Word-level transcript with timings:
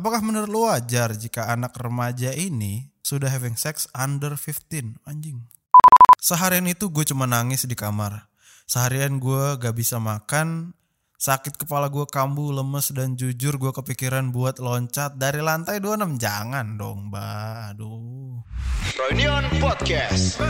Apakah 0.00 0.24
menurut 0.24 0.48
lu 0.48 0.64
wajar 0.64 1.12
jika 1.12 1.52
anak 1.52 1.76
remaja 1.76 2.32
ini 2.32 2.88
sudah 3.04 3.28
having 3.28 3.52
sex 3.52 3.84
under 3.92 4.32
15? 4.32 4.96
Anjing. 5.04 5.44
Seharian 6.16 6.64
itu 6.64 6.88
gue 6.88 7.04
cuma 7.04 7.28
nangis 7.28 7.68
di 7.68 7.76
kamar. 7.76 8.32
Seharian 8.64 9.20
gue 9.20 9.60
gak 9.60 9.76
bisa 9.76 10.00
makan, 10.00 10.72
sakit 11.20 11.60
kepala 11.60 11.92
gue 11.92 12.08
kambuh, 12.08 12.48
lemes 12.48 12.96
dan 12.96 13.12
jujur 13.12 13.60
gue 13.60 13.76
kepikiran 13.76 14.32
buat 14.32 14.56
loncat 14.56 15.20
dari 15.20 15.44
lantai 15.44 15.84
26. 15.84 16.16
Jangan 16.16 16.80
dong, 16.80 17.12
mbak. 17.12 17.76
Aduh. 17.76 18.40
Reunion 18.96 19.52
Podcast. 19.60 20.40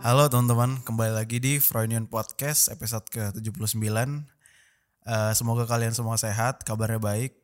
Halo 0.00 0.32
teman-teman, 0.32 0.80
kembali 0.80 1.12
lagi 1.12 1.44
di 1.44 1.60
Freudian 1.60 2.08
Podcast 2.08 2.72
episode 2.72 3.04
ke-79. 3.12 3.84
Eh, 5.04 5.32
semoga 5.36 5.68
kalian 5.68 5.92
semua 5.92 6.16
sehat, 6.16 6.64
kabarnya 6.64 6.96
baik. 6.96 7.36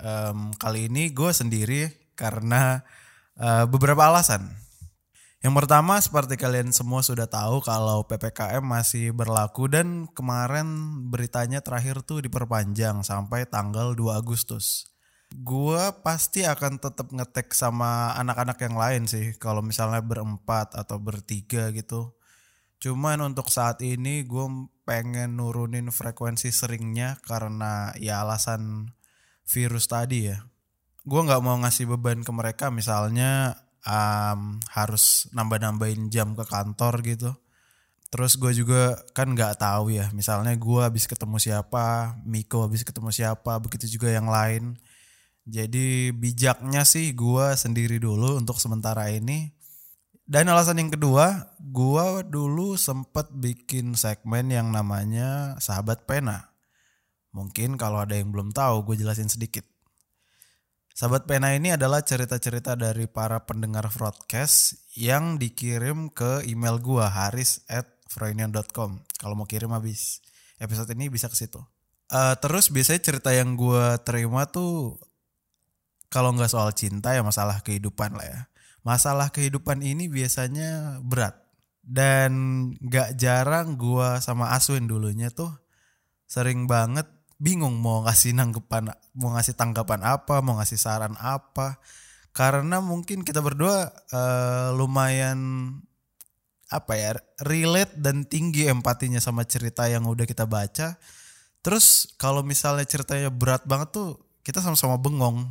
Em, 0.00 0.48
kali 0.56 0.88
ini 0.88 1.12
gue 1.12 1.28
sendiri 1.28 1.92
karena 2.16 2.80
eh, 3.36 3.68
beberapa 3.68 4.08
alasan. 4.08 4.48
Yang 5.44 5.54
pertama 5.60 6.00
seperti 6.00 6.40
kalian 6.40 6.72
semua 6.72 7.04
sudah 7.04 7.28
tahu 7.28 7.60
kalau 7.60 8.08
PPKM 8.08 8.64
masih 8.64 9.12
berlaku 9.12 9.68
dan 9.68 10.08
kemarin 10.16 10.68
beritanya 11.12 11.60
terakhir 11.60 12.00
tuh 12.00 12.24
diperpanjang 12.24 13.04
sampai 13.04 13.44
tanggal 13.44 13.92
2 13.92 14.16
Agustus. 14.16 14.89
Gua 15.30 16.02
pasti 16.02 16.42
akan 16.42 16.82
tetap 16.82 17.14
ngetek 17.14 17.54
sama 17.54 18.18
anak-anak 18.18 18.58
yang 18.66 18.74
lain 18.74 19.02
sih 19.06 19.38
kalau 19.38 19.62
misalnya 19.62 20.02
berempat 20.02 20.74
atau 20.74 20.98
bertiga 20.98 21.70
gitu. 21.70 22.18
Cuman 22.80 23.20
untuk 23.20 23.52
saat 23.52 23.84
ini 23.84 24.24
gue 24.24 24.46
pengen 24.88 25.36
nurunin 25.36 25.92
frekuensi 25.92 26.48
seringnya 26.48 27.20
karena 27.20 27.92
ya 28.00 28.24
alasan 28.24 28.96
virus 29.44 29.84
tadi 29.86 30.32
ya. 30.32 30.40
Gue 31.04 31.20
nggak 31.20 31.44
mau 31.44 31.60
ngasih 31.60 31.84
beban 31.92 32.24
ke 32.24 32.32
mereka 32.32 32.72
misalnya 32.72 33.60
um, 33.84 34.58
harus 34.72 35.28
nambah-nambahin 35.36 36.08
jam 36.08 36.32
ke 36.32 36.44
kantor 36.48 37.04
gitu. 37.04 37.30
Terus 38.10 38.34
gue 38.34 38.50
juga 38.50 38.98
kan 39.14 39.30
nggak 39.30 39.62
tahu 39.62 39.94
ya, 39.94 40.10
misalnya 40.10 40.50
gue 40.58 40.80
habis 40.82 41.06
ketemu 41.06 41.38
siapa, 41.38 42.18
Miko 42.26 42.66
habis 42.66 42.82
ketemu 42.82 43.14
siapa, 43.14 43.62
begitu 43.62 43.86
juga 43.86 44.10
yang 44.10 44.26
lain. 44.26 44.74
Jadi 45.48 46.12
bijaknya 46.12 46.84
sih 46.84 47.16
gue 47.16 47.46
sendiri 47.56 47.96
dulu 47.96 48.36
untuk 48.36 48.60
sementara 48.60 49.08
ini. 49.08 49.52
Dan 50.30 50.46
alasan 50.46 50.78
yang 50.78 50.94
kedua, 50.94 51.56
gue 51.58 52.06
dulu 52.30 52.78
sempet 52.78 53.26
bikin 53.34 53.98
segmen 53.98 54.46
yang 54.54 54.70
namanya 54.70 55.58
Sahabat 55.58 56.06
Pena. 56.06 56.54
Mungkin 57.34 57.74
kalau 57.74 58.02
ada 58.02 58.14
yang 58.14 58.30
belum 58.30 58.54
tahu, 58.54 58.86
gue 58.86 59.02
jelasin 59.02 59.26
sedikit. 59.26 59.66
Sahabat 60.94 61.26
Pena 61.26 61.50
ini 61.50 61.74
adalah 61.74 62.04
cerita-cerita 62.06 62.78
dari 62.78 63.10
para 63.10 63.42
pendengar 63.42 63.90
broadcast 63.90 64.78
yang 64.94 65.34
dikirim 65.34 66.12
ke 66.14 66.46
email 66.46 66.78
gue 66.78 67.02
haris 67.02 67.66
at 67.66 67.88
Kalau 68.10 69.34
mau 69.38 69.46
kirim 69.46 69.70
habis 69.70 70.22
episode 70.58 70.90
ini 70.94 71.10
bisa 71.10 71.26
ke 71.30 71.34
situ. 71.38 71.58
Eh, 72.10 72.34
terus 72.42 72.74
biasanya 72.74 73.00
cerita 73.00 73.30
yang 73.30 73.54
gue 73.54 73.98
terima 74.02 74.42
tuh 74.50 74.98
kalau 76.10 76.34
nggak 76.34 76.50
soal 76.50 76.74
cinta 76.74 77.14
ya 77.14 77.22
masalah 77.22 77.62
kehidupan 77.62 78.18
lah 78.18 78.26
ya. 78.26 78.40
Masalah 78.82 79.30
kehidupan 79.30 79.80
ini 79.86 80.10
biasanya 80.10 80.98
berat. 81.00 81.38
Dan 81.80 82.32
nggak 82.82 83.16
jarang 83.16 83.78
gua 83.78 84.18
sama 84.18 84.52
Aswin 84.52 84.84
dulunya 84.90 85.32
tuh 85.32 85.54
sering 86.28 86.66
banget 86.68 87.08
bingung 87.40 87.80
mau 87.80 88.04
ngasih 88.04 88.36
nanggapan 88.36 88.92
mau 89.16 89.32
ngasih 89.34 89.56
tanggapan 89.56 90.04
apa 90.04 90.42
mau 90.42 90.58
ngasih 90.58 90.76
saran 90.76 91.14
apa. 91.22 91.78
Karena 92.34 92.82
mungkin 92.82 93.22
kita 93.22 93.38
berdua 93.42 93.90
eh, 94.10 94.70
lumayan 94.74 95.38
apa 96.70 96.94
ya 96.94 97.10
relate 97.42 97.98
dan 97.98 98.22
tinggi 98.26 98.70
empatinya 98.70 99.18
sama 99.18 99.46
cerita 99.46 99.86
yang 99.86 100.06
udah 100.10 100.26
kita 100.26 100.46
baca. 100.46 100.98
Terus 101.62 102.14
kalau 102.18 102.42
misalnya 102.42 102.86
ceritanya 102.86 103.30
berat 103.30 103.62
banget 103.66 103.94
tuh 103.94 104.08
kita 104.42 104.58
sama-sama 104.64 104.96
bengong 104.98 105.46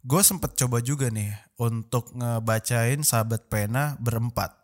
gue 0.00 0.22
sempet 0.24 0.56
coba 0.56 0.80
juga 0.80 1.12
nih 1.12 1.36
untuk 1.60 2.16
ngebacain 2.16 3.04
sahabat 3.04 3.52
pena 3.52 4.00
berempat 4.00 4.56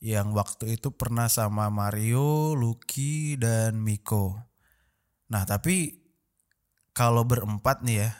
yang 0.00 0.32
waktu 0.32 0.80
itu 0.80 0.94
pernah 0.94 1.28
sama 1.28 1.68
Mario, 1.68 2.56
Lucky 2.56 3.36
dan 3.36 3.82
Miko. 3.82 4.38
Nah 5.28 5.44
tapi 5.44 6.00
kalau 6.96 7.26
berempat 7.26 7.82
nih 7.84 8.06
ya 8.06 8.10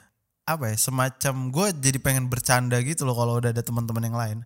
apa 0.45 0.75
ya 0.75 0.77
semacam 0.77 1.55
gue 1.55 1.67
jadi 1.79 1.99
pengen 2.03 2.27
bercanda 2.27 2.83
gitu 2.83 3.07
loh 3.07 3.15
kalau 3.15 3.39
udah 3.39 3.55
ada 3.55 3.63
teman-teman 3.63 4.11
yang 4.11 4.19
lain. 4.19 4.39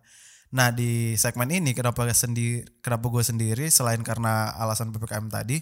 Nah 0.53 0.69
di 0.69 1.17
segmen 1.17 1.49
ini 1.49 1.73
kenapa 1.73 2.05
sendiri 2.13 2.63
kenapa 2.79 3.09
gue 3.09 3.23
sendiri 3.25 3.65
selain 3.73 3.99
karena 4.05 4.53
alasan 4.55 4.93
ppkm 4.93 5.27
tadi, 5.27 5.59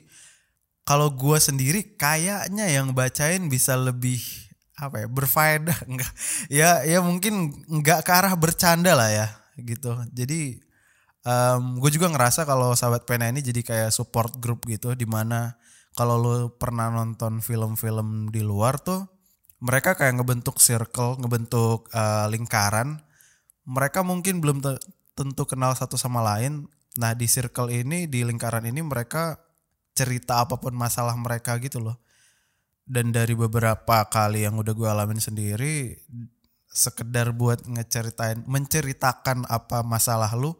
kalau 0.84 1.10
gue 1.16 1.40
sendiri 1.40 1.96
kayaknya 1.96 2.68
yang 2.68 2.92
bacain 2.92 3.48
bisa 3.48 3.80
lebih 3.80 4.20
apa 4.90 5.04
ya 5.04 5.08
berfaedah. 5.08 5.78
Enggak. 5.92 6.12
Ya 6.52 6.84
ya 6.84 7.00
mungkin 7.00 7.54
enggak 7.70 8.04
ke 8.08 8.12
arah 8.12 8.34
bercanda 8.36 8.94
lah 8.98 9.10
ya 9.12 9.28
gitu. 9.60 9.94
Jadi 10.12 10.60
gue 11.80 11.92
juga 11.96 12.12
ngerasa 12.12 12.44
kalau 12.44 12.76
sahabat 12.76 13.08
pena 13.08 13.32
ini 13.32 13.40
jadi 13.40 13.64
kayak 13.64 13.92
support 13.96 14.44
group 14.44 14.68
gitu 14.68 14.92
di 14.92 15.08
mana 15.08 15.56
kalau 15.96 16.20
lu 16.20 16.36
pernah 16.60 16.92
nonton 16.92 17.40
film-film 17.40 18.28
di 18.28 18.44
luar 18.44 18.76
tuh 18.82 19.08
mereka 19.64 19.96
kayak 19.96 20.20
ngebentuk 20.20 20.60
circle 20.60 21.16
ngebentuk 21.24 21.88
eh, 21.96 22.28
lingkaran. 22.28 23.00
Mereka 23.64 24.04
mungkin 24.04 24.44
belum 24.44 24.60
te- 24.60 24.84
tentu 25.16 25.48
kenal 25.48 25.72
satu 25.72 25.96
sama 25.96 26.20
lain. 26.20 26.68
Nah 27.00 27.16
di 27.16 27.32
circle 27.32 27.72
ini 27.72 28.12
di 28.12 28.28
lingkaran 28.28 28.68
ini 28.68 28.84
mereka 28.84 29.40
cerita 29.96 30.44
apa 30.44 30.60
pun 30.60 30.76
masalah 30.76 31.16
mereka 31.16 31.56
gitu 31.64 31.80
loh 31.80 31.96
dan 32.84 33.16
dari 33.16 33.32
beberapa 33.34 34.08
kali 34.12 34.44
yang 34.44 34.60
udah 34.60 34.74
gue 34.76 34.90
alamin 34.90 35.20
sendiri 35.20 35.96
sekedar 36.68 37.32
buat 37.32 37.64
ngeceritain 37.70 38.44
menceritakan 38.50 39.48
apa 39.48 39.86
masalah 39.86 40.34
lu 40.36 40.58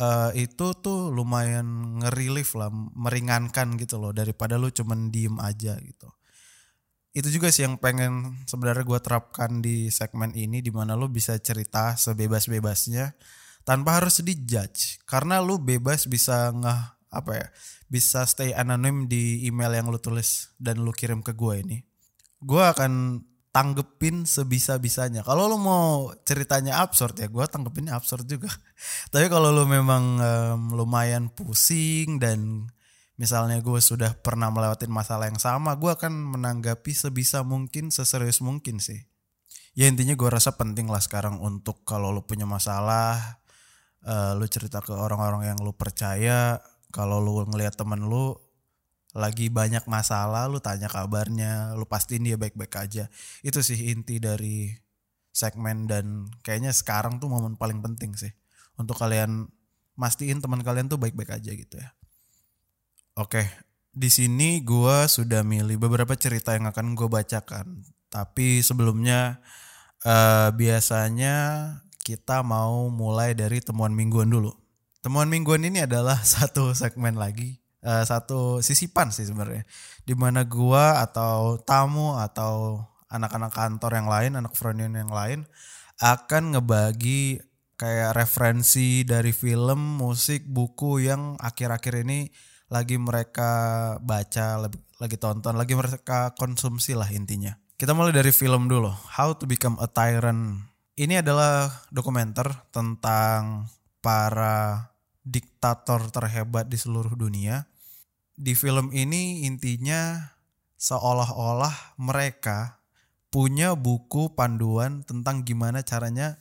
eh, 0.00 0.30
itu 0.48 0.74
tuh 0.80 1.12
lumayan 1.14 2.00
ngerelief 2.02 2.56
lah 2.58 2.72
meringankan 2.72 3.76
gitu 3.78 4.00
loh 4.00 4.10
daripada 4.10 4.56
lu 4.56 4.72
cuman 4.72 5.12
diem 5.12 5.36
aja 5.38 5.76
gitu. 5.78 6.08
Itu 7.12 7.28
juga 7.34 7.50
sih 7.50 7.66
yang 7.66 7.80
pengen 7.82 8.44
sebenarnya 8.46 8.84
gue 8.86 9.00
terapkan 9.02 9.58
di 9.58 9.90
segmen 9.90 10.30
ini 10.38 10.62
di 10.62 10.70
mana 10.70 10.94
lu 10.94 11.10
bisa 11.10 11.34
cerita 11.40 11.98
sebebas-bebasnya 11.98 13.14
tanpa 13.66 14.00
harus 14.00 14.22
dijudge. 14.22 15.02
Karena 15.04 15.42
lu 15.42 15.58
bebas 15.58 16.06
bisa 16.06 16.52
nggak 16.54 16.97
apa 17.08 17.32
ya 17.40 17.46
bisa 17.88 18.28
stay 18.28 18.52
anonim 18.52 19.08
di 19.08 19.48
email 19.48 19.72
yang 19.72 19.88
lu 19.88 19.96
tulis 19.96 20.52
dan 20.60 20.84
lu 20.84 20.92
kirim 20.92 21.24
ke 21.24 21.32
gue 21.32 21.54
ini 21.64 21.78
gue 22.38 22.62
akan 22.62 23.24
tanggepin 23.58 24.28
sebisa-bisanya. 24.28 25.26
Kalau 25.26 25.50
lu 25.50 25.58
mau 25.58 26.12
ceritanya 26.22 26.78
absurd 26.84 27.18
ya 27.18 27.26
gue 27.26 27.44
tanggepinnya 27.48 27.96
absurd 27.98 28.28
juga. 28.28 28.52
Tapi 29.12 29.26
kalau 29.26 29.50
lu 29.50 29.64
memang 29.66 30.04
em, 30.20 30.62
lumayan 30.76 31.32
pusing 31.32 32.20
dan 32.22 32.70
misalnya 33.18 33.58
gue 33.58 33.80
sudah 33.82 34.14
pernah 34.22 34.46
melewatin 34.54 34.94
masalah 34.94 35.26
yang 35.26 35.42
sama 35.42 35.74
gue 35.74 35.90
akan 35.90 36.38
menanggapi 36.38 36.94
sebisa 36.94 37.42
mungkin 37.42 37.90
seserius 37.90 38.38
mungkin 38.44 38.78
sih. 38.78 39.02
Ya 39.74 39.90
intinya 39.90 40.14
gue 40.14 40.30
rasa 40.30 40.54
penting 40.54 40.86
lah 40.90 41.02
sekarang 41.02 41.42
untuk 41.42 41.82
kalau 41.82 42.14
lu 42.14 42.22
punya 42.22 42.46
masalah 42.46 43.42
eh, 44.06 44.32
lu 44.38 44.46
cerita 44.46 44.78
ke 44.78 44.94
orang-orang 44.94 45.50
yang 45.54 45.58
lu 45.58 45.74
percaya 45.74 46.62
kalau 46.92 47.20
lu 47.20 47.44
ngelihat 47.48 47.76
temen 47.76 48.08
lu 48.08 48.36
lagi 49.16 49.48
banyak 49.48 49.88
masalah 49.88 50.46
lu 50.52 50.60
tanya 50.60 50.86
kabarnya 50.86 51.72
lu 51.74 51.88
pastiin 51.88 52.24
dia 52.24 52.36
baik-baik 52.36 52.74
aja. 52.76 53.08
Itu 53.40 53.64
sih 53.64 53.92
inti 53.92 54.20
dari 54.20 54.72
segmen 55.32 55.88
dan 55.88 56.28
kayaknya 56.44 56.72
sekarang 56.74 57.20
tuh 57.20 57.28
momen 57.32 57.56
paling 57.56 57.80
penting 57.84 58.12
sih. 58.16 58.32
Untuk 58.78 59.00
kalian 59.00 59.48
mastiin 59.98 60.38
teman 60.44 60.62
kalian 60.62 60.86
tuh 60.86 61.00
baik-baik 61.00 61.34
aja 61.40 61.50
gitu 61.52 61.76
ya. 61.80 61.90
Oke 63.18 63.68
di 63.98 64.06
sini 64.12 64.62
gua 64.62 65.10
sudah 65.10 65.42
milih 65.42 65.74
beberapa 65.80 66.14
cerita 66.14 66.54
yang 66.54 66.70
akan 66.70 66.94
gue 66.94 67.08
bacakan. 67.10 67.82
Tapi 68.06 68.62
sebelumnya 68.62 69.42
eh, 70.06 70.48
biasanya 70.54 71.36
kita 72.06 72.46
mau 72.46 72.88
mulai 72.88 73.34
dari 73.34 73.58
temuan 73.60 73.92
mingguan 73.92 74.30
dulu 74.30 74.67
Temuan 75.08 75.32
mingguan 75.32 75.64
ini 75.64 75.88
adalah 75.88 76.20
satu 76.36 76.76
segmen 76.76 77.16
lagi, 77.16 77.56
eh, 77.80 78.04
satu 78.04 78.60
sisipan 78.60 79.08
sih 79.08 79.24
sebenarnya, 79.24 79.64
di 80.04 80.12
mana 80.12 80.44
gua 80.44 81.00
atau 81.00 81.56
tamu 81.64 82.20
atau 82.20 82.84
anak-anak 83.08 83.56
kantor 83.56 83.96
yang 83.96 84.04
lain, 84.12 84.36
anak 84.36 84.52
fronion 84.52 84.92
yang 84.92 85.08
lain 85.08 85.48
akan 85.96 86.52
ngebagi 86.52 87.40
kayak 87.80 88.20
referensi 88.20 89.00
dari 89.08 89.32
film, 89.32 89.96
musik, 89.96 90.44
buku 90.44 91.08
yang 91.08 91.40
akhir-akhir 91.40 92.04
ini 92.04 92.28
lagi 92.68 93.00
mereka 93.00 93.48
baca, 94.04 94.60
lagi, 94.60 94.76
lagi 95.00 95.16
tonton, 95.16 95.56
lagi 95.56 95.72
mereka 95.72 96.36
konsumsi 96.36 96.92
lah 96.92 97.08
intinya. 97.08 97.56
Kita 97.80 97.96
mulai 97.96 98.12
dari 98.12 98.28
film 98.28 98.68
dulu, 98.68 98.92
How 98.92 99.32
to 99.40 99.48
Become 99.48 99.80
a 99.80 99.88
Tyrant. 99.88 100.68
Ini 101.00 101.24
adalah 101.24 101.72
dokumenter 101.88 102.52
tentang 102.68 103.72
para 104.04 104.87
diktator 105.28 106.08
terhebat 106.08 106.72
di 106.72 106.80
seluruh 106.80 107.12
dunia. 107.12 107.68
Di 108.32 108.56
film 108.56 108.88
ini 108.96 109.44
intinya 109.44 110.32
seolah-olah 110.80 112.00
mereka 112.00 112.80
punya 113.28 113.76
buku 113.76 114.32
panduan 114.32 115.04
tentang 115.04 115.44
gimana 115.44 115.84
caranya 115.84 116.40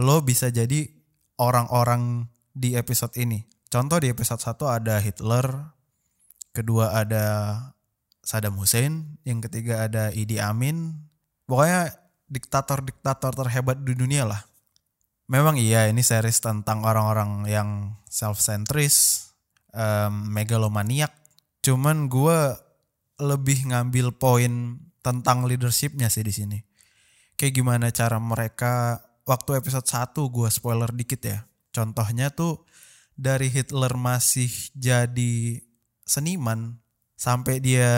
lo 0.00 0.24
bisa 0.24 0.48
jadi 0.48 0.88
orang-orang 1.36 2.32
di 2.56 2.72
episode 2.72 3.12
ini. 3.20 3.44
Contoh 3.68 4.00
di 4.00 4.08
episode 4.08 4.40
1 4.40 4.80
ada 4.80 4.96
Hitler, 5.02 5.46
kedua 6.56 6.96
ada 6.96 7.24
Saddam 8.24 8.56
Hussein, 8.56 9.20
yang 9.28 9.44
ketiga 9.44 9.84
ada 9.84 10.08
Idi 10.14 10.40
Amin. 10.40 11.04
Pokoknya 11.44 11.92
diktator-diktator 12.26 13.36
terhebat 13.36 13.82
di 13.84 13.92
dunia 13.92 14.24
lah. 14.24 14.42
Memang 15.26 15.58
iya 15.58 15.90
ini 15.90 16.06
series 16.06 16.38
tentang 16.38 16.86
orang-orang 16.86 17.50
yang 17.50 17.98
self-centris, 18.06 19.26
um, 19.74 20.30
megalomaniak. 20.30 21.10
Cuman 21.66 22.06
gue 22.06 22.54
lebih 23.18 23.74
ngambil 23.74 24.14
poin 24.14 24.78
tentang 25.02 25.46
leadershipnya 25.50 26.06
sih 26.06 26.22
di 26.22 26.30
sini. 26.30 26.58
Kayak 27.34 27.58
gimana 27.58 27.86
cara 27.90 28.22
mereka 28.22 29.02
waktu 29.26 29.58
episode 29.58 29.86
1 29.86 30.14
gue 30.14 30.48
spoiler 30.48 30.90
dikit 30.94 31.20
ya. 31.26 31.38
Contohnya 31.74 32.30
tuh 32.30 32.62
dari 33.18 33.50
Hitler 33.50 33.98
masih 33.98 34.48
jadi 34.78 35.58
seniman 36.06 36.78
sampai 37.18 37.58
dia 37.58 37.90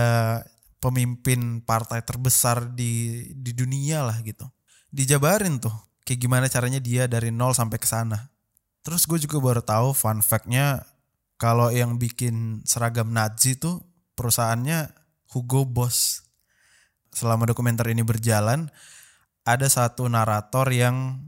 pemimpin 0.80 1.60
partai 1.60 2.00
terbesar 2.06 2.72
di 2.72 3.24
di 3.36 3.52
dunia 3.52 4.00
lah 4.06 4.16
gitu. 4.24 4.48
Dijabarin 4.88 5.60
tuh 5.60 5.87
kayak 6.08 6.24
gimana 6.24 6.48
caranya 6.48 6.80
dia 6.80 7.04
dari 7.04 7.28
nol 7.28 7.52
sampai 7.52 7.76
ke 7.76 7.84
sana. 7.84 8.32
Terus 8.80 9.04
gue 9.04 9.20
juga 9.20 9.36
baru 9.44 9.60
tahu 9.60 9.92
fun 9.92 10.24
fact-nya 10.24 10.88
kalau 11.36 11.68
yang 11.68 12.00
bikin 12.00 12.64
seragam 12.64 13.12
Nazi 13.12 13.60
tuh 13.60 13.84
perusahaannya 14.16 14.88
Hugo 15.28 15.68
Boss. 15.68 16.24
Selama 17.12 17.44
dokumenter 17.44 17.92
ini 17.92 18.00
berjalan, 18.00 18.72
ada 19.44 19.68
satu 19.68 20.08
narator 20.08 20.72
yang 20.72 21.20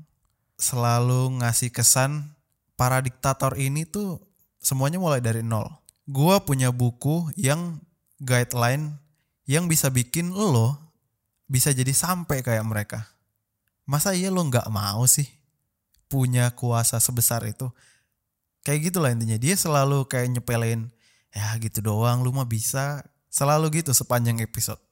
selalu 0.56 1.44
ngasih 1.44 1.68
kesan 1.68 2.32
para 2.80 3.04
diktator 3.04 3.60
ini 3.60 3.84
tuh 3.84 4.24
semuanya 4.56 4.96
mulai 4.96 5.20
dari 5.20 5.44
nol. 5.44 5.68
Gua 6.08 6.40
punya 6.40 6.72
buku 6.72 7.28
yang 7.36 7.84
guideline 8.16 8.96
yang 9.44 9.68
bisa 9.68 9.92
bikin 9.92 10.32
lo 10.32 10.80
bisa 11.44 11.68
jadi 11.76 11.92
sampai 11.92 12.40
kayak 12.40 12.64
mereka. 12.64 13.19
Masa 13.90 14.14
iya 14.14 14.30
lo 14.30 14.46
nggak 14.46 14.70
mau 14.70 15.02
sih 15.10 15.26
punya 16.06 16.54
kuasa 16.54 17.02
sebesar 17.02 17.42
itu? 17.50 17.66
Kayak 18.62 18.94
gitulah 18.94 19.10
intinya. 19.10 19.34
Dia 19.34 19.58
selalu 19.58 20.06
kayak 20.06 20.38
nyepelin, 20.38 20.94
ya 21.34 21.58
gitu 21.58 21.82
doang 21.82 22.22
lu 22.22 22.30
mah 22.30 22.46
bisa 22.46 23.02
Selalu 23.30 23.80
gitu 23.80 23.94
sepanjang 23.94 24.42
episode. 24.42 24.82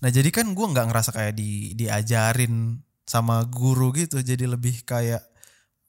Nah 0.00 0.08
jadi 0.08 0.32
kan 0.32 0.56
gue 0.56 0.66
nggak 0.72 0.88
ngerasa 0.88 1.12
kayak 1.12 1.36
di 1.36 1.76
diajarin 1.76 2.80
sama 3.04 3.44
guru 3.44 3.92
gitu. 3.92 4.24
Jadi 4.24 4.48
lebih 4.48 4.88
kayak 4.88 5.20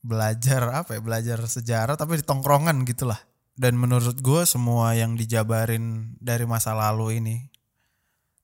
belajar 0.04 0.84
apa 0.84 1.00
ya 1.00 1.02
belajar 1.04 1.40
sejarah 1.40 1.96
tapi 1.96 2.20
di 2.20 2.28
tongkrongan 2.28 2.84
gitulah. 2.84 3.18
Dan 3.56 3.80
menurut 3.80 4.20
gue 4.20 4.44
semua 4.44 4.92
yang 4.96 5.16
dijabarin 5.16 6.16
dari 6.20 6.44
masa 6.44 6.76
lalu 6.76 7.24
ini 7.24 7.36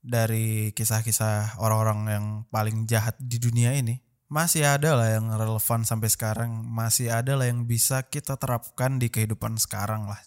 dari 0.06 0.69
kisah-kisah 0.78 1.57
orang-orang 1.57 2.00
yang 2.06 2.25
paling 2.54 2.86
jahat 2.86 3.18
di 3.18 3.42
dunia 3.42 3.74
ini 3.74 3.98
masih 4.30 4.66
ada 4.66 4.94
lah 4.94 5.18
yang 5.18 5.34
relevan 5.34 5.81
sampai 5.81 6.10
sekarang 6.13 6.62
masih 6.62 7.10
ada 7.10 7.34
lah 7.34 7.50
yang 7.50 7.66
bisa 7.66 8.06
kita 8.06 8.38
terapkan 8.38 9.02
di 9.02 9.10
kehidupan 9.10 9.57
sekarang 9.57 10.06
lah 10.06 10.22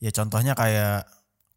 ya 0.00 0.12
contohnya 0.12 0.52
kayak 0.52 1.08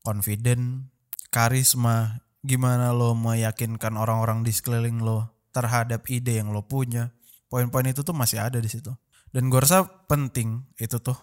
confident, 0.08 0.88
karisma, 1.28 2.24
gimana 2.40 2.96
lo 2.96 3.12
meyakinkan 3.12 4.00
orang-orang 4.00 4.48
di 4.48 4.56
sekeliling 4.56 5.04
lo 5.04 5.52
terhadap 5.52 6.08
ide 6.08 6.40
yang 6.40 6.56
lo 6.56 6.64
punya. 6.64 7.12
Poin-poin 7.52 7.92
itu 7.92 8.08
tuh 8.08 8.16
masih 8.16 8.40
ada 8.40 8.64
di 8.64 8.72
situ. 8.72 8.96
Dan 9.28 9.52
gue 9.52 9.60
rasa 9.60 9.84
penting 10.08 10.64
itu 10.80 10.96
tuh 11.04 11.20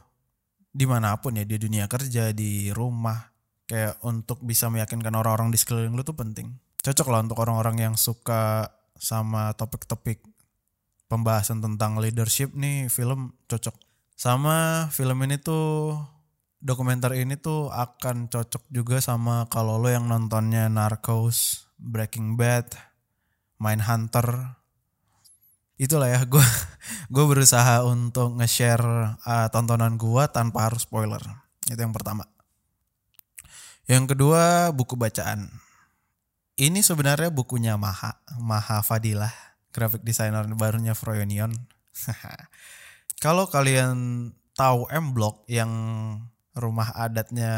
di 0.69 0.85
mana 0.85 1.17
pun 1.17 1.41
ya 1.41 1.49
di 1.49 1.57
dunia 1.57 1.89
kerja, 1.89 2.37
di 2.37 2.69
rumah, 2.69 3.25
kayak 3.65 4.01
untuk 4.05 4.41
bisa 4.45 4.69
meyakinkan 4.69 5.13
orang-orang 5.17 5.49
di 5.49 5.59
sekeliling 5.59 5.97
lo 5.97 6.05
tuh 6.05 6.17
penting. 6.17 6.57
Cocok 6.85 7.09
lah 7.09 7.25
untuk 7.25 7.41
orang-orang 7.41 7.81
yang 7.81 7.95
suka 7.97 8.69
sama 9.01 9.57
topik-topik 9.57 10.21
pembahasan 11.09 11.61
tentang 11.61 11.97
leadership 12.01 12.53
nih 12.53 12.93
film 12.93 13.37
cocok. 13.49 13.77
Sama 14.15 14.89
film 14.93 15.19
ini 15.25 15.41
tuh 15.41 15.97
dokumenter 16.65 17.13
ini 17.17 17.37
tuh 17.37 17.69
akan 17.69 18.33
cocok 18.33 18.65
juga 18.73 19.01
sama 19.05 19.45
kalau 19.53 19.77
lo 19.77 19.93
yang 19.93 20.09
nontonnya 20.09 20.73
Narcos, 20.73 21.69
Breaking 21.77 22.41
Bad, 22.41 22.73
Mindhunter. 23.61 24.61
Itulah 25.77 26.09
ya 26.09 26.21
gue 26.33 26.47
gue 27.13 27.25
berusaha 27.25 27.85
untuk 27.85 28.37
nge-share 28.41 29.19
uh, 29.25 29.49
tontonan 29.53 29.97
gue 30.01 30.25
tanpa 30.33 30.69
harus 30.69 30.89
spoiler. 30.89 31.21
Itu 31.69 31.81
yang 31.81 31.93
pertama. 31.97 32.34
Yang 33.85 34.17
kedua 34.17 34.73
buku 34.73 34.97
bacaan. 34.97 35.49
Ini 36.55 36.81
sebenarnya 36.81 37.35
bukunya 37.35 37.75
Maha, 37.75 38.17
Maha 38.39 38.81
Fadilah, 38.81 39.33
graphic 39.75 40.07
designer 40.07 40.47
barunya 40.55 40.95
Froyonion. 40.95 41.51
Kalau 43.25 43.51
kalian 43.51 44.31
tahu 44.55 44.87
M 44.89 45.13
Block 45.13 45.43
yang 45.51 45.71
rumah 46.55 46.95
adatnya 46.95 47.53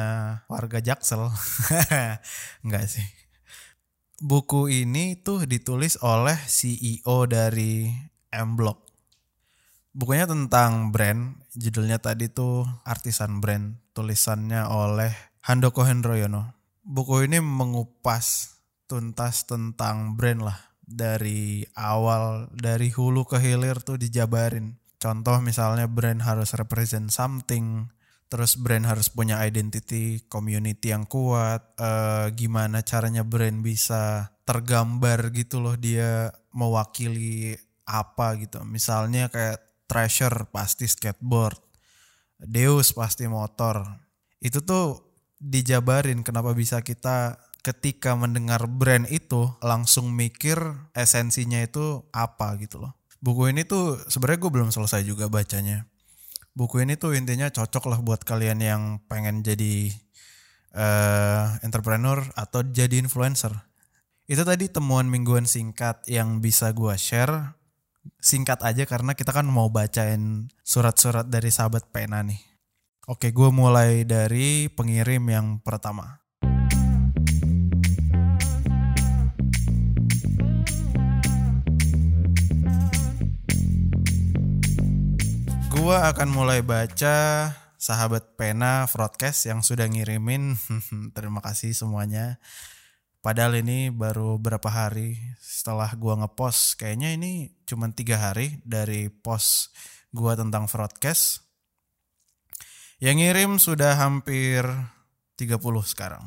warga 0.49 0.81
Jaksel. 0.81 1.29
Enggak 2.65 2.89
sih. 2.89 3.05
Buku 4.17 4.73
ini 4.73 5.21
tuh 5.21 5.45
ditulis 5.45 6.01
oleh 6.01 6.41
CEO 6.49 7.29
dari 7.29 7.93
M-Block. 8.33 8.81
Bukunya 9.93 10.25
tentang 10.25 10.89
brand, 10.89 11.37
judulnya 11.53 12.01
tadi 12.01 12.33
tuh 12.33 12.65
Artisan 12.85 13.45
Brand, 13.45 13.77
tulisannya 13.93 14.65
oleh 14.69 15.13
Handoko 15.47 15.87
Hendroyono. 15.87 16.59
Buku 16.83 17.23
ini 17.31 17.39
mengupas 17.39 18.59
tuntas 18.91 19.47
tentang 19.47 20.19
brand 20.19 20.43
lah. 20.43 20.59
Dari 20.83 21.63
awal, 21.79 22.51
dari 22.51 22.91
hulu 22.91 23.23
ke 23.31 23.39
hilir 23.39 23.79
tuh 23.79 23.95
dijabarin. 23.95 24.75
Contoh 24.99 25.39
misalnya 25.39 25.87
brand 25.87 26.19
harus 26.27 26.51
represent 26.59 27.15
something, 27.15 27.87
terus 28.27 28.59
brand 28.59 28.91
harus 28.91 29.07
punya 29.07 29.39
identity 29.47 30.27
community 30.27 30.91
yang 30.91 31.07
kuat 31.07 31.79
uh, 31.79 32.27
gimana 32.35 32.83
caranya 32.83 33.23
brand 33.23 33.63
bisa 33.63 34.35
tergambar 34.43 35.31
gitu 35.31 35.63
loh 35.63 35.79
dia 35.79 36.35
mewakili 36.51 37.55
apa 37.87 38.35
gitu 38.43 38.67
misalnya 38.67 39.31
kayak 39.31 39.63
treasure 39.87 40.51
pasti 40.51 40.91
skateboard 40.91 41.59
Deus 42.43 42.91
pasti 42.91 43.31
motor 43.31 43.87
itu 44.43 44.59
tuh 44.59 45.06
dijabarin 45.39 46.25
kenapa 46.25 46.57
bisa 46.57 46.81
kita 46.81 47.41
ketika 47.61 48.15
mendengar 48.15 48.65
brand 48.71 49.11
itu 49.11 49.51
langsung 49.61 50.15
mikir 50.15 50.59
esensinya 50.95 51.61
itu 51.61 52.07
apa 52.15 52.55
gitu 52.63 52.83
loh 52.87 52.93
buku 53.21 53.51
ini 53.51 53.67
tuh 53.67 53.99
sebenarnya 54.07 54.41
gue 54.41 54.53
belum 54.53 54.71
selesai 54.71 55.03
juga 55.03 55.27
bacanya 55.27 55.85
buku 56.57 56.81
ini 56.81 56.97
tuh 56.97 57.13
intinya 57.13 57.53
cocok 57.53 57.85
lah 57.93 58.01
buat 58.01 58.25
kalian 58.25 58.65
yang 58.65 58.83
pengen 59.05 59.45
jadi 59.45 59.93
uh, 60.77 61.61
entrepreneur 61.65 62.25
atau 62.37 62.65
jadi 62.65 63.01
influencer. 63.01 63.53
Itu 64.27 64.43
tadi 64.43 64.73
temuan 64.73 65.07
mingguan 65.07 65.49
singkat 65.49 66.05
yang 66.09 66.45
bisa 66.45 66.71
gue 66.77 66.97
share. 66.97 67.57
Singkat 68.23 68.63
aja 68.63 68.87
karena 68.87 69.19
kita 69.19 69.35
kan 69.35 69.47
mau 69.47 69.67
bacain 69.67 70.47
surat-surat 70.63 71.27
dari 71.27 71.51
sahabat 71.51 71.91
pena 71.91 72.23
nih. 72.23 72.39
Oke, 73.07 73.31
gue 73.31 73.55
mulai 73.55 74.03
dari 74.03 74.67
pengirim 74.67 75.23
yang 75.31 75.63
pertama. 75.63 76.27
Gua 85.71 86.11
akan 86.11 86.35
mulai 86.35 86.67
baca 86.67 87.55
sahabat 87.79 88.35
pena 88.35 88.91
broadcast 88.91 89.47
yang 89.47 89.63
sudah 89.63 89.87
ngirimin. 89.87 90.59
Terima 91.15 91.39
kasih 91.39 91.79
semuanya. 91.79 92.43
Padahal 93.23 93.63
ini 93.63 93.95
baru 93.95 94.35
berapa 94.35 94.67
hari 94.67 95.15
setelah 95.39 95.95
gua 95.95 96.27
ngepost. 96.27 96.83
Kayaknya 96.83 97.15
ini 97.15 97.55
cuma 97.71 97.87
tiga 97.95 98.19
hari 98.19 98.59
dari 98.67 99.15
post 99.15 99.71
gua 100.11 100.35
tentang 100.35 100.67
broadcast. 100.67 101.46
Yang 102.97 103.17
ngirim 103.21 103.53
sudah 103.61 103.93
hampir 104.01 104.65
30 105.37 105.61
sekarang. 105.85 106.25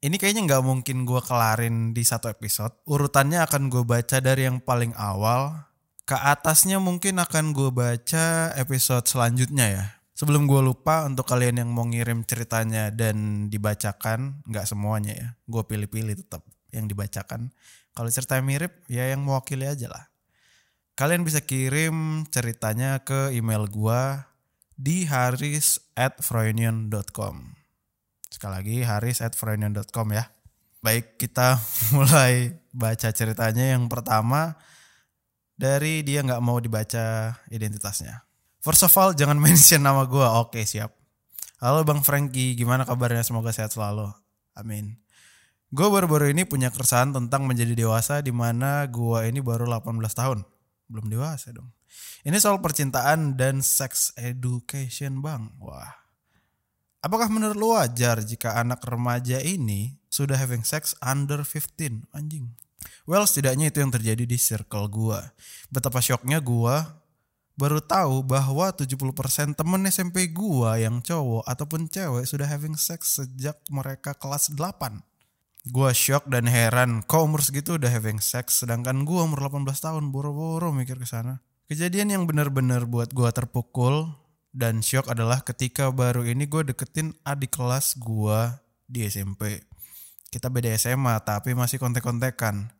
Ini 0.00 0.16
kayaknya 0.16 0.48
nggak 0.48 0.64
mungkin 0.64 1.04
gua 1.04 1.20
kelarin 1.20 1.92
di 1.92 2.00
satu 2.00 2.32
episode. 2.32 2.72
Urutannya 2.88 3.44
akan 3.44 3.68
gue 3.68 3.84
baca 3.84 4.24
dari 4.24 4.48
yang 4.48 4.64
paling 4.64 4.96
awal. 4.96 5.68
Ke 6.08 6.16
atasnya 6.16 6.80
mungkin 6.80 7.20
akan 7.20 7.52
gue 7.52 7.68
baca 7.68 8.56
episode 8.56 9.04
selanjutnya 9.04 9.66
ya. 9.68 9.84
Sebelum 10.16 10.48
gue 10.48 10.64
lupa 10.64 11.04
untuk 11.04 11.28
kalian 11.28 11.60
yang 11.60 11.68
mau 11.68 11.84
ngirim 11.84 12.24
ceritanya 12.24 12.88
dan 12.88 13.48
dibacakan, 13.52 14.40
nggak 14.48 14.64
semuanya 14.64 15.12
ya. 15.12 15.28
Gue 15.44 15.60
pilih-pilih 15.68 16.24
tetap 16.24 16.40
yang 16.72 16.88
dibacakan. 16.88 17.52
Kalau 17.92 18.08
cerita 18.08 18.40
mirip, 18.40 18.80
ya 18.88 19.12
yang 19.12 19.20
mewakili 19.20 19.68
aja 19.68 19.92
lah. 19.92 20.08
Kalian 20.96 21.20
bisa 21.20 21.44
kirim 21.44 22.24
ceritanya 22.32 23.04
ke 23.04 23.36
email 23.36 23.68
gue 23.68 24.29
di 24.80 25.04
haris 25.04 25.76
at 25.92 26.16
Sekali 26.24 26.72
lagi 28.56 28.76
haris 28.80 29.20
at 29.20 29.36
ya. 29.36 30.24
Baik 30.80 31.20
kita 31.20 31.60
mulai 31.96 32.56
baca 32.72 33.12
ceritanya 33.12 33.76
yang 33.76 33.92
pertama 33.92 34.56
dari 35.52 36.00
dia 36.00 36.24
nggak 36.24 36.40
mau 36.40 36.56
dibaca 36.56 37.36
identitasnya. 37.52 38.24
First 38.64 38.88
of 38.88 38.96
all 38.96 39.12
jangan 39.12 39.36
mention 39.44 39.84
nama 39.84 40.08
gue. 40.08 40.24
Oke 40.40 40.64
siap. 40.64 40.96
Halo 41.60 41.84
Bang 41.84 42.00
Frankie, 42.00 42.56
gimana 42.56 42.88
kabarnya? 42.88 43.20
Semoga 43.20 43.52
sehat 43.52 43.76
selalu. 43.76 44.08
Amin. 44.56 44.96
Gue 45.68 45.92
baru-baru 45.92 46.32
ini 46.32 46.48
punya 46.48 46.72
keresahan 46.72 47.12
tentang 47.12 47.44
menjadi 47.44 47.76
dewasa 47.76 48.24
di 48.24 48.32
mana 48.32 48.88
gue 48.88 49.28
ini 49.28 49.44
baru 49.44 49.68
18 49.68 50.00
tahun. 50.16 50.40
Belum 50.88 51.12
dewasa 51.12 51.52
dong. 51.52 51.68
Ini 52.20 52.36
soal 52.36 52.60
percintaan 52.60 53.40
dan 53.40 53.64
sex 53.64 54.12
education 54.20 55.24
bang. 55.24 55.56
Wah. 55.56 55.88
Apakah 57.00 57.32
menurut 57.32 57.56
lu 57.56 57.72
wajar 57.72 58.20
jika 58.20 58.60
anak 58.60 58.84
remaja 58.84 59.40
ini 59.40 59.96
sudah 60.12 60.36
having 60.36 60.60
sex 60.60 60.92
under 61.00 61.40
15? 61.40 62.04
Anjing. 62.12 62.52
Well 63.08 63.24
setidaknya 63.24 63.72
itu 63.72 63.80
yang 63.80 63.88
terjadi 63.88 64.28
di 64.28 64.36
circle 64.36 64.92
gua. 64.92 65.32
Betapa 65.72 66.04
shocknya 66.04 66.44
gua 66.44 67.00
baru 67.56 67.80
tahu 67.80 68.20
bahwa 68.20 68.68
70% 68.72 69.56
temen 69.56 69.80
SMP 69.88 70.28
gua 70.28 70.76
yang 70.76 71.00
cowok 71.00 71.48
ataupun 71.48 71.88
cewek 71.88 72.28
sudah 72.28 72.44
having 72.44 72.76
sex 72.76 73.16
sejak 73.16 73.56
mereka 73.72 74.12
kelas 74.12 74.52
8. 74.52 75.00
Gua 75.72 75.92
shock 75.96 76.28
dan 76.28 76.48
heran, 76.48 77.00
kok 77.04 77.20
umur 77.24 77.40
segitu 77.40 77.80
udah 77.80 77.88
having 77.88 78.20
sex 78.20 78.60
sedangkan 78.60 79.08
gua 79.08 79.24
umur 79.24 79.48
18 79.48 79.64
tahun 79.72 80.12
boro-boro 80.12 80.68
mikir 80.72 81.00
ke 81.00 81.08
sana. 81.08 81.40
Kejadian 81.70 82.10
yang 82.10 82.26
benar-benar 82.26 82.82
buat 82.90 83.14
gua 83.14 83.30
terpukul 83.30 84.10
dan 84.50 84.82
shock 84.82 85.06
adalah 85.06 85.46
ketika 85.46 85.94
baru 85.94 86.26
ini 86.26 86.50
gue 86.50 86.66
deketin 86.66 87.14
adik 87.22 87.54
kelas 87.54 87.94
gue 87.94 88.38
di 88.90 89.06
SMP. 89.06 89.62
Kita 90.34 90.50
beda 90.50 90.74
SMA 90.74 91.14
tapi 91.22 91.54
masih 91.54 91.78
kontek-kontekan. 91.78 92.74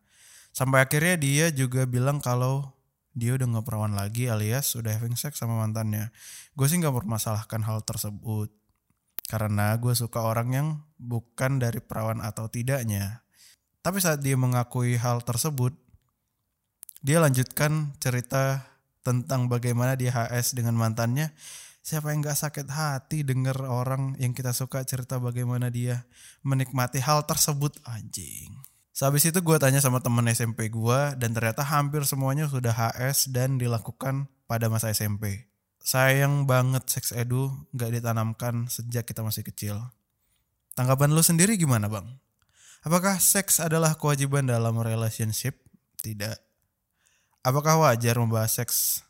Sampai 0.51 0.83
akhirnya 0.83 1.15
dia 1.15 1.45
juga 1.55 1.87
bilang 1.87 2.19
kalau 2.19 2.75
dia 3.15 3.39
udah 3.39 3.47
gak 3.59 3.63
perawan 3.63 3.95
lagi 3.95 4.27
alias 4.27 4.75
udah 4.75 4.99
having 4.99 5.15
sex 5.15 5.39
sama 5.39 5.55
mantannya. 5.55 6.11
Gue 6.59 6.67
sih 6.67 6.75
gak 6.75 6.91
mempermasalahkan 6.91 7.63
hal 7.63 7.87
tersebut. 7.87 8.51
Karena 9.31 9.71
gue 9.79 9.95
suka 9.95 10.19
orang 10.19 10.49
yang 10.51 10.67
bukan 10.99 11.63
dari 11.63 11.79
perawan 11.79 12.19
atau 12.19 12.51
tidaknya. 12.51 13.23
Tapi 13.79 14.03
saat 14.03 14.19
dia 14.19 14.35
mengakui 14.35 14.99
hal 14.99 15.23
tersebut, 15.23 15.71
dia 16.99 17.23
lanjutkan 17.23 17.95
cerita 18.03 18.70
tentang 19.01 19.49
bagaimana 19.49 19.97
dia 19.97 20.13
HS 20.13 20.57
dengan 20.57 20.77
mantannya. 20.77 21.33
Siapa 21.81 22.13
yang 22.13 22.21
gak 22.21 22.37
sakit 22.37 22.69
hati 22.69 23.25
denger 23.25 23.65
orang 23.65 24.13
yang 24.21 24.37
kita 24.37 24.53
suka 24.53 24.85
cerita 24.85 25.17
bagaimana 25.17 25.73
dia 25.73 26.05
menikmati 26.45 27.01
hal 27.01 27.25
tersebut 27.25 27.81
anjing. 27.89 28.53
Sehabis 28.93 29.33
itu 29.33 29.41
gue 29.41 29.57
tanya 29.57 29.81
sama 29.81 29.97
temen 29.97 30.21
SMP 30.29 30.69
gue 30.69 30.99
dan 31.17 31.33
ternyata 31.33 31.65
hampir 31.65 32.05
semuanya 32.05 32.45
sudah 32.45 32.69
HS 32.69 33.33
dan 33.33 33.57
dilakukan 33.57 34.29
pada 34.45 34.69
masa 34.69 34.93
SMP. 34.93 35.49
Sayang 35.81 36.45
banget 36.45 36.85
seks 36.85 37.09
edu 37.17 37.49
gak 37.73 37.97
ditanamkan 37.97 38.69
sejak 38.69 39.09
kita 39.09 39.25
masih 39.25 39.41
kecil. 39.41 39.81
Tanggapan 40.77 41.17
lu 41.17 41.25
sendiri 41.25 41.57
gimana 41.57 41.89
bang? 41.89 42.05
Apakah 42.85 43.17
seks 43.17 43.57
adalah 43.57 43.97
kewajiban 43.97 44.45
dalam 44.45 44.77
relationship? 44.77 45.57
Tidak. 46.01 46.50
Apakah 47.41 47.81
wajar 47.81 48.21
membahas 48.21 48.53
seks 48.53 49.01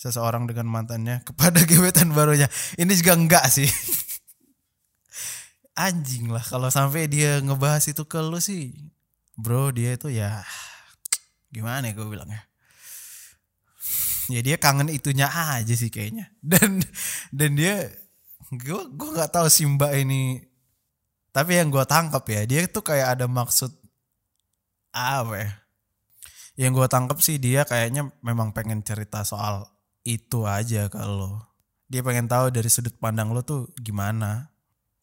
seseorang 0.00 0.48
dengan 0.48 0.68
mantannya 0.68 1.20
kepada 1.28 1.60
gebetan 1.64 2.12
barunya? 2.16 2.48
Ini 2.80 2.92
juga 2.96 3.12
enggak 3.16 3.44
sih. 3.52 3.68
Anjing 5.76 6.32
lah 6.32 6.40
kalau 6.40 6.72
sampai 6.72 7.04
dia 7.04 7.36
ngebahas 7.44 7.84
itu 7.84 8.02
ke 8.08 8.16
lu 8.24 8.40
sih. 8.40 8.72
Bro 9.36 9.76
dia 9.76 9.92
itu 9.92 10.08
ya 10.08 10.40
gimana 11.54 11.92
ya 11.92 11.92
gue 11.92 12.06
bilang 12.08 12.28
ya. 12.32 12.42
Ya 14.26 14.42
dia 14.42 14.58
kangen 14.58 14.90
itunya 14.90 15.30
aja 15.30 15.74
sih 15.76 15.92
kayaknya. 15.92 16.32
Dan 16.42 16.80
dan 17.30 17.50
dia 17.54 17.92
gue 18.54 18.82
gue 18.94 19.08
nggak 19.10 19.32
tahu 19.34 19.50
sih 19.50 19.66
mbak 19.66 19.90
ini 20.06 20.38
tapi 21.34 21.58
yang 21.58 21.68
gue 21.68 21.82
tangkap 21.82 22.22
ya 22.30 22.46
dia 22.46 22.64
tuh 22.70 22.86
kayak 22.86 23.18
ada 23.18 23.26
maksud 23.26 23.74
apa 24.94 25.34
ya 25.34 25.50
yang 26.56 26.72
gue 26.72 26.88
tangkep 26.88 27.18
sih 27.20 27.36
dia 27.36 27.68
kayaknya 27.68 28.08
memang 28.24 28.52
pengen 28.56 28.80
cerita 28.80 29.24
soal 29.24 29.68
itu 30.08 30.48
aja 30.48 30.88
kalau 30.88 31.40
dia 31.86 32.00
pengen 32.02 32.26
tahu 32.26 32.48
dari 32.50 32.66
sudut 32.72 32.96
pandang 32.96 33.30
lo 33.30 33.44
tuh 33.44 33.70
gimana. 33.80 34.52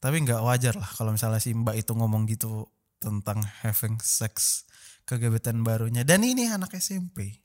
Tapi 0.04 0.20
nggak 0.20 0.44
wajar 0.44 0.76
lah 0.76 0.90
kalau 1.00 1.16
misalnya 1.16 1.40
si 1.40 1.56
mbak 1.56 1.80
itu 1.80 1.96
ngomong 1.96 2.28
gitu 2.28 2.68
tentang 3.00 3.40
having 3.64 3.96
sex 4.04 4.68
kegebetan 5.08 5.64
barunya. 5.64 6.04
Dan 6.04 6.28
ini 6.28 6.52
anak 6.52 6.76
SMP 6.76 7.40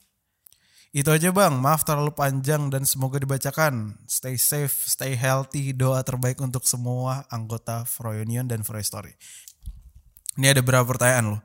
itu 0.91 1.07
aja 1.13 1.31
bang. 1.31 1.55
Maaf 1.55 1.87
terlalu 1.87 2.11
panjang 2.17 2.73
dan 2.73 2.83
semoga 2.83 3.23
dibacakan. 3.23 3.95
Stay 4.11 4.35
safe 4.35 4.91
stay 4.91 5.15
healthy 5.15 5.71
doa 5.71 6.03
terbaik 6.03 6.43
untuk 6.43 6.67
semua 6.67 7.29
anggota 7.31 7.87
Froyonion 7.87 8.51
dan 8.51 8.67
Froy 8.67 8.83
Story 8.83 9.15
ini 10.39 10.47
ada 10.55 10.63
beberapa 10.63 10.87
pertanyaan 10.87 11.37
loh 11.37 11.43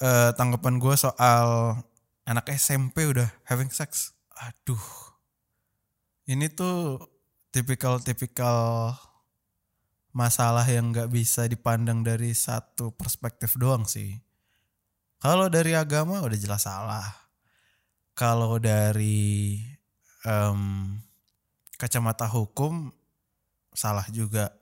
uh, 0.00 0.32
tanggapan 0.34 0.80
gue 0.80 0.96
soal 0.96 1.76
anak 2.30 2.46
SMP 2.54 3.10
udah 3.10 3.26
having 3.50 3.74
sex. 3.74 4.14
Aduh. 4.38 4.78
Ini 6.30 6.46
tuh 6.54 7.02
tipikal-tipikal 7.50 8.94
masalah 10.14 10.62
yang 10.70 10.94
nggak 10.94 11.10
bisa 11.10 11.50
dipandang 11.50 12.06
dari 12.06 12.30
satu 12.30 12.94
perspektif 12.94 13.58
doang 13.58 13.82
sih. 13.82 14.22
Kalau 15.18 15.50
dari 15.50 15.74
agama 15.74 16.22
udah 16.22 16.38
jelas 16.38 16.70
salah. 16.70 17.10
Kalau 18.14 18.62
dari 18.62 19.58
um, 20.22 20.94
kacamata 21.82 22.30
hukum 22.30 22.94
salah 23.74 24.06
juga. 24.14 24.54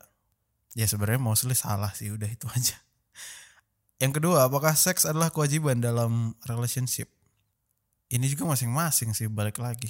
Ya 0.73 0.89
sebenarnya 0.89 1.21
mostly 1.21 1.53
salah 1.53 1.93
sih 1.93 2.09
udah 2.09 2.29
itu 2.29 2.49
aja. 2.49 2.81
Yang 4.01 4.21
kedua, 4.21 4.47
apakah 4.47 4.73
seks 4.73 5.03
adalah 5.05 5.27
kewajiban 5.29 5.83
dalam 5.83 6.33
relationship? 6.47 7.18
Ini 8.09 8.25
juga 8.25 8.49
masing-masing 8.49 9.13
sih 9.13 9.29
balik 9.29 9.61
lagi. 9.61 9.89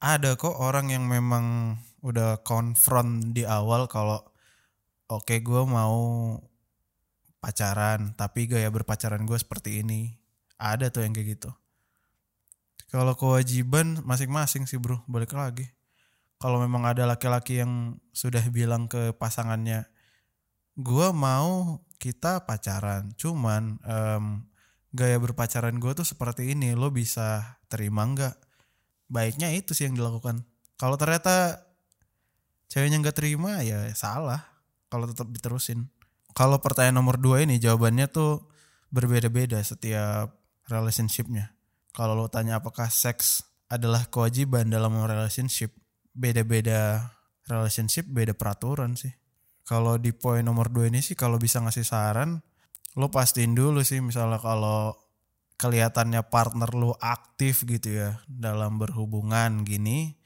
Ada 0.00 0.36
kok 0.40 0.56
orang 0.56 0.88
yang 0.88 1.04
memang 1.04 1.76
udah 2.00 2.40
konfront 2.40 3.36
di 3.36 3.44
awal 3.44 3.84
kalau 3.84 4.24
oke 5.12 5.28
okay, 5.28 5.44
gue 5.44 5.62
mau 5.68 6.32
pacaran 7.40 8.16
tapi 8.16 8.48
gaya 8.48 8.72
berpacaran 8.72 9.28
gue 9.28 9.36
seperti 9.36 9.84
ini. 9.84 10.16
Ada 10.56 10.88
tuh 10.88 11.04
yang 11.04 11.12
kayak 11.12 11.40
gitu. 11.40 11.50
Kalau 12.90 13.14
kewajiban 13.14 14.02
masing-masing 14.02 14.66
sih 14.66 14.80
bro, 14.80 15.04
balik 15.06 15.36
lagi. 15.36 15.68
Kalau 16.40 16.56
memang 16.58 16.88
ada 16.88 17.04
laki-laki 17.04 17.60
yang 17.60 18.00
sudah 18.16 18.40
bilang 18.48 18.88
ke 18.88 19.12
pasangannya, 19.14 19.84
gue 20.74 21.08
mau 21.12 21.84
kita 22.00 22.48
pacaran, 22.48 23.12
cuman 23.14 23.76
um, 23.84 24.24
gaya 24.90 25.16
berpacaran 25.22 25.78
gue 25.78 25.92
tuh 25.94 26.06
seperti 26.06 26.54
ini 26.54 26.74
lo 26.74 26.90
bisa 26.90 27.58
terima 27.70 28.06
nggak? 28.06 28.34
Baiknya 29.10 29.50
itu 29.54 29.74
sih 29.74 29.86
yang 29.86 29.98
dilakukan. 29.98 30.42
Kalau 30.78 30.94
ternyata 30.98 31.66
ceweknya 32.70 33.02
nggak 33.02 33.16
terima 33.18 33.62
ya 33.62 33.90
salah. 33.94 34.46
Kalau 34.90 35.06
tetap 35.06 35.30
diterusin. 35.30 35.86
Kalau 36.34 36.62
pertanyaan 36.62 37.02
nomor 37.02 37.18
dua 37.18 37.42
ini 37.42 37.58
jawabannya 37.58 38.06
tuh 38.10 38.50
berbeda-beda 38.90 39.58
setiap 39.62 40.34
relationshipnya. 40.66 41.54
Kalau 41.90 42.14
lo 42.14 42.30
tanya 42.30 42.62
apakah 42.62 42.86
seks 42.86 43.42
adalah 43.70 44.06
kewajiban 44.10 44.66
dalam 44.70 44.94
relationship 44.94 45.74
beda-beda 46.10 47.10
relationship 47.46 48.06
beda 48.06 48.34
peraturan 48.34 48.94
sih. 48.98 49.14
Kalau 49.66 49.98
di 49.98 50.10
poin 50.10 50.42
nomor 50.42 50.70
dua 50.70 50.90
ini 50.90 50.98
sih 51.02 51.14
kalau 51.14 51.38
bisa 51.38 51.62
ngasih 51.62 51.86
saran 51.86 52.42
lo 52.98 53.06
pastiin 53.10 53.54
dulu 53.54 53.84
sih 53.86 54.02
misalnya 54.02 54.40
kalau 54.42 54.96
kelihatannya 55.60 56.24
partner 56.26 56.70
lo 56.72 56.96
aktif 56.98 57.68
gitu 57.68 57.94
ya 58.00 58.10
dalam 58.26 58.80
berhubungan 58.80 59.62
gini 59.62 60.16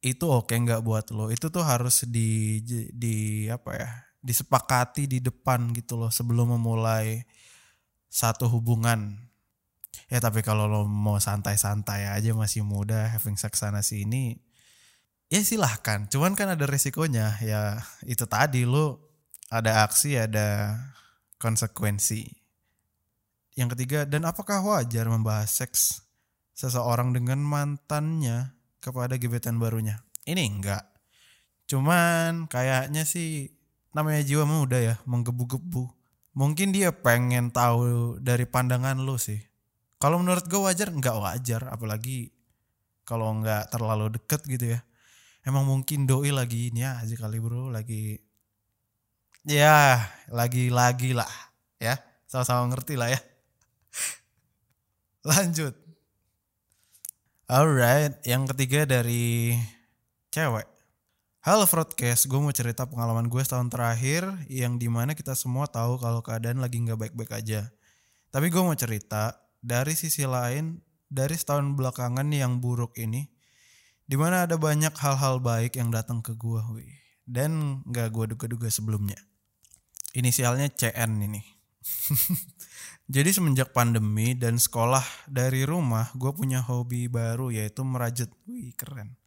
itu 0.00 0.24
oke 0.24 0.54
nggak 0.54 0.80
buat 0.80 1.12
lo 1.12 1.28
itu 1.28 1.52
tuh 1.52 1.60
harus 1.60 2.08
di 2.08 2.62
di 2.94 3.44
apa 3.52 3.70
ya 3.76 3.90
disepakati 4.20 5.08
di 5.08 5.18
depan 5.20 5.72
gitu 5.72 5.96
loh 5.96 6.12
sebelum 6.12 6.56
memulai 6.56 7.24
satu 8.12 8.48
hubungan. 8.52 9.16
Ya 10.10 10.18
tapi 10.18 10.42
kalau 10.42 10.66
lo 10.66 10.82
mau 10.86 11.22
santai-santai 11.22 12.10
aja 12.10 12.34
masih 12.34 12.66
muda 12.66 13.14
having 13.14 13.38
sex 13.38 13.62
sana 13.62 13.80
sini 13.80 14.36
ya 15.32 15.40
silahkan. 15.40 16.10
Cuman 16.10 16.36
kan 16.36 16.52
ada 16.52 16.66
resikonya 16.66 17.38
ya 17.40 17.80
itu 18.04 18.26
tadi 18.26 18.66
lo 18.66 19.08
ada 19.48 19.86
aksi 19.86 20.18
ada 20.18 20.78
konsekuensi 21.40 22.28
yang 23.58 23.72
ketiga 23.72 24.06
dan 24.06 24.28
apakah 24.28 24.62
wajar 24.62 25.08
membahas 25.10 25.50
seks 25.50 26.04
seseorang 26.54 27.16
dengan 27.16 27.40
mantannya 27.40 28.52
kepada 28.78 29.16
gebetan 29.16 29.56
barunya. 29.56 30.04
Ini 30.28 30.44
enggak. 30.44 30.84
Cuman 31.64 32.46
kayaknya 32.46 33.08
sih 33.08 33.48
namanya 33.96 34.20
jiwa 34.20 34.44
muda 34.44 34.78
ya, 34.78 34.94
menggebu-gebu. 35.08 35.88
Mungkin 36.36 36.70
dia 36.70 36.94
pengen 36.94 37.50
tahu 37.50 38.16
dari 38.22 38.46
pandangan 38.46 39.00
lu 39.00 39.18
sih. 39.18 39.40
Kalau 40.00 40.20
menurut 40.20 40.46
gue 40.48 40.60
wajar 40.60 40.88
enggak 40.88 41.16
wajar, 41.20 41.68
apalagi 41.68 42.32
kalau 43.04 43.32
enggak 43.34 43.68
terlalu 43.68 44.14
deket 44.16 44.40
gitu 44.46 44.66
ya. 44.76 44.80
Emang 45.44 45.64
mungkin 45.64 46.04
doi 46.04 46.32
lagi 46.32 46.68
ini 46.68 46.84
aja 46.84 47.16
kali 47.16 47.40
bro, 47.40 47.72
lagi 47.72 48.20
ya 49.48 50.04
lagi-lagi 50.28 51.16
lah 51.16 51.30
ya, 51.80 51.96
sama-sama 52.28 52.68
ngerti 52.72 52.94
lah 53.00 53.08
ya. 53.12 53.20
Lanjut. 55.30 55.74
Alright, 57.50 58.20
yang 58.22 58.46
ketiga 58.46 58.86
dari 58.86 59.58
cewek. 60.30 60.68
Halo 61.40 61.64
Broadcast, 61.64 62.28
gue 62.28 62.36
mau 62.36 62.52
cerita 62.52 62.84
pengalaman 62.84 63.26
gue 63.26 63.40
setahun 63.40 63.72
terakhir 63.72 64.28
yang 64.52 64.76
di 64.76 64.92
mana 64.92 65.16
kita 65.16 65.32
semua 65.32 65.64
tahu 65.64 65.96
kalau 65.96 66.20
keadaan 66.20 66.60
lagi 66.60 66.78
nggak 66.84 67.00
baik-baik 67.00 67.32
aja. 67.32 67.72
Tapi 68.28 68.52
gue 68.52 68.60
mau 68.60 68.76
cerita 68.76 69.40
dari 69.58 69.96
sisi 69.96 70.22
lain, 70.28 70.78
dari 71.08 71.34
setahun 71.34 71.74
belakangan 71.74 72.28
yang 72.28 72.60
buruk 72.60 72.94
ini, 73.00 73.26
di 74.04 74.14
mana 74.20 74.44
ada 74.44 74.60
banyak 74.60 74.92
hal-hal 74.94 75.40
baik 75.40 75.80
yang 75.80 75.88
datang 75.88 76.20
ke 76.20 76.36
gue, 76.36 76.60
dan 77.24 77.82
nggak 77.88 78.12
gue 78.12 78.36
duga-duga 78.36 78.68
sebelumnya. 78.68 79.18
Inisialnya 80.16 80.66
CN 80.70 81.22
ini. 81.22 81.42
Jadi 83.14 83.30
semenjak 83.34 83.74
pandemi 83.74 84.38
dan 84.38 84.58
sekolah 84.58 85.02
dari 85.26 85.66
rumah, 85.66 86.14
gue 86.14 86.30
punya 86.30 86.62
hobi 86.62 87.10
baru 87.10 87.50
yaitu 87.50 87.82
merajut. 87.82 88.30
Wih 88.46 88.70
keren. 88.78 89.18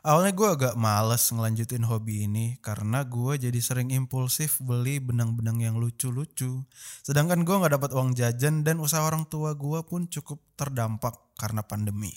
Awalnya 0.00 0.32
gue 0.32 0.48
agak 0.48 0.74
males 0.80 1.28
ngelanjutin 1.28 1.84
hobi 1.84 2.24
ini 2.24 2.56
karena 2.64 3.04
gue 3.04 3.36
jadi 3.36 3.60
sering 3.60 3.92
impulsif 3.92 4.56
beli 4.56 4.96
benang-benang 4.96 5.60
yang 5.60 5.76
lucu-lucu. 5.76 6.64
Sedangkan 7.04 7.44
gue 7.44 7.52
gak 7.60 7.76
dapat 7.76 7.92
uang 7.92 8.16
jajan 8.16 8.64
dan 8.64 8.80
usaha 8.80 9.04
orang 9.04 9.28
tua 9.28 9.52
gue 9.52 9.84
pun 9.84 10.08
cukup 10.08 10.40
terdampak 10.56 11.36
karena 11.36 11.60
pandemi. 11.60 12.16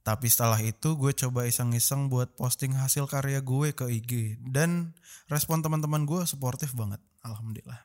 Tapi 0.00 0.26
setelah 0.32 0.56
itu 0.64 0.96
gue 0.96 1.12
coba 1.12 1.44
iseng-iseng 1.44 2.08
buat 2.08 2.32
posting 2.32 2.72
hasil 2.72 3.04
karya 3.04 3.44
gue 3.44 3.76
ke 3.76 3.84
IG 3.84 4.40
dan 4.48 4.96
respon 5.28 5.60
teman-teman 5.60 6.08
gue 6.08 6.24
suportif 6.24 6.72
banget. 6.72 7.00
Alhamdulillah. 7.20 7.84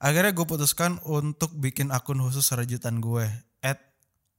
Akhirnya 0.00 0.32
gue 0.32 0.46
putuskan 0.48 1.00
untuk 1.04 1.52
bikin 1.56 1.92
akun 1.92 2.20
khusus 2.20 2.48
rajutan 2.52 3.00
gue 3.00 3.28
at 3.60 3.80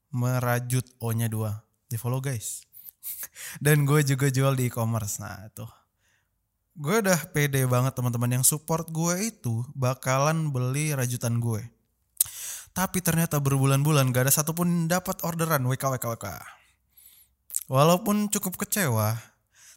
merajut 0.10 0.86
O-nya 0.98 1.30
dua. 1.30 1.62
Di 1.86 1.98
follow 2.02 2.22
guys. 2.22 2.66
Dan 3.64 3.86
gue 3.86 4.02
juga 4.02 4.34
jual 4.34 4.58
di 4.58 4.70
e-commerce. 4.70 5.22
Nah 5.22 5.46
tuh. 5.54 5.70
Gue 6.76 7.00
udah 7.00 7.32
pede 7.32 7.64
banget 7.70 7.96
teman-teman 7.96 8.42
yang 8.42 8.46
support 8.46 8.90
gue 8.92 9.32
itu 9.32 9.64
bakalan 9.78 10.52
beli 10.52 10.92
rajutan 10.92 11.40
gue. 11.40 11.64
Tapi 12.76 13.00
ternyata 13.00 13.40
berbulan-bulan 13.40 14.12
gak 14.12 14.28
ada 14.28 14.34
satupun 14.36 14.92
dapat 14.92 15.24
orderan 15.24 15.64
WK 15.64 15.96
WK 15.96 16.06
WK. 16.20 16.28
Walaupun 17.66 18.30
cukup 18.30 18.62
kecewa, 18.66 19.18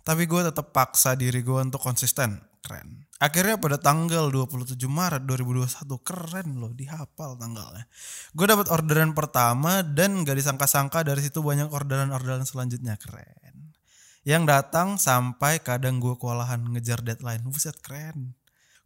tapi 0.04 0.24
gue 0.24 0.40
tetap 0.40 0.72
paksa 0.72 1.12
diri 1.16 1.40
gue 1.44 1.58
untuk 1.60 1.80
konsisten. 1.80 2.40
Keren. 2.58 3.06
Akhirnya 3.18 3.58
pada 3.58 3.78
tanggal 3.78 4.30
27 4.30 4.78
Maret 4.86 5.26
2021 5.26 6.06
keren 6.06 6.48
loh 6.58 6.70
dihafal 6.74 7.38
tanggalnya. 7.38 7.86
Gue 8.34 8.46
dapat 8.46 8.70
orderan 8.70 9.10
pertama 9.14 9.82
dan 9.82 10.22
gak 10.22 10.38
disangka-sangka 10.38 11.06
dari 11.06 11.22
situ 11.22 11.42
banyak 11.42 11.70
orderan-orderan 11.70 12.46
selanjutnya 12.46 12.98
keren. 12.98 13.74
Yang 14.22 14.42
datang 14.46 14.88
sampai 15.02 15.58
kadang 15.62 15.98
gue 15.98 16.14
kewalahan 16.14 16.62
ngejar 16.62 17.02
deadline. 17.02 17.42
Buset 17.46 17.78
keren. 17.82 18.37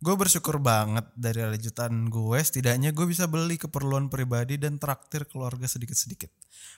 Gue 0.02 0.18
bersyukur 0.18 0.58
banget 0.58 1.06
dari 1.14 1.46
rajutan 1.46 2.10
gue 2.10 2.34
setidaknya 2.42 2.90
gue 2.90 3.06
bisa 3.06 3.30
beli 3.30 3.54
keperluan 3.54 4.10
pribadi 4.10 4.58
dan 4.58 4.74
traktir 4.74 5.30
keluarga 5.30 5.70
sedikit-sedikit. 5.70 6.26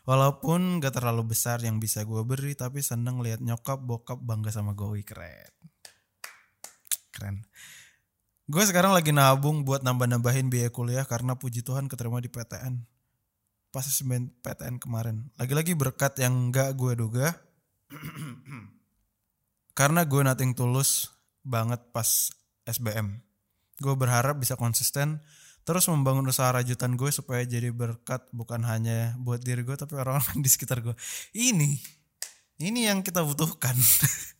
Walaupun 0.04 0.76
gak 0.84 1.00
terlalu 1.00 1.32
besar 1.32 1.56
yang 1.64 1.80
bisa 1.80 2.04
gue 2.04 2.20
beri 2.20 2.52
tapi 2.52 2.84
seneng 2.84 3.24
lihat 3.24 3.40
nyokap 3.40 3.80
bokap 3.80 4.20
bangga 4.20 4.52
sama 4.52 4.76
gue 4.76 5.00
keren. 5.00 5.48
Keren. 7.16 7.48
Gue 8.44 8.60
sekarang 8.68 8.92
lagi 8.92 9.08
nabung 9.08 9.64
buat 9.64 9.80
nambah-nambahin 9.80 10.52
biaya 10.52 10.68
kuliah 10.68 11.08
karena 11.08 11.32
puji 11.32 11.64
Tuhan 11.64 11.88
keterima 11.88 12.20
di 12.20 12.28
PTN. 12.28 12.76
Pas 13.72 13.88
semen 13.88 14.36
PTN 14.44 14.76
kemarin. 14.76 15.32
Lagi-lagi 15.40 15.72
berkat 15.72 16.20
yang 16.20 16.52
gak 16.52 16.76
gue 16.76 16.92
duga. 16.92 17.32
karena 19.78 20.04
gue 20.04 20.20
nating 20.20 20.52
tulus 20.52 21.08
banget 21.40 21.80
pas 21.88 22.28
SBM. 22.68 23.20
Gue 23.80 23.94
berharap 23.96 24.40
bisa 24.40 24.58
konsisten 24.58 25.20
terus 25.64 25.88
membangun 25.88 26.28
usaha 26.28 26.52
rajutan 26.52 26.92
gue 26.92 27.08
supaya 27.08 27.40
jadi 27.40 27.72
berkat 27.72 28.28
bukan 28.36 28.60
hanya 28.68 29.16
buat 29.16 29.40
diri 29.40 29.64
gue 29.64 29.76
tapi 29.80 29.96
orang-orang 29.96 30.40
di 30.44 30.48
sekitar 30.50 30.84
gue. 30.84 30.96
Ini, 31.32 31.80
ini 32.60 32.80
yang 32.84 33.00
kita 33.00 33.24
butuhkan. 33.24 33.76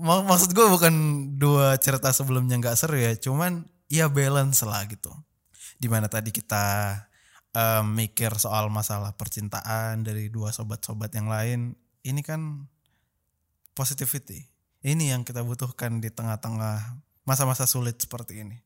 maksud 0.00 0.52
gue 0.52 0.66
bukan 0.68 0.94
dua 1.40 1.80
cerita 1.80 2.12
sebelumnya 2.12 2.60
nggak 2.60 2.76
seru 2.76 3.00
ya 3.00 3.16
cuman 3.16 3.64
ya 3.88 4.12
balance 4.12 4.60
lah 4.68 4.84
gitu 4.84 5.08
di 5.80 5.88
mana 5.88 6.04
tadi 6.04 6.28
kita 6.28 6.94
um, 7.56 7.96
mikir 7.96 8.28
soal 8.36 8.68
masalah 8.68 9.16
percintaan 9.16 10.04
dari 10.04 10.28
dua 10.28 10.52
sobat-sobat 10.52 11.08
yang 11.16 11.32
lain 11.32 11.60
ini 12.04 12.20
kan 12.20 12.68
positivity 13.72 14.44
ini 14.86 15.12
yang 15.12 15.26
kita 15.26 15.44
butuhkan 15.44 16.00
di 16.00 16.08
tengah-tengah 16.08 17.00
masa-masa 17.28 17.68
sulit 17.68 18.00
seperti 18.00 18.44
ini 18.44 18.58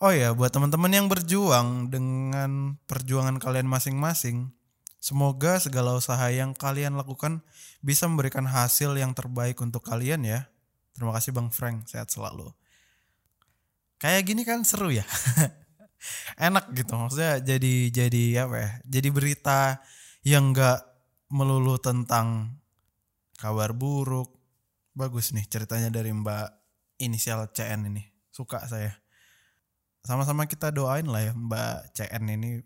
oh 0.00 0.12
ya 0.12 0.32
buat 0.36 0.52
teman-teman 0.52 0.92
yang 0.92 1.06
berjuang 1.08 1.88
dengan 1.88 2.80
perjuangan 2.84 3.40
kalian 3.40 3.68
masing-masing 3.68 4.56
Semoga 5.06 5.62
segala 5.62 5.94
usaha 5.94 6.26
yang 6.34 6.50
kalian 6.50 6.98
lakukan 6.98 7.38
bisa 7.78 8.10
memberikan 8.10 8.42
hasil 8.42 8.90
yang 8.98 9.14
terbaik 9.14 9.54
untuk 9.62 9.86
kalian 9.86 10.26
ya. 10.26 10.50
Terima 10.98 11.14
kasih 11.14 11.30
Bang 11.30 11.54
Frank, 11.54 11.86
sehat 11.86 12.10
selalu. 12.10 12.50
Kayak 14.02 14.22
gini 14.26 14.42
kan 14.42 14.66
seru 14.66 14.90
ya. 14.90 15.06
Enak 16.42 16.74
gitu 16.74 16.98
maksudnya 16.98 17.38
jadi 17.38 17.74
jadi 17.94 18.50
apa 18.50 18.56
ya? 18.58 18.70
Jadi 18.82 19.08
berita 19.14 19.78
yang 20.26 20.50
enggak 20.50 20.82
melulu 21.30 21.78
tentang 21.78 22.58
kabar 23.38 23.70
buruk. 23.78 24.35
Bagus 24.96 25.36
nih 25.36 25.44
ceritanya 25.44 25.92
dari 25.92 26.08
Mbak 26.08 26.48
inisial 27.04 27.52
CN 27.52 27.92
ini. 27.92 28.00
Suka 28.32 28.64
saya. 28.64 28.96
Sama-sama 30.00 30.48
kita 30.48 30.72
doain 30.72 31.04
lah 31.04 31.20
ya 31.20 31.32
Mbak 31.36 31.92
CN 31.92 32.24
ini 32.32 32.64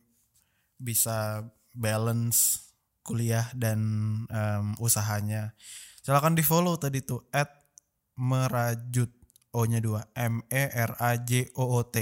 bisa 0.78 1.42
balance 1.74 2.70
kuliah 3.02 3.50
dan 3.58 3.82
um, 4.30 4.66
usahanya. 4.78 5.58
Silahkan 6.06 6.38
di 6.38 6.46
follow 6.46 6.78
tadi 6.78 7.02
tuh 7.02 7.26
at 7.34 7.50
merajut 8.14 9.10
O-nya 9.50 9.82
dua 9.82 10.06
M 10.14 10.46
E 10.46 10.70
R 10.70 10.94
A 11.02 11.18
J 11.18 11.50
O 11.58 11.66
O 11.66 11.82
T. 11.82 11.98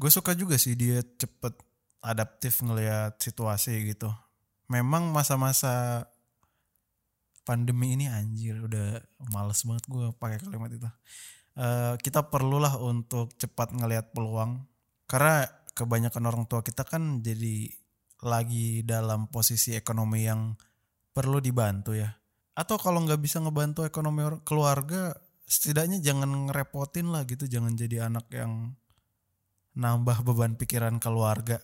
Gue 0.00 0.08
suka 0.08 0.32
juga 0.32 0.56
sih 0.56 0.72
dia 0.72 1.04
cepet 1.04 1.52
adaptif 2.00 2.64
ngelihat 2.64 3.20
situasi 3.20 3.92
gitu. 3.92 4.08
Memang 4.72 5.12
masa-masa 5.12 6.08
pandemi 7.46 7.94
ini 7.94 8.10
anjir 8.10 8.58
udah 8.58 8.98
males 9.30 9.62
banget 9.62 9.86
gue 9.86 10.06
pakai 10.18 10.42
kalimat 10.42 10.70
itu. 10.74 10.90
Uh, 11.56 11.94
kita 12.02 12.26
perlulah 12.26 12.76
untuk 12.82 13.32
cepat 13.38 13.72
ngelihat 13.72 14.12
peluang 14.12 14.66
karena 15.08 15.48
kebanyakan 15.72 16.24
orang 16.28 16.44
tua 16.44 16.60
kita 16.60 16.84
kan 16.84 17.24
jadi 17.24 17.70
lagi 18.26 18.82
dalam 18.82 19.30
posisi 19.30 19.72
ekonomi 19.78 20.26
yang 20.26 20.58
perlu 21.14 21.38
dibantu 21.38 21.94
ya. 21.94 22.10
Atau 22.58 22.76
kalau 22.82 23.06
nggak 23.06 23.22
bisa 23.22 23.38
ngebantu 23.40 23.86
ekonomi 23.86 24.26
keluarga, 24.44 25.14
setidaknya 25.46 26.02
jangan 26.02 26.50
ngerepotin 26.50 27.14
lah 27.14 27.22
gitu 27.24 27.46
jangan 27.46 27.78
jadi 27.78 28.10
anak 28.10 28.26
yang 28.34 28.74
nambah 29.78 30.26
beban 30.26 30.58
pikiran 30.58 30.98
keluarga 30.98 31.62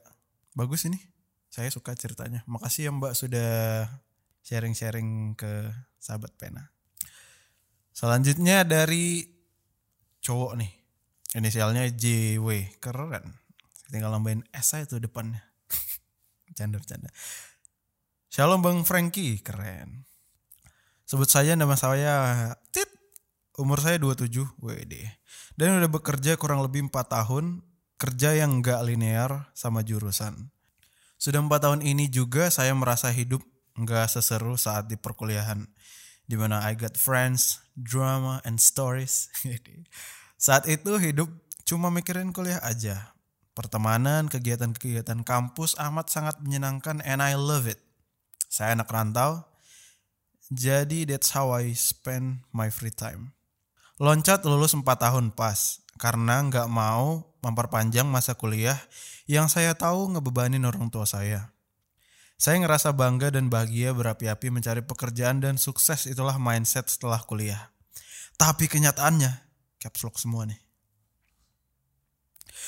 bagus 0.55 0.87
ini 0.87 1.03
saya 1.51 1.68
suka 1.68 1.92
ceritanya 1.99 2.47
makasih 2.47 2.88
ya 2.88 2.90
mbak 2.95 3.12
sudah 3.18 3.51
sharing-sharing 4.42 5.38
ke 5.38 5.70
sahabat 6.02 6.35
pena. 6.37 6.74
Selanjutnya 7.94 8.66
dari 8.66 9.22
cowok 10.22 10.52
nih. 10.59 10.72
Inisialnya 11.38 11.88
JW 11.88 12.76
keren. 12.83 13.40
Tinggal 13.88 14.12
nambahin 14.12 14.44
S 14.52 14.76
aja 14.76 14.85
tuh 14.85 15.00
depannya. 15.00 15.40
Canda 16.57 16.76
bercanda 16.76 17.09
Shalom 18.33 18.64
Bang 18.64 18.85
Frankie. 18.88 19.40
Keren. 19.44 20.09
Sebut 21.05 21.28
saja 21.28 21.52
nama 21.52 21.76
saya 21.76 22.48
Tit. 22.72 22.88
Umur 23.61 23.85
saya 23.85 24.00
27 24.00 24.33
WD 24.64 24.94
dan 25.61 25.76
udah 25.76 25.90
bekerja 25.92 26.40
kurang 26.40 26.64
lebih 26.64 26.88
4 26.88 27.12
tahun. 27.12 27.61
Kerja 28.00 28.35
yang 28.35 28.64
gak 28.64 28.83
linear 28.88 29.52
sama 29.52 29.85
jurusan. 29.85 30.48
Sudah 31.20 31.44
4 31.44 31.52
tahun 31.61 31.81
ini 31.85 32.09
juga 32.09 32.48
saya 32.48 32.72
merasa 32.72 33.12
hidup 33.12 33.44
gak 33.78 34.12
seseru 34.12 34.61
saat 34.61 34.88
di 34.88 35.00
perkuliahan 35.00 35.64
di 36.26 36.37
mana 36.38 36.64
I 36.64 36.78
got 36.78 36.96
friends, 36.96 37.61
drama, 37.76 38.40
and 38.46 38.56
stories. 38.56 39.28
Saat 40.42 40.66
itu 40.66 40.98
hidup 40.98 41.30
cuma 41.68 41.92
mikirin 41.92 42.35
kuliah 42.35 42.58
aja. 42.64 43.14
Pertemanan, 43.52 44.32
kegiatan-kegiatan 44.32 45.22
kampus 45.28 45.76
amat 45.76 46.08
sangat 46.08 46.40
menyenangkan 46.40 47.04
and 47.04 47.20
I 47.20 47.37
love 47.37 47.68
it. 47.68 47.78
Saya 48.48 48.72
anak 48.72 48.88
rantau, 48.88 49.44
jadi 50.48 51.04
that's 51.04 51.37
how 51.37 51.52
I 51.52 51.76
spend 51.76 52.48
my 52.52 52.72
free 52.72 52.92
time. 52.92 53.37
Loncat 54.00 54.42
lulus 54.48 54.72
4 54.72 54.85
tahun 54.85 55.37
pas, 55.37 55.85
karena 56.00 56.40
nggak 56.48 56.68
mau 56.68 57.28
memperpanjang 57.44 58.08
masa 58.08 58.32
kuliah 58.32 58.80
yang 59.28 59.52
saya 59.52 59.76
tahu 59.76 60.16
ngebebanin 60.16 60.64
orang 60.64 60.88
tua 60.88 61.04
saya. 61.04 61.52
Saya 62.42 62.59
ngerasa 62.59 62.90
bangga 62.90 63.31
dan 63.31 63.46
bahagia 63.46 63.94
berapi-api 63.94 64.50
mencari 64.50 64.83
pekerjaan 64.83 65.38
dan 65.38 65.62
sukses 65.62 66.11
itulah 66.11 66.42
mindset 66.42 66.90
setelah 66.90 67.22
kuliah. 67.22 67.70
Tapi 68.35 68.66
kenyataannya, 68.66 69.31
caps 69.78 70.02
lock 70.02 70.18
semua 70.18 70.50
nih. 70.50 70.59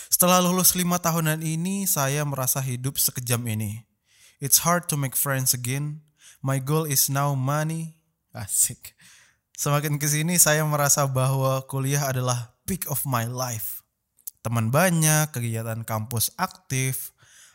Setelah 0.07 0.39
lulus 0.39 0.79
lima 0.79 1.03
tahunan 1.03 1.43
ini, 1.43 1.91
saya 1.91 2.23
merasa 2.23 2.63
hidup 2.63 3.03
sekejam 3.03 3.43
ini. 3.51 3.83
It's 4.39 4.63
hard 4.63 4.87
to 4.87 4.95
make 4.95 5.19
friends 5.19 5.59
again. 5.59 6.07
My 6.39 6.63
goal 6.63 6.87
is 6.87 7.11
now 7.11 7.35
money. 7.35 7.99
Asik. 8.31 8.95
Semakin 9.59 9.99
ke 9.99 10.07
sini 10.07 10.39
saya 10.39 10.63
merasa 10.63 11.03
bahwa 11.11 11.67
kuliah 11.67 12.07
adalah 12.07 12.55
peak 12.63 12.87
of 12.87 13.03
my 13.03 13.27
life. 13.27 13.83
Teman 14.39 14.71
banyak, 14.71 15.35
kegiatan 15.35 15.83
kampus 15.83 16.31
aktif, 16.39 17.14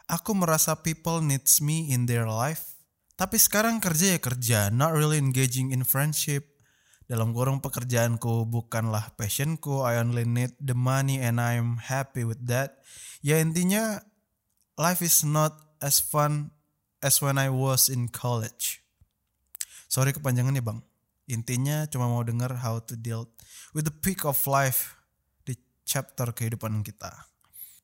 aku 0.10 0.34
merasa 0.34 0.74
people 0.74 1.22
needs 1.22 1.62
me 1.62 1.93
in 1.93 2.10
their 2.10 2.26
life. 2.26 2.76
Tapi 3.13 3.38
sekarang 3.38 3.78
kerja 3.78 4.17
ya 4.17 4.19
kerja, 4.19 4.60
not 4.74 4.98
really 4.98 5.22
engaging 5.22 5.69
in 5.69 5.86
friendship. 5.86 6.58
Dalam 7.06 7.34
kurung 7.34 7.62
pekerjaanku 7.62 8.50
bukanlah 8.50 9.13
passionku, 9.17 9.86
I 9.86 10.02
only 10.02 10.26
need 10.26 10.54
the 10.58 10.78
money 10.78 11.22
and 11.22 11.38
I'm 11.38 11.78
happy 11.78 12.26
with 12.26 12.41
that. 12.50 12.82
Ya 13.22 13.38
intinya, 13.41 14.02
life 14.78 15.06
is 15.06 15.22
not 15.26 15.58
as 15.82 16.02
fun 16.02 16.54
as 17.02 17.19
when 17.19 17.38
I 17.38 17.50
was 17.50 17.89
in 17.89 18.10
college. 18.10 18.82
Sorry 19.89 20.13
kepanjangannya 20.13 20.62
bang. 20.62 20.80
Intinya 21.30 21.86
cuma 21.89 22.10
mau 22.10 22.22
denger 22.22 22.62
how 22.62 22.82
to 22.82 22.93
deal 22.98 23.30
with 23.74 23.89
the 23.89 23.93
peak 23.93 24.26
of 24.26 24.38
life 24.45 24.98
di 25.43 25.58
chapter 25.86 26.30
kehidupan 26.30 26.82
kita. 26.86 27.28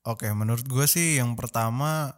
Oke, 0.06 0.30
menurut 0.38 0.70
gue 0.70 0.86
sih 0.86 1.18
yang 1.18 1.34
pertama 1.34 2.14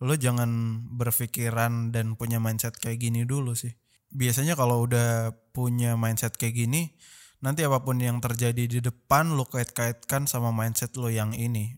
lo 0.00 0.16
jangan 0.16 0.80
berpikiran 0.88 1.92
dan 1.92 2.16
punya 2.16 2.40
mindset 2.40 2.80
kayak 2.80 2.96
gini 2.96 3.28
dulu 3.28 3.52
sih. 3.52 3.76
Biasanya 4.08 4.56
kalau 4.56 4.88
udah 4.88 5.36
punya 5.52 6.00
mindset 6.00 6.40
kayak 6.40 6.64
gini, 6.64 6.96
nanti 7.44 7.60
apa 7.68 7.84
pun 7.84 8.00
yang 8.00 8.24
terjadi 8.24 8.64
di 8.64 8.80
depan 8.80 9.36
lo 9.36 9.44
kait-kaitkan 9.44 10.24
sama 10.24 10.48
mindset 10.48 10.96
lo 10.96 11.12
yang 11.12 11.36
ini. 11.36 11.76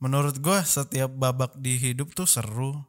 Menurut 0.00 0.40
gue 0.40 0.64
setiap 0.64 1.12
babak 1.12 1.60
di 1.60 1.76
hidup 1.76 2.16
tuh 2.16 2.24
seru, 2.24 2.80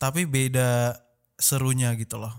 tapi 0.00 0.24
beda 0.24 0.96
serunya 1.36 1.92
gitu 2.00 2.16
loh. 2.16 2.32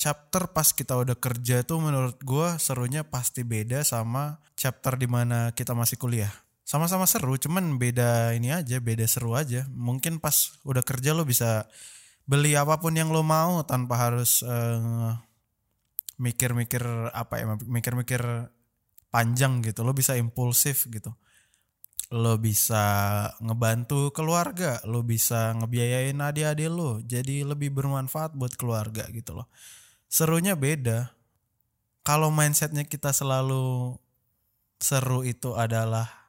Chapter 0.00 0.48
pas 0.56 0.72
kita 0.72 0.96
udah 0.96 1.20
kerja 1.20 1.60
tuh 1.68 1.84
menurut 1.84 2.16
gue 2.24 2.48
serunya 2.56 3.04
pasti 3.04 3.44
beda 3.44 3.84
sama 3.84 4.40
chapter 4.56 4.96
di 4.96 5.04
mana 5.04 5.52
kita 5.52 5.76
masih 5.76 6.00
kuliah 6.00 6.32
sama-sama 6.70 7.02
seru 7.10 7.34
cuman 7.34 7.82
beda 7.82 8.30
ini 8.38 8.54
aja 8.54 8.78
beda 8.78 9.02
seru 9.10 9.34
aja. 9.34 9.66
Mungkin 9.74 10.22
pas 10.22 10.54
udah 10.62 10.86
kerja 10.86 11.10
lo 11.18 11.26
bisa 11.26 11.66
beli 12.30 12.54
apa 12.54 12.78
pun 12.78 12.94
yang 12.94 13.10
lo 13.10 13.26
mau 13.26 13.66
tanpa 13.66 13.98
harus 13.98 14.46
uh, 14.46 15.18
mikir-mikir 16.22 17.10
apa 17.10 17.42
ya 17.42 17.58
mikir-mikir 17.58 18.22
panjang 19.10 19.66
gitu. 19.66 19.82
Lo 19.82 19.90
bisa 19.90 20.14
impulsif 20.14 20.86
gitu. 20.94 21.10
Lo 22.14 22.38
bisa 22.38 22.86
ngebantu 23.42 24.14
keluarga 24.14 24.78
lo 24.86 25.02
bisa 25.02 25.50
ngebiayain 25.58 26.22
adik-adik 26.22 26.70
lo 26.70 27.02
jadi 27.02 27.42
lebih 27.42 27.74
bermanfaat 27.74 28.38
buat 28.38 28.54
keluarga 28.54 29.10
gitu 29.10 29.34
loh. 29.42 29.50
Serunya 30.06 30.54
beda. 30.54 31.18
Kalau 32.06 32.30
mindsetnya 32.30 32.86
kita 32.86 33.10
selalu 33.10 33.98
seru 34.78 35.26
itu 35.26 35.58
adalah 35.58 36.19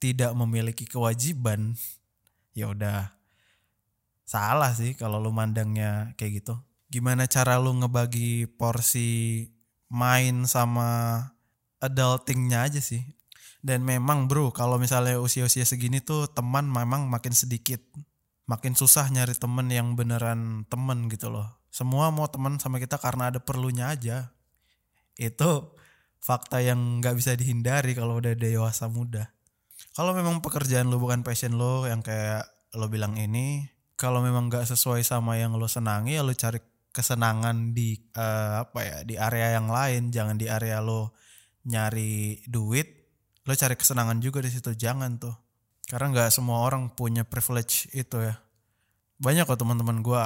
tidak 0.00 0.32
memiliki 0.32 0.88
kewajiban 0.88 1.76
ya 2.56 2.72
udah. 2.72 3.12
Salah 4.24 4.72
sih 4.72 4.96
kalau 4.96 5.20
lu 5.20 5.30
mandangnya 5.30 6.16
kayak 6.16 6.42
gitu. 6.42 6.54
Gimana 6.90 7.28
cara 7.30 7.60
lu 7.60 7.70
ngebagi 7.76 8.50
porsi 8.58 9.46
main 9.92 10.48
sama 10.48 11.22
adultingnya 11.78 12.66
aja 12.66 12.80
sih. 12.82 13.04
Dan 13.60 13.84
memang 13.84 14.24
bro 14.24 14.50
kalau 14.56 14.80
misalnya 14.80 15.20
usia-usia 15.20 15.68
segini 15.68 16.00
tuh 16.00 16.26
teman 16.32 16.66
memang 16.66 17.06
makin 17.06 17.36
sedikit. 17.36 17.84
Makin 18.48 18.74
susah 18.74 19.06
nyari 19.12 19.36
temen 19.36 19.70
yang 19.70 19.94
beneran 19.94 20.66
temen 20.66 21.06
gitu 21.06 21.30
loh. 21.30 21.46
Semua 21.70 22.10
mau 22.10 22.26
temen 22.26 22.58
sama 22.58 22.82
kita 22.82 22.98
karena 22.98 23.30
ada 23.30 23.38
perlunya 23.38 23.94
aja. 23.94 24.34
Itu 25.14 25.76
fakta 26.18 26.58
yang 26.58 26.98
nggak 26.98 27.14
bisa 27.14 27.38
dihindari 27.38 27.94
kalau 27.94 28.18
udah 28.18 28.34
dewasa 28.34 28.90
muda 28.90 29.30
kalau 29.94 30.14
memang 30.14 30.38
pekerjaan 30.44 30.86
lo 30.86 31.02
bukan 31.02 31.26
passion 31.26 31.58
lo 31.58 31.86
yang 31.86 32.00
kayak 32.04 32.46
lo 32.78 32.86
bilang 32.86 33.18
ini 33.18 33.66
kalau 33.98 34.24
memang 34.24 34.48
gak 34.48 34.64
sesuai 34.64 35.04
sama 35.04 35.36
yang 35.36 35.58
lo 35.58 35.68
senangi 35.68 36.16
ya 36.16 36.22
lo 36.24 36.32
cari 36.32 36.62
kesenangan 36.90 37.70
di 37.70 37.94
uh, 38.18 38.66
apa 38.66 38.80
ya 38.82 38.96
di 39.06 39.14
area 39.14 39.56
yang 39.58 39.70
lain. 39.70 40.10
Jangan 40.10 40.36
di 40.36 40.50
area 40.50 40.82
lo 40.82 41.14
nyari 41.66 42.40
duit 42.48 42.98
lo 43.46 43.52
cari 43.56 43.74
kesenangan 43.78 44.18
juga 44.18 44.42
di 44.42 44.50
situ. 44.50 44.74
Jangan 44.74 45.18
tuh. 45.18 45.34
Karena 45.86 46.06
nggak 46.14 46.30
semua 46.30 46.62
orang 46.62 46.90
punya 46.94 47.26
privilege 47.26 47.90
itu 47.94 48.22
ya. 48.22 48.38
Banyak 49.18 49.46
kok 49.46 49.58
teman-teman 49.58 50.02
gue 50.06 50.22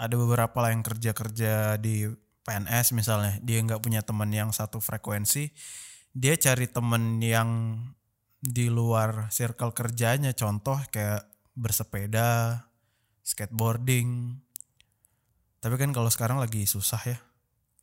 ada 0.00 0.14
beberapa 0.16 0.56
lah 0.58 0.74
yang 0.74 0.82
kerja 0.82 1.14
kerja 1.14 1.52
di 1.78 2.10
PNS 2.46 2.96
misalnya. 2.96 3.38
Dia 3.42 3.62
nggak 3.62 3.82
punya 3.82 4.02
teman 4.02 4.30
yang 4.34 4.50
satu 4.50 4.82
frekuensi. 4.82 5.50
Dia 6.10 6.34
cari 6.34 6.66
temen 6.66 7.22
yang 7.22 7.78
di 8.40 8.72
luar 8.72 9.28
circle 9.28 9.76
kerjanya 9.76 10.32
contoh 10.32 10.80
kayak 10.88 11.28
bersepeda 11.52 12.56
skateboarding. 13.20 14.40
Tapi 15.60 15.74
kan 15.76 15.92
kalau 15.92 16.08
sekarang 16.08 16.40
lagi 16.40 16.64
susah 16.64 17.02
ya 17.04 17.18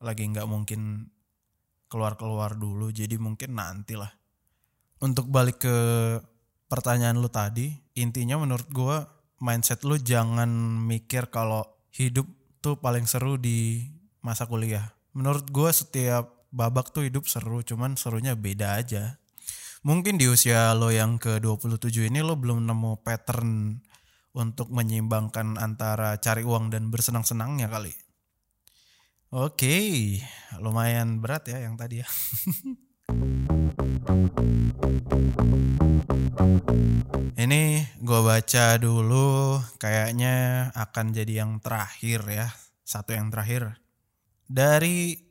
lagi 0.02 0.30
nggak 0.30 0.46
mungkin 0.50 1.10
keluar-keluar 1.90 2.54
dulu 2.54 2.94
jadi 2.94 3.18
mungkin 3.18 3.58
nanti 3.58 3.98
lah 3.98 4.12
untuk 5.02 5.30
balik 5.30 5.62
ke 5.62 5.78
pertanyaan 6.70 7.18
lu 7.18 7.30
tadi 7.30 7.72
intinya 7.98 8.38
menurut 8.42 8.68
gue 8.70 8.98
mindset 9.42 9.86
lu 9.86 9.98
jangan 9.98 10.50
mikir 10.86 11.30
kalau 11.30 11.66
hidup 11.94 12.26
tuh 12.62 12.78
paling 12.82 13.06
seru 13.06 13.38
di 13.38 13.86
masa 14.26 14.50
kuliah. 14.50 14.94
Menurut 15.14 15.50
gue 15.50 15.70
setiap 15.70 16.50
babak 16.50 16.90
tuh 16.94 17.06
hidup 17.06 17.30
seru 17.30 17.62
cuman 17.62 17.98
serunya 17.98 18.34
beda 18.34 18.78
aja 18.82 19.22
mungkin 19.88 20.20
di 20.20 20.28
usia 20.28 20.76
lo 20.76 20.92
yang 20.92 21.16
ke 21.16 21.40
27 21.40 22.12
ini 22.12 22.20
lo 22.20 22.36
belum 22.36 22.68
nemu 22.68 23.08
pattern 23.08 23.80
untuk 24.36 24.68
menyeimbangkan 24.68 25.56
antara 25.56 26.20
cari 26.20 26.44
uang 26.44 26.68
dan 26.76 26.92
bersenang-senangnya 26.92 27.72
kali. 27.72 27.96
Oke, 29.32 30.20
lumayan 30.60 31.24
berat 31.24 31.48
ya 31.48 31.64
yang 31.64 31.80
tadi 31.80 32.04
ya. 32.04 32.08
Ini 37.38 37.64
gue 38.02 38.22
baca 38.26 38.66
dulu 38.82 39.62
kayaknya 39.80 40.68
akan 40.76 41.16
jadi 41.16 41.48
yang 41.48 41.64
terakhir 41.64 42.28
ya. 42.28 42.48
Satu 42.84 43.16
yang 43.16 43.32
terakhir. 43.32 43.78
Dari 44.48 45.27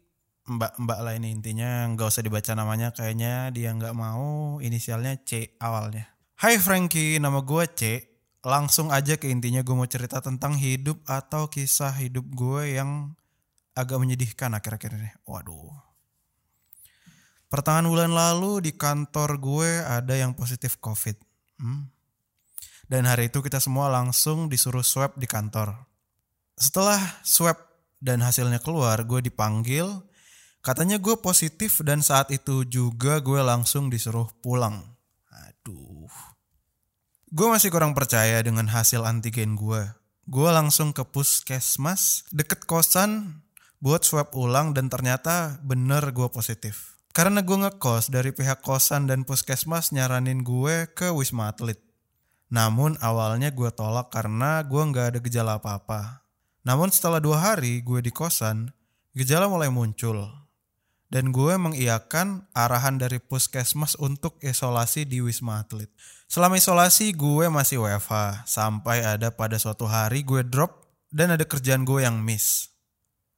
mbak-mbak 0.47 0.99
lah 1.03 1.15
ini 1.19 1.35
intinya 1.35 1.91
nggak 1.91 2.07
usah 2.07 2.23
dibaca 2.23 2.55
namanya 2.55 2.95
kayaknya 2.95 3.51
dia 3.51 3.75
nggak 3.75 3.95
mau 3.95 4.57
inisialnya 4.63 5.19
C 5.27 5.59
awalnya. 5.59 6.07
Hai 6.39 6.63
Frankie, 6.63 7.19
nama 7.19 7.43
gue 7.43 7.65
C. 7.75 7.83
Langsung 8.47 8.95
aja 8.95 9.19
ke 9.19 9.27
intinya 9.27 9.67
gue 9.67 9.75
mau 9.75 9.91
cerita 9.91 10.23
tentang 10.23 10.55
hidup 10.55 11.03
atau 11.03 11.51
kisah 11.51 11.91
hidup 11.99 12.23
gue 12.31 12.79
yang 12.79 13.19
agak 13.75 13.99
menyedihkan 13.99 14.55
akhir-akhir 14.55 14.95
ini. 14.95 15.11
Waduh. 15.27 15.75
Pertengahan 17.51 17.87
bulan 17.91 18.13
lalu 18.15 18.63
di 18.63 18.73
kantor 18.75 19.39
gue 19.43 19.71
ada 19.83 20.15
yang 20.15 20.35
positif 20.39 20.79
COVID. 20.79 21.19
Hmm. 21.59 21.91
Dan 22.87 23.03
hari 23.03 23.35
itu 23.35 23.43
kita 23.43 23.59
semua 23.59 23.91
langsung 23.91 24.47
disuruh 24.47 24.87
swab 24.87 25.19
di 25.19 25.27
kantor. 25.27 25.75
Setelah 26.55 27.03
swab 27.27 27.59
dan 27.99 28.23
hasilnya 28.23 28.63
keluar, 28.63 29.03
gue 29.03 29.27
dipanggil 29.27 29.91
Katanya 30.67 30.99
gue 30.99 31.15
positif 31.23 31.79
dan 31.87 32.03
saat 32.03 32.27
itu 32.35 32.67
juga 32.67 33.23
gue 33.23 33.39
langsung 33.39 33.87
disuruh 33.87 34.27
pulang. 34.43 34.83
Aduh. 35.31 36.11
Gue 37.31 37.47
masih 37.47 37.71
kurang 37.71 37.95
percaya 37.95 38.43
dengan 38.43 38.67
hasil 38.67 39.07
antigen 39.07 39.55
gue. 39.55 39.87
Gue 40.27 40.51
langsung 40.51 40.91
ke 40.91 41.07
puskesmas 41.07 42.27
deket 42.35 42.67
kosan 42.67 43.47
buat 43.79 44.03
swab 44.03 44.35
ulang 44.35 44.75
dan 44.75 44.91
ternyata 44.91 45.63
bener 45.63 46.11
gue 46.11 46.27
positif. 46.35 46.99
Karena 47.15 47.47
gue 47.47 47.63
ngekos 47.63 48.11
dari 48.11 48.35
pihak 48.35 48.59
kosan 48.67 49.07
dan 49.07 49.23
puskesmas 49.23 49.95
nyaranin 49.95 50.43
gue 50.43 50.91
ke 50.91 51.15
Wisma 51.15 51.55
Atlet. 51.55 51.79
Namun 52.51 52.99
awalnya 52.99 53.55
gue 53.55 53.71
tolak 53.71 54.11
karena 54.11 54.67
gue 54.67 54.83
nggak 54.83 55.15
ada 55.15 55.19
gejala 55.23 55.63
apa-apa. 55.63 56.27
Namun 56.67 56.91
setelah 56.91 57.23
dua 57.23 57.55
hari 57.55 57.87
gue 57.87 58.03
di 58.03 58.11
kosan, 58.11 58.75
gejala 59.15 59.47
mulai 59.47 59.71
muncul 59.71 60.46
dan 61.17 61.33
gue 61.33 61.57
mengiyakan 61.57 62.45
arahan 62.53 63.01
dari 63.01 63.17
puskesmas 63.17 63.97
untuk 63.97 64.37
isolasi 64.45 65.09
di 65.09 65.25
Wisma 65.25 65.65
Atlet. 65.65 65.89
Selama 66.29 66.61
isolasi 66.61 67.17
gue 67.17 67.49
masih 67.49 67.81
WFH 67.81 68.45
sampai 68.45 69.01
ada 69.01 69.33
pada 69.33 69.57
suatu 69.57 69.89
hari 69.89 70.21
gue 70.21 70.45
drop 70.45 70.85
dan 71.09 71.33
ada 71.33 71.49
kerjaan 71.49 71.89
gue 71.89 72.05
yang 72.05 72.21
miss. 72.21 72.69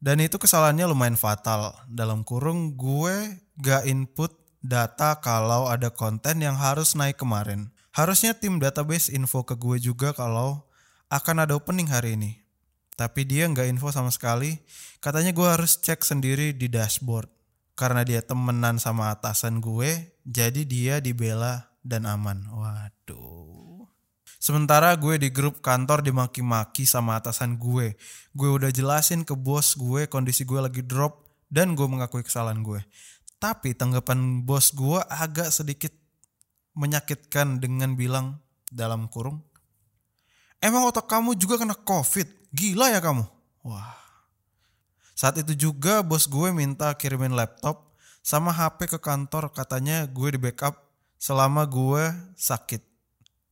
Dan 0.02 0.18
itu 0.18 0.42
kesalahannya 0.42 0.90
lumayan 0.90 1.14
fatal. 1.14 1.70
Dalam 1.86 2.26
kurung 2.26 2.74
gue 2.74 3.46
gak 3.62 3.86
input 3.86 4.34
data 4.58 5.22
kalau 5.22 5.70
ada 5.70 5.94
konten 5.94 6.42
yang 6.42 6.58
harus 6.58 6.98
naik 6.98 7.14
kemarin. 7.14 7.70
Harusnya 7.94 8.34
tim 8.34 8.58
database 8.58 9.06
info 9.06 9.46
ke 9.46 9.54
gue 9.54 9.78
juga 9.78 10.10
kalau 10.10 10.66
akan 11.14 11.46
ada 11.46 11.54
opening 11.54 11.86
hari 11.86 12.18
ini. 12.18 12.42
Tapi 12.98 13.22
dia 13.22 13.46
nggak 13.46 13.70
info 13.70 13.94
sama 13.94 14.10
sekali. 14.10 14.58
Katanya 14.98 15.30
gue 15.30 15.46
harus 15.46 15.78
cek 15.78 16.02
sendiri 16.02 16.50
di 16.50 16.66
dashboard 16.66 17.37
karena 17.78 18.02
dia 18.02 18.18
temenan 18.18 18.82
sama 18.82 19.14
atasan 19.14 19.62
gue, 19.62 20.18
jadi 20.26 20.66
dia 20.66 20.94
dibela 20.98 21.70
dan 21.86 22.10
aman. 22.10 22.42
Waduh. 22.50 23.86
Sementara 24.42 24.90
gue 24.98 25.14
di 25.22 25.30
grup 25.30 25.62
kantor 25.62 26.02
dimaki-maki 26.02 26.82
sama 26.82 27.22
atasan 27.22 27.54
gue. 27.54 27.94
Gue 28.34 28.48
udah 28.50 28.74
jelasin 28.74 29.22
ke 29.22 29.38
bos 29.38 29.78
gue 29.78 30.10
kondisi 30.10 30.42
gue 30.42 30.58
lagi 30.58 30.82
drop 30.82 31.30
dan 31.46 31.78
gue 31.78 31.86
mengakui 31.86 32.26
kesalahan 32.26 32.66
gue. 32.66 32.82
Tapi 33.38 33.78
tanggapan 33.78 34.42
bos 34.42 34.74
gue 34.74 34.98
agak 35.06 35.54
sedikit 35.54 35.94
menyakitkan 36.74 37.62
dengan 37.62 37.94
bilang 37.94 38.42
dalam 38.70 39.06
kurung, 39.06 39.48
Emang 40.58 40.90
otak 40.90 41.06
kamu 41.06 41.38
juga 41.38 41.54
kena 41.54 41.74
covid? 41.86 42.26
Gila 42.50 42.90
ya 42.90 42.98
kamu? 42.98 43.22
Wah, 43.62 43.94
saat 45.18 45.34
itu 45.42 45.58
juga 45.58 45.98
bos 46.06 46.30
gue 46.30 46.54
minta 46.54 46.94
kirimin 46.94 47.34
laptop 47.34 47.90
sama 48.22 48.54
HP 48.54 48.86
ke 48.86 48.98
kantor 49.02 49.50
katanya 49.50 50.06
gue 50.06 50.30
di 50.30 50.38
backup 50.38 50.78
selama 51.18 51.66
gue 51.66 52.14
sakit. 52.38 52.86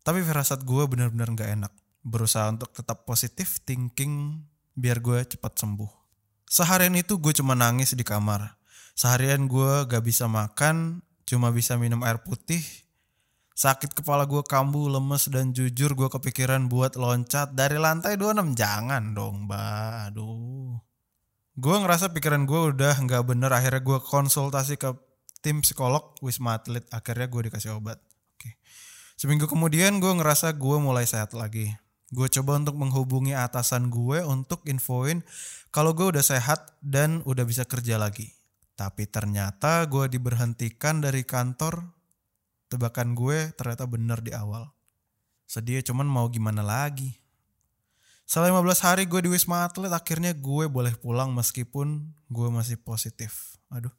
Tapi 0.07 0.22
firasat 0.22 0.62
gue 0.62 0.87
benar-benar 0.87 1.35
gak 1.35 1.50
enak. 1.59 1.72
Berusaha 2.07 2.46
untuk 2.55 2.70
tetap 2.70 3.02
positif 3.02 3.59
thinking 3.66 4.46
biar 4.79 5.02
gue 5.02 5.26
cepat 5.26 5.59
sembuh. 5.59 5.90
Seharian 6.46 6.94
itu 6.94 7.18
gue 7.18 7.35
cuma 7.35 7.59
nangis 7.59 7.98
di 7.98 8.07
kamar. 8.07 8.55
Seharian 8.94 9.50
gue 9.50 9.90
gak 9.90 10.07
bisa 10.07 10.31
makan, 10.31 11.02
cuma 11.26 11.50
bisa 11.50 11.74
minum 11.74 12.07
air 12.07 12.22
putih. 12.22 12.62
Sakit 13.59 13.90
kepala 13.90 14.22
gue 14.31 14.46
kambuh, 14.46 14.87
lemes, 14.87 15.26
dan 15.35 15.50
jujur 15.50 15.98
gue 15.98 16.07
kepikiran 16.07 16.70
buat 16.70 16.94
loncat 16.94 17.59
dari 17.59 17.74
lantai 17.83 18.14
26. 18.14 18.55
Jangan 18.55 19.18
dong, 19.18 19.50
mbak. 19.50 20.14
Aduh 20.14 20.86
gue 21.57 21.73
ngerasa 21.73 22.12
pikiran 22.12 22.45
gue 22.45 22.77
udah 22.77 23.01
nggak 23.01 23.25
bener 23.25 23.49
akhirnya 23.49 23.81
gue 23.81 23.99
konsultasi 24.05 24.77
ke 24.77 24.92
tim 25.40 25.64
psikolog 25.64 26.12
wisma 26.21 26.61
atlet 26.61 26.85
akhirnya 26.92 27.33
gue 27.33 27.49
dikasih 27.49 27.81
obat. 27.81 27.97
Oke. 28.37 28.61
Seminggu 29.16 29.49
kemudian 29.49 29.97
gue 29.97 30.12
ngerasa 30.12 30.53
gue 30.53 30.77
mulai 30.77 31.09
sehat 31.09 31.33
lagi. 31.33 31.73
Gue 32.12 32.29
coba 32.29 32.61
untuk 32.61 32.77
menghubungi 32.77 33.33
atasan 33.33 33.88
gue 33.88 34.21
untuk 34.23 34.62
infoin 34.69 35.25
kalau 35.73 35.97
gue 35.97 36.12
udah 36.12 36.23
sehat 36.23 36.77
dan 36.85 37.25
udah 37.25 37.49
bisa 37.49 37.64
kerja 37.64 37.97
lagi. 37.97 38.37
Tapi 38.77 39.09
ternyata 39.09 39.81
gue 39.88 40.12
diberhentikan 40.12 41.01
dari 41.01 41.25
kantor 41.25 41.88
tebakan 42.69 43.16
gue 43.16 43.57
ternyata 43.57 43.88
bener 43.88 44.21
di 44.21 44.37
awal. 44.37 44.69
Sedih 45.49 45.81
cuman 45.81 46.05
mau 46.05 46.29
gimana 46.29 46.61
lagi 46.61 47.26
setelah 48.27 48.59
15 48.59 48.83
hari 48.83 49.03
gue 49.07 49.23
di 49.23 49.31
Wisma 49.31 49.62
Atlet 49.62 49.95
akhirnya 49.95 50.35
gue 50.35 50.67
boleh 50.67 50.99
pulang 50.99 51.31
meskipun 51.31 52.11
gue 52.27 52.49
masih 52.51 52.75
positif. 52.75 53.55
Aduh. 53.71 53.95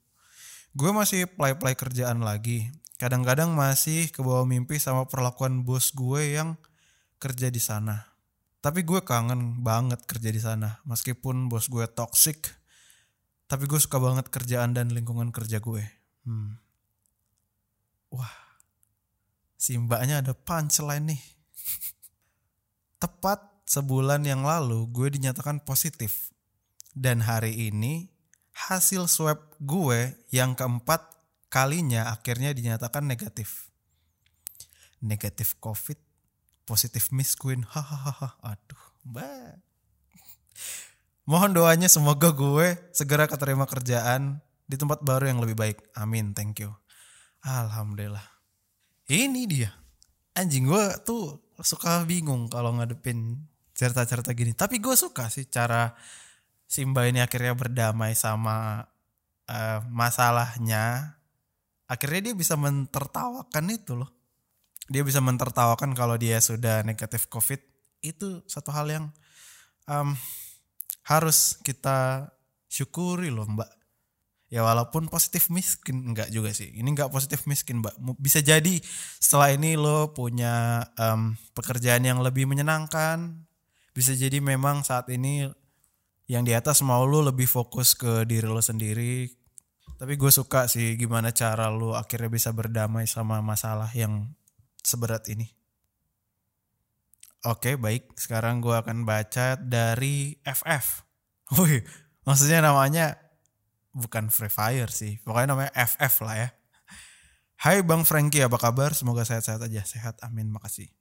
Gue 0.76 0.92
masih 0.92 1.32
play-play 1.32 1.80
kerjaan 1.80 2.20
lagi. 2.20 2.68
Kadang-kadang 3.00 3.56
masih 3.56 4.12
ke 4.12 4.20
bawah 4.20 4.44
mimpi 4.44 4.84
sama 4.84 5.08
perlakuan 5.08 5.64
bos 5.64 5.96
gue 5.96 6.36
yang 6.36 6.60
kerja 7.24 7.48
di 7.48 7.64
sana. 7.64 8.04
Tapi 8.60 8.84
gue 8.84 9.00
kangen 9.00 9.64
banget 9.64 10.04
kerja 10.04 10.28
di 10.28 10.42
sana. 10.44 10.84
Meskipun 10.84 11.48
bos 11.48 11.72
gue 11.72 11.88
toxic, 11.88 12.52
tapi 13.48 13.64
gue 13.64 13.80
suka 13.80 13.96
banget 13.96 14.28
kerjaan 14.28 14.76
dan 14.76 14.92
lingkungan 14.92 15.32
kerja 15.32 15.64
gue. 15.64 15.88
Hmm. 16.28 16.60
Wah, 18.12 18.36
si 19.56 19.80
mbaknya 19.80 20.20
ada 20.20 20.36
punchline 20.36 21.16
nih. 21.16 21.22
Tepat 23.02 23.57
sebulan 23.68 24.24
yang 24.24 24.48
lalu 24.48 24.88
gue 24.90 25.12
dinyatakan 25.12 25.62
positif. 25.62 26.32
Dan 26.98 27.22
hari 27.22 27.70
ini 27.70 28.10
hasil 28.56 29.06
swab 29.06 29.54
gue 29.62 30.18
yang 30.34 30.58
keempat 30.58 31.14
kalinya 31.52 32.10
akhirnya 32.10 32.56
dinyatakan 32.56 33.06
negatif. 33.06 33.70
Negatif 34.98 35.60
COVID, 35.62 36.00
positif 36.66 37.14
Miss 37.14 37.38
Queen. 37.38 37.62
Hahaha. 37.68 38.34
Aduh, 38.42 38.84
mbak. 39.06 39.62
Mohon 41.28 41.52
doanya 41.60 41.92
semoga 41.92 42.32
gue 42.32 42.80
segera 42.96 43.28
keterima 43.28 43.68
kerjaan 43.68 44.40
di 44.66 44.80
tempat 44.80 45.04
baru 45.04 45.28
yang 45.30 45.44
lebih 45.44 45.60
baik. 45.60 45.78
Amin, 45.94 46.32
thank 46.32 46.64
you. 46.64 46.72
Alhamdulillah. 47.44 48.24
Ini 49.12 49.44
dia. 49.46 49.72
Anjing 50.34 50.66
gue 50.66 50.86
tuh 51.04 51.44
suka 51.62 52.08
bingung 52.08 52.48
kalau 52.48 52.74
ngadepin 52.80 53.44
cerita-cerita 53.78 54.34
gini. 54.34 54.58
Tapi 54.58 54.82
gue 54.82 54.98
suka 54.98 55.30
sih 55.30 55.46
cara 55.46 55.94
Simba 56.68 57.08
ini 57.08 57.24
akhirnya 57.24 57.56
berdamai 57.56 58.12
sama 58.18 58.84
uh, 59.48 59.80
masalahnya. 59.88 61.16
Akhirnya 61.88 62.32
dia 62.32 62.36
bisa 62.36 62.60
mentertawakan 62.60 63.66
itu 63.72 63.96
loh. 63.96 64.12
Dia 64.92 65.06
bisa 65.06 65.24
mentertawakan 65.24 65.96
kalau 65.96 66.20
dia 66.20 66.44
sudah 66.44 66.84
negatif 66.84 67.32
COVID. 67.32 67.64
Itu 68.04 68.44
satu 68.52 68.76
hal 68.76 68.92
yang 68.92 69.06
um, 69.88 70.12
harus 71.08 71.56
kita 71.64 72.28
syukuri 72.68 73.32
loh 73.32 73.48
mbak. 73.48 73.72
Ya 74.52 74.64
walaupun 74.64 75.08
positif 75.08 75.48
miskin 75.48 76.12
enggak 76.12 76.28
juga 76.32 76.52
sih. 76.52 76.72
Ini 76.76 76.88
enggak 76.88 77.12
positif 77.12 77.48
miskin 77.48 77.80
mbak. 77.80 77.96
Bisa 78.20 78.44
jadi 78.44 78.80
setelah 79.20 79.56
ini 79.56 79.80
lo 79.80 80.12
punya 80.12 80.84
um, 81.00 81.40
pekerjaan 81.56 82.04
yang 82.04 82.20
lebih 82.20 82.44
menyenangkan, 82.44 83.47
bisa 83.98 84.14
jadi 84.14 84.38
memang 84.38 84.86
saat 84.86 85.10
ini 85.10 85.50
yang 86.30 86.46
di 86.46 86.54
atas 86.54 86.86
mau 86.86 87.02
lu 87.02 87.26
lebih 87.26 87.50
fokus 87.50 87.98
ke 87.98 88.30
diri 88.30 88.46
lo 88.46 88.62
sendiri. 88.62 89.26
Tapi 89.98 90.14
gue 90.14 90.30
suka 90.30 90.70
sih 90.70 90.94
gimana 90.94 91.34
cara 91.34 91.74
lu 91.74 91.98
akhirnya 91.98 92.30
bisa 92.30 92.54
berdamai 92.54 93.10
sama 93.10 93.42
masalah 93.42 93.90
yang 93.98 94.30
seberat 94.86 95.26
ini. 95.34 95.50
Oke 97.50 97.74
baik. 97.74 98.14
Sekarang 98.22 98.62
gue 98.62 98.78
akan 98.78 99.02
baca 99.02 99.58
dari 99.58 100.38
FF 100.46 101.02
wih 101.58 101.82
maksudnya 102.22 102.62
namanya 102.62 103.18
bukan 103.98 104.30
Free 104.30 104.54
Fire 104.54 104.94
sih. 104.94 105.18
Pokoknya 105.26 105.58
namanya 105.58 105.74
FF 105.74 106.14
lah 106.22 106.36
ya. 106.38 106.50
Hai 107.66 107.82
Bang 107.82 108.06
Frankie 108.06 108.46
apa 108.46 108.62
kabar? 108.62 108.94
Semoga 108.94 109.26
sehat-sehat 109.26 109.66
aja. 109.66 109.82
Sehat 109.82 110.22
amin. 110.22 110.54
Makasih. 110.54 110.94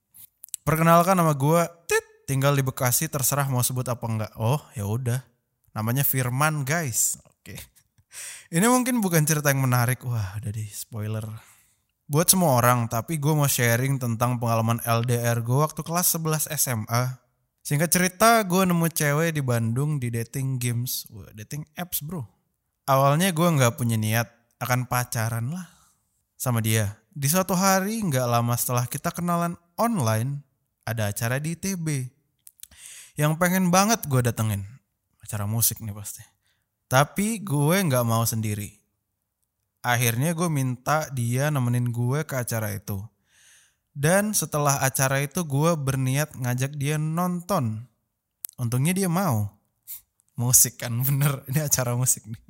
Perkenalkan 0.64 1.20
nama 1.20 1.36
gue 1.36 1.60
Tit 1.84 2.05
tinggal 2.26 2.52
di 2.58 2.66
Bekasi 2.66 3.06
terserah 3.06 3.46
mau 3.46 3.62
sebut 3.62 3.86
apa 3.86 4.04
enggak. 4.04 4.32
Oh, 4.36 4.60
ya 4.74 4.84
udah. 4.84 5.22
Namanya 5.72 6.02
Firman, 6.02 6.66
guys. 6.66 7.16
Oke. 7.22 7.56
Ini 8.54 8.66
mungkin 8.66 8.98
bukan 8.98 9.22
cerita 9.22 9.54
yang 9.54 9.62
menarik. 9.62 10.02
Wah, 10.04 10.36
udah 10.42 10.52
di 10.52 10.66
spoiler. 10.66 11.24
Buat 12.06 12.30
semua 12.30 12.58
orang, 12.58 12.86
tapi 12.86 13.18
gue 13.18 13.34
mau 13.34 13.50
sharing 13.50 13.98
tentang 13.98 14.38
pengalaman 14.38 14.78
LDR 14.86 15.42
gue 15.42 15.58
waktu 15.58 15.82
kelas 15.82 16.14
11 16.18 16.50
SMA. 16.54 17.18
Singkat 17.66 17.90
cerita, 17.90 18.38
gue 18.46 18.62
nemu 18.62 18.86
cewek 18.86 19.34
di 19.34 19.42
Bandung 19.42 19.98
di 19.98 20.14
dating 20.14 20.62
games. 20.62 21.02
Wah, 21.10 21.26
dating 21.34 21.66
apps 21.74 22.06
bro. 22.06 22.22
Awalnya 22.86 23.34
gue 23.34 23.48
nggak 23.58 23.74
punya 23.74 23.98
niat 23.98 24.30
akan 24.62 24.86
pacaran 24.86 25.50
lah 25.50 25.66
sama 26.38 26.62
dia. 26.62 26.94
Di 27.10 27.26
suatu 27.26 27.58
hari 27.58 27.98
nggak 28.06 28.22
lama 28.22 28.54
setelah 28.54 28.86
kita 28.86 29.10
kenalan 29.10 29.58
online, 29.74 30.46
ada 30.86 31.10
acara 31.10 31.42
di 31.42 31.58
ITB. 31.58 32.15
Yang 33.16 33.32
pengen 33.40 33.72
banget 33.72 34.04
gue 34.04 34.20
datengin. 34.20 34.68
Acara 35.24 35.48
musik 35.48 35.80
nih 35.80 35.96
pasti. 35.96 36.20
Tapi 36.86 37.40
gue 37.40 37.76
nggak 37.80 38.04
mau 38.04 38.22
sendiri. 38.28 38.70
Akhirnya 39.80 40.36
gue 40.36 40.46
minta 40.52 41.08
dia 41.10 41.48
nemenin 41.48 41.88
gue 41.88 42.22
ke 42.28 42.36
acara 42.36 42.76
itu. 42.76 43.00
Dan 43.96 44.36
setelah 44.36 44.84
acara 44.84 45.24
itu 45.24 45.40
gue 45.48 45.72
berniat 45.74 46.36
ngajak 46.36 46.76
dia 46.76 47.00
nonton. 47.00 47.88
Untungnya 48.60 48.92
dia 48.92 49.08
mau. 49.08 49.48
Musik 50.36 50.84
kan 50.84 50.92
bener, 51.08 51.40
ini 51.48 51.64
acara 51.64 51.96
musik 51.96 52.28
nih. 52.28 52.44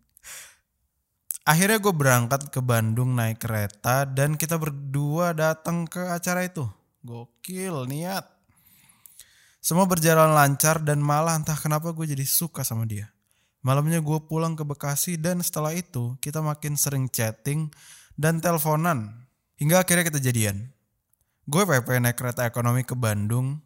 Akhirnya 1.46 1.78
gue 1.78 1.94
berangkat 1.94 2.50
ke 2.50 2.58
Bandung 2.58 3.14
naik 3.14 3.38
kereta 3.38 4.02
dan 4.02 4.34
kita 4.34 4.58
berdua 4.58 5.30
datang 5.30 5.86
ke 5.86 6.10
acara 6.10 6.42
itu. 6.42 6.66
Gokil 7.06 7.86
niat. 7.86 8.35
Semua 9.66 9.82
berjalan 9.82 10.30
lancar 10.30 10.78
dan 10.78 11.02
malah 11.02 11.34
entah 11.34 11.58
kenapa 11.58 11.90
gue 11.90 12.06
jadi 12.06 12.22
suka 12.22 12.62
sama 12.62 12.86
dia. 12.86 13.10
Malamnya 13.66 13.98
gue 13.98 14.18
pulang 14.30 14.54
ke 14.54 14.62
Bekasi 14.62 15.18
dan 15.18 15.42
setelah 15.42 15.74
itu 15.74 16.14
kita 16.22 16.38
makin 16.38 16.78
sering 16.78 17.10
chatting 17.10 17.74
dan 18.14 18.38
teleponan. 18.38 19.26
Hingga 19.58 19.82
akhirnya 19.82 20.06
kita 20.06 20.22
jadian. 20.22 20.70
Gue 21.50 21.66
PP 21.66 21.98
naik 21.98 22.14
kereta 22.14 22.46
ekonomi 22.46 22.86
ke 22.86 22.94
Bandung. 22.94 23.58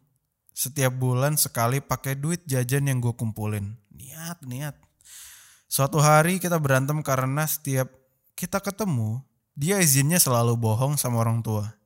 Setiap 0.57 0.89
bulan 0.97 1.37
sekali 1.37 1.77
pakai 1.85 2.17
duit 2.17 2.49
jajan 2.49 2.89
yang 2.89 2.97
gue 2.97 3.13
kumpulin. 3.13 3.77
Niat, 3.93 4.41
niat. 4.41 4.73
Suatu 5.69 6.01
hari 6.01 6.41
kita 6.41 6.57
berantem 6.57 6.97
karena 7.05 7.45
setiap 7.45 7.93
kita 8.33 8.57
ketemu, 8.57 9.21
dia 9.53 9.77
izinnya 9.77 10.17
selalu 10.17 10.57
bohong 10.57 10.97
sama 10.97 11.21
orang 11.21 11.45
tua. 11.45 11.77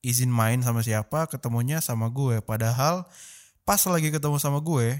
Izin 0.00 0.32
main 0.32 0.64
sama 0.64 0.80
siapa, 0.80 1.28
ketemunya 1.28 1.84
sama 1.84 2.08
gue. 2.08 2.40
Padahal 2.40 3.04
pas 3.70 3.86
lagi 3.86 4.10
ketemu 4.10 4.34
sama 4.42 4.58
gue, 4.58 4.98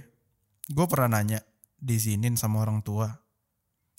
gue 0.70 0.86
pernah 0.86 1.18
nanya, 1.18 1.42
diizinin 1.82 2.38
sama 2.38 2.62
orang 2.62 2.86
tua. 2.86 3.18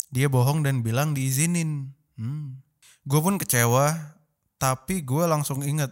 Dia 0.08 0.32
bohong 0.32 0.64
dan 0.64 0.80
bilang 0.80 1.12
diizinin. 1.12 1.92
Hmm. 2.16 2.64
Gue 3.04 3.20
pun 3.20 3.36
kecewa, 3.36 4.16
tapi 4.56 5.04
gue 5.04 5.28
langsung 5.28 5.60
inget. 5.60 5.92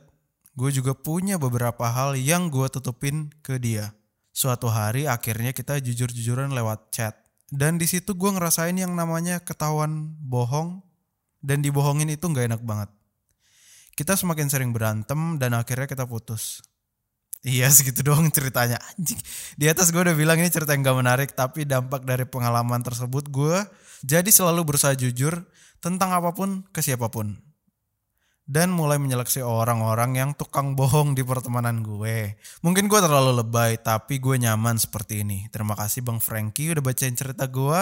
Gue 0.56 0.72
juga 0.72 0.96
punya 0.96 1.36
beberapa 1.36 1.92
hal 1.92 2.16
yang 2.16 2.48
gue 2.48 2.72
tutupin 2.72 3.36
ke 3.44 3.60
dia. 3.60 3.92
Suatu 4.32 4.72
hari 4.72 5.12
akhirnya 5.12 5.52
kita 5.52 5.84
jujur-jujuran 5.84 6.56
lewat 6.56 6.96
chat. 6.96 7.20
Dan 7.52 7.76
di 7.76 7.84
situ 7.84 8.16
gue 8.16 8.32
ngerasain 8.32 8.80
yang 8.80 8.96
namanya 8.96 9.44
ketahuan 9.44 10.16
bohong 10.24 10.80
dan 11.44 11.60
dibohongin 11.60 12.16
itu 12.16 12.32
nggak 12.32 12.56
enak 12.56 12.64
banget. 12.64 12.88
Kita 13.92 14.16
semakin 14.16 14.48
sering 14.48 14.72
berantem 14.72 15.36
dan 15.36 15.52
akhirnya 15.60 15.84
kita 15.84 16.08
putus. 16.08 16.64
Iya 17.40 17.72
segitu 17.72 18.04
doang 18.04 18.28
ceritanya 18.28 18.76
anjing. 18.92 19.20
Di 19.56 19.72
atas 19.72 19.96
gue 19.96 20.02
udah 20.04 20.12
bilang 20.12 20.36
ini 20.44 20.52
cerita 20.52 20.76
yang 20.76 20.84
gak 20.84 21.00
menarik 21.00 21.30
tapi 21.32 21.64
dampak 21.64 22.04
dari 22.04 22.28
pengalaman 22.28 22.84
tersebut 22.84 23.32
gue 23.32 23.64
jadi 24.04 24.28
selalu 24.28 24.68
berusaha 24.68 24.92
jujur 24.96 25.48
tentang 25.80 26.12
apa 26.12 26.36
pun 26.36 26.68
ke 26.76 26.84
siapa 26.84 27.08
pun. 27.08 27.40
Dan 28.50 28.74
mulai 28.74 28.98
menyeleksi 28.98 29.46
orang-orang 29.46 30.18
yang 30.18 30.32
tukang 30.34 30.74
bohong 30.74 31.14
di 31.14 31.22
pertemanan 31.22 31.86
gue. 31.86 32.34
Mungkin 32.66 32.90
gue 32.90 33.00
terlalu 33.00 33.40
lebay 33.40 33.78
tapi 33.80 34.20
gue 34.20 34.36
nyaman 34.42 34.76
seperti 34.76 35.22
ini. 35.22 35.48
Terima 35.54 35.78
kasih 35.80 36.04
Bang 36.04 36.20
Frankie 36.20 36.74
udah 36.76 36.84
bacain 36.84 37.16
cerita 37.16 37.46
gue. 37.48 37.82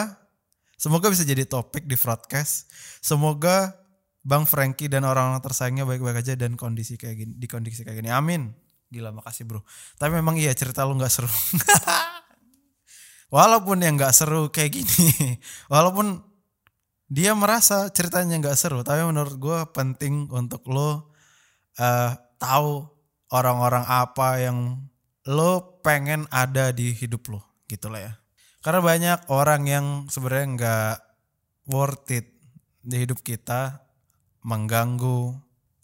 Semoga 0.78 1.10
bisa 1.10 1.26
jadi 1.26 1.50
topik 1.50 1.89
di 1.89 1.98
broadcast. 1.98 2.70
Semoga 3.02 3.74
Bang 4.22 4.46
Frankie 4.46 4.91
dan 4.91 5.08
orang-orang 5.08 5.39
tersayangnya 5.41 5.88
baik-baik 5.88 6.20
aja 6.20 6.36
dan 6.36 6.60
kondisi 6.60 7.00
kayak 7.00 7.15
gini 7.15 7.34
di 7.39 7.48
kondisi 7.48 7.82
kayak 7.88 8.04
gini. 8.04 8.12
Amin. 8.12 8.66
Gila 8.88 9.12
makasih 9.12 9.43
bro. 9.43 9.62
Tapi 10.00 10.15
memang 10.15 10.39
iya 10.39 10.56
cerita 10.56 10.88
lu 10.88 10.95
gak 10.95 11.12
seru. 11.12 11.28
walaupun 13.36 13.84
yang 13.84 14.00
gak 14.00 14.15
seru 14.15 14.47
kayak 14.47 14.80
gini. 14.80 15.36
Walaupun 15.73 16.23
dia 17.08 17.36
merasa 17.36 17.91
ceritanya 17.91 18.39
gak 18.39 18.60
seru. 18.60 18.88
Tapi 18.88 19.04
menurut 19.04 19.36
gue 19.36 19.60
penting 19.76 20.32
untuk 20.32 20.63
lo 20.71 21.12
uh, 21.80 22.12
tahu 22.39 22.88
orang-orang 23.32 23.84
apa 23.84 24.39
yang 24.39 24.88
lo 25.28 25.84
pengen 25.84 26.23
ada 26.32 26.71
di 26.71 26.95
hidup 26.95 27.28
lo. 27.28 27.43
Gitu 27.67 27.91
lah 27.91 28.00
ya. 28.00 28.13
Karena 28.63 28.82
banyak 28.84 29.19
orang 29.28 29.62
yang 29.67 29.86
sebenarnya 30.08 30.47
gak 30.56 30.97
worth 31.67 32.08
it 32.15 32.32
di 32.80 33.04
hidup 33.04 33.19
kita. 33.19 33.84
Mengganggu. 34.47 35.36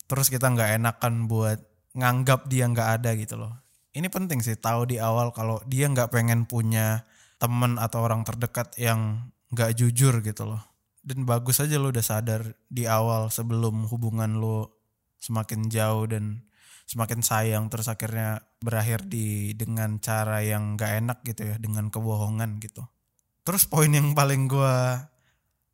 Terus 0.08 0.32
kita 0.32 0.48
gak 0.56 0.80
enakan 0.80 1.28
buat 1.28 1.73
nganggap 1.94 2.50
dia 2.50 2.66
nggak 2.66 2.90
ada 3.02 3.14
gitu 3.18 3.38
loh. 3.38 3.54
Ini 3.94 4.10
penting 4.10 4.42
sih 4.42 4.58
tahu 4.58 4.90
di 4.90 4.98
awal 4.98 5.30
kalau 5.30 5.62
dia 5.70 5.86
nggak 5.86 6.10
pengen 6.10 6.50
punya 6.50 7.06
temen 7.38 7.78
atau 7.78 8.02
orang 8.02 8.26
terdekat 8.26 8.74
yang 8.82 9.30
nggak 9.54 9.78
jujur 9.78 10.26
gitu 10.26 10.50
loh. 10.50 10.62
Dan 11.06 11.30
bagus 11.30 11.62
aja 11.62 11.78
lo 11.78 11.94
udah 11.94 12.02
sadar 12.02 12.58
di 12.66 12.90
awal 12.90 13.30
sebelum 13.30 13.86
hubungan 13.92 14.42
lo 14.42 14.82
semakin 15.22 15.70
jauh 15.70 16.10
dan 16.10 16.42
semakin 16.90 17.22
sayang 17.24 17.72
terus 17.72 17.88
akhirnya 17.88 18.44
berakhir 18.60 19.08
di 19.08 19.56
dengan 19.56 20.02
cara 20.02 20.44
yang 20.44 20.76
nggak 20.76 20.92
enak 21.04 21.20
gitu 21.24 21.54
ya 21.54 21.56
dengan 21.62 21.94
kebohongan 21.94 22.58
gitu. 22.60 22.82
Terus 23.44 23.68
poin 23.68 23.92
yang 23.92 24.16
paling 24.16 24.48
gue 24.48 24.76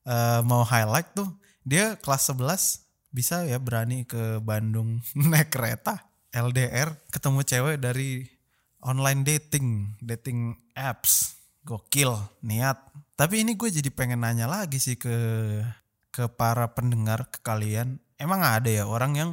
uh, 0.10 0.42
mau 0.44 0.66
highlight 0.66 1.14
tuh 1.14 1.30
dia 1.64 1.96
kelas 2.02 2.34
11 2.34 3.14
bisa 3.14 3.46
ya 3.46 3.62
berani 3.62 4.06
ke 4.06 4.42
Bandung 4.42 5.02
naik 5.32 5.54
kereta 5.54 6.09
LDR 6.30 6.94
ketemu 7.10 7.42
cewek 7.42 7.78
dari 7.82 8.26
online 8.84 9.26
dating, 9.26 9.98
dating 10.00 10.56
apps. 10.78 11.38
Gokil, 11.60 12.16
niat. 12.42 12.80
Tapi 13.14 13.44
ini 13.44 13.54
gue 13.54 13.70
jadi 13.70 13.92
pengen 13.92 14.24
nanya 14.24 14.50
lagi 14.50 14.80
sih 14.80 14.96
ke 14.96 15.12
ke 16.10 16.26
para 16.34 16.72
pendengar, 16.72 17.30
ke 17.30 17.44
kalian. 17.46 18.00
Emang 18.18 18.42
ada 18.42 18.72
ya 18.72 18.88
orang 18.90 19.14
yang 19.16 19.32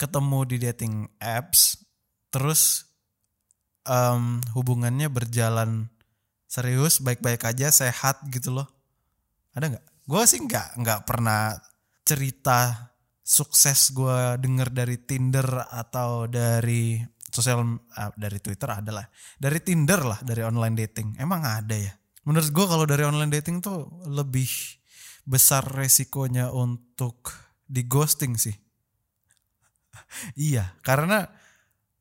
ketemu 0.00 0.38
di 0.48 0.56
dating 0.56 0.94
apps 1.20 1.84
terus 2.32 2.88
um, 3.84 4.40
hubungannya 4.56 5.12
berjalan 5.12 5.92
serius, 6.50 6.98
baik-baik 6.98 7.46
aja, 7.46 7.70
sehat 7.70 8.24
gitu 8.32 8.50
loh. 8.50 8.66
Ada 9.54 9.76
nggak? 9.76 9.86
Gue 10.10 10.22
sih 10.26 10.40
nggak 10.42 10.80
nggak 10.80 11.00
pernah 11.06 11.54
cerita 12.02 12.89
sukses 13.30 13.94
gue 13.94 14.34
denger 14.42 14.74
dari 14.74 14.98
Tinder 15.06 15.46
atau 15.70 16.26
dari 16.26 16.98
sosial 17.30 17.62
uh, 17.78 18.10
dari 18.18 18.42
Twitter 18.42 18.66
adalah 18.66 19.06
dari 19.38 19.62
Tinder 19.62 20.02
lah 20.02 20.18
dari 20.26 20.42
online 20.42 20.74
dating. 20.74 21.14
Emang 21.22 21.46
ada 21.46 21.78
ya? 21.78 21.94
Menurut 22.26 22.50
gue 22.50 22.66
kalau 22.66 22.82
dari 22.90 23.06
online 23.06 23.30
dating 23.38 23.62
tuh 23.62 23.86
lebih 24.10 24.50
besar 25.22 25.62
resikonya 25.62 26.50
untuk 26.50 27.30
di 27.62 27.86
ghosting 27.86 28.34
sih. 28.34 28.56
Iya 30.34 30.74
karena 30.82 31.22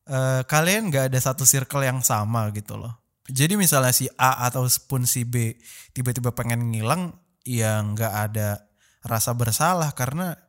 uh, 0.09 0.41
kalian 0.49 0.89
nggak 0.89 1.13
ada 1.13 1.19
satu 1.21 1.45
circle 1.45 1.85
yang 1.85 2.01
sama 2.01 2.49
gitu 2.57 2.73
loh. 2.73 2.97
Jadi 3.29 3.53
misalnya 3.53 3.93
si 3.93 4.09
A 4.17 4.49
ataupun 4.49 5.05
si 5.05 5.29
B 5.29 5.53
tiba-tiba 5.93 6.33
pengen 6.33 6.73
ngilang 6.73 7.13
ya 7.45 7.77
nggak 7.85 8.13
ada 8.29 8.65
rasa 9.05 9.37
bersalah 9.37 9.93
karena 9.93 10.48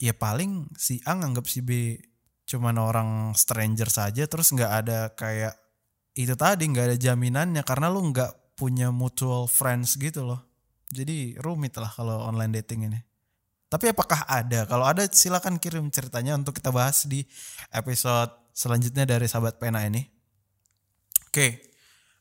ya 0.00 0.16
paling 0.16 0.72
si 0.74 0.98
A 1.04 1.12
nganggap 1.14 1.44
si 1.44 1.60
B 1.60 2.00
cuman 2.48 2.80
orang 2.80 3.10
stranger 3.36 3.86
saja 3.86 4.26
terus 4.26 4.50
nggak 4.50 4.72
ada 4.72 5.12
kayak 5.14 5.54
itu 6.16 6.34
tadi 6.34 6.66
nggak 6.66 6.86
ada 6.90 6.96
jaminannya 6.98 7.62
karena 7.62 7.86
lu 7.92 8.10
nggak 8.10 8.56
punya 8.58 8.90
mutual 8.90 9.46
friends 9.46 9.94
gitu 9.96 10.26
loh. 10.26 10.40
Jadi 10.90 11.38
rumit 11.38 11.78
lah 11.78 11.86
kalau 11.86 12.26
online 12.26 12.60
dating 12.60 12.90
ini. 12.90 13.00
Tapi 13.70 13.94
apakah 13.94 14.26
ada? 14.26 14.66
Kalau 14.66 14.82
ada 14.82 15.06
silakan 15.06 15.62
kirim 15.62 15.86
ceritanya 15.94 16.34
untuk 16.34 16.58
kita 16.58 16.74
bahas 16.74 17.06
di 17.06 17.22
episode 17.70 18.34
selanjutnya 18.50 19.06
dari 19.06 19.30
sahabat 19.30 19.62
pena 19.62 19.86
ini. 19.86 20.02
Oke 21.30 21.70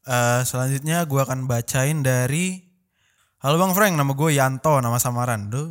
uh, 0.09 0.41
selanjutnya 0.45 1.05
gue 1.05 1.21
akan 1.21 1.45
bacain 1.45 2.01
dari 2.01 2.61
halo 3.45 3.55
bang 3.61 3.73
Frank 3.77 3.93
nama 3.95 4.11
gue 4.13 4.29
Yanto 4.33 4.73
nama 4.81 4.97
samaran. 4.97 5.49
Duh 5.53 5.69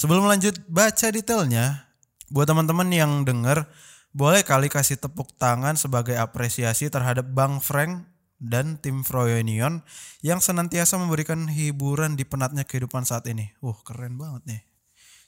Sebelum 0.00 0.24
lanjut 0.24 0.56
baca 0.64 1.12
detailnya, 1.12 1.84
buat 2.32 2.48
teman-teman 2.48 2.88
yang 2.88 3.20
denger, 3.20 3.68
boleh 4.16 4.40
kali 4.40 4.72
kasih 4.72 4.96
tepuk 4.96 5.28
tangan 5.36 5.76
sebagai 5.76 6.16
apresiasi 6.16 6.88
terhadap 6.88 7.28
Bang 7.28 7.60
Frank 7.60 8.08
dan 8.40 8.80
tim 8.80 9.04
Froyonion 9.04 9.84
yang 10.24 10.40
senantiasa 10.40 10.96
memberikan 10.96 11.44
hiburan 11.52 12.16
di 12.16 12.24
penatnya 12.24 12.64
kehidupan 12.64 13.04
saat 13.04 13.28
ini. 13.28 13.52
Uh, 13.60 13.76
keren 13.84 14.16
banget 14.16 14.42
nih. 14.48 14.62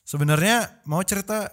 Sebenarnya 0.09 0.81
mau 0.89 1.05
cerita 1.05 1.53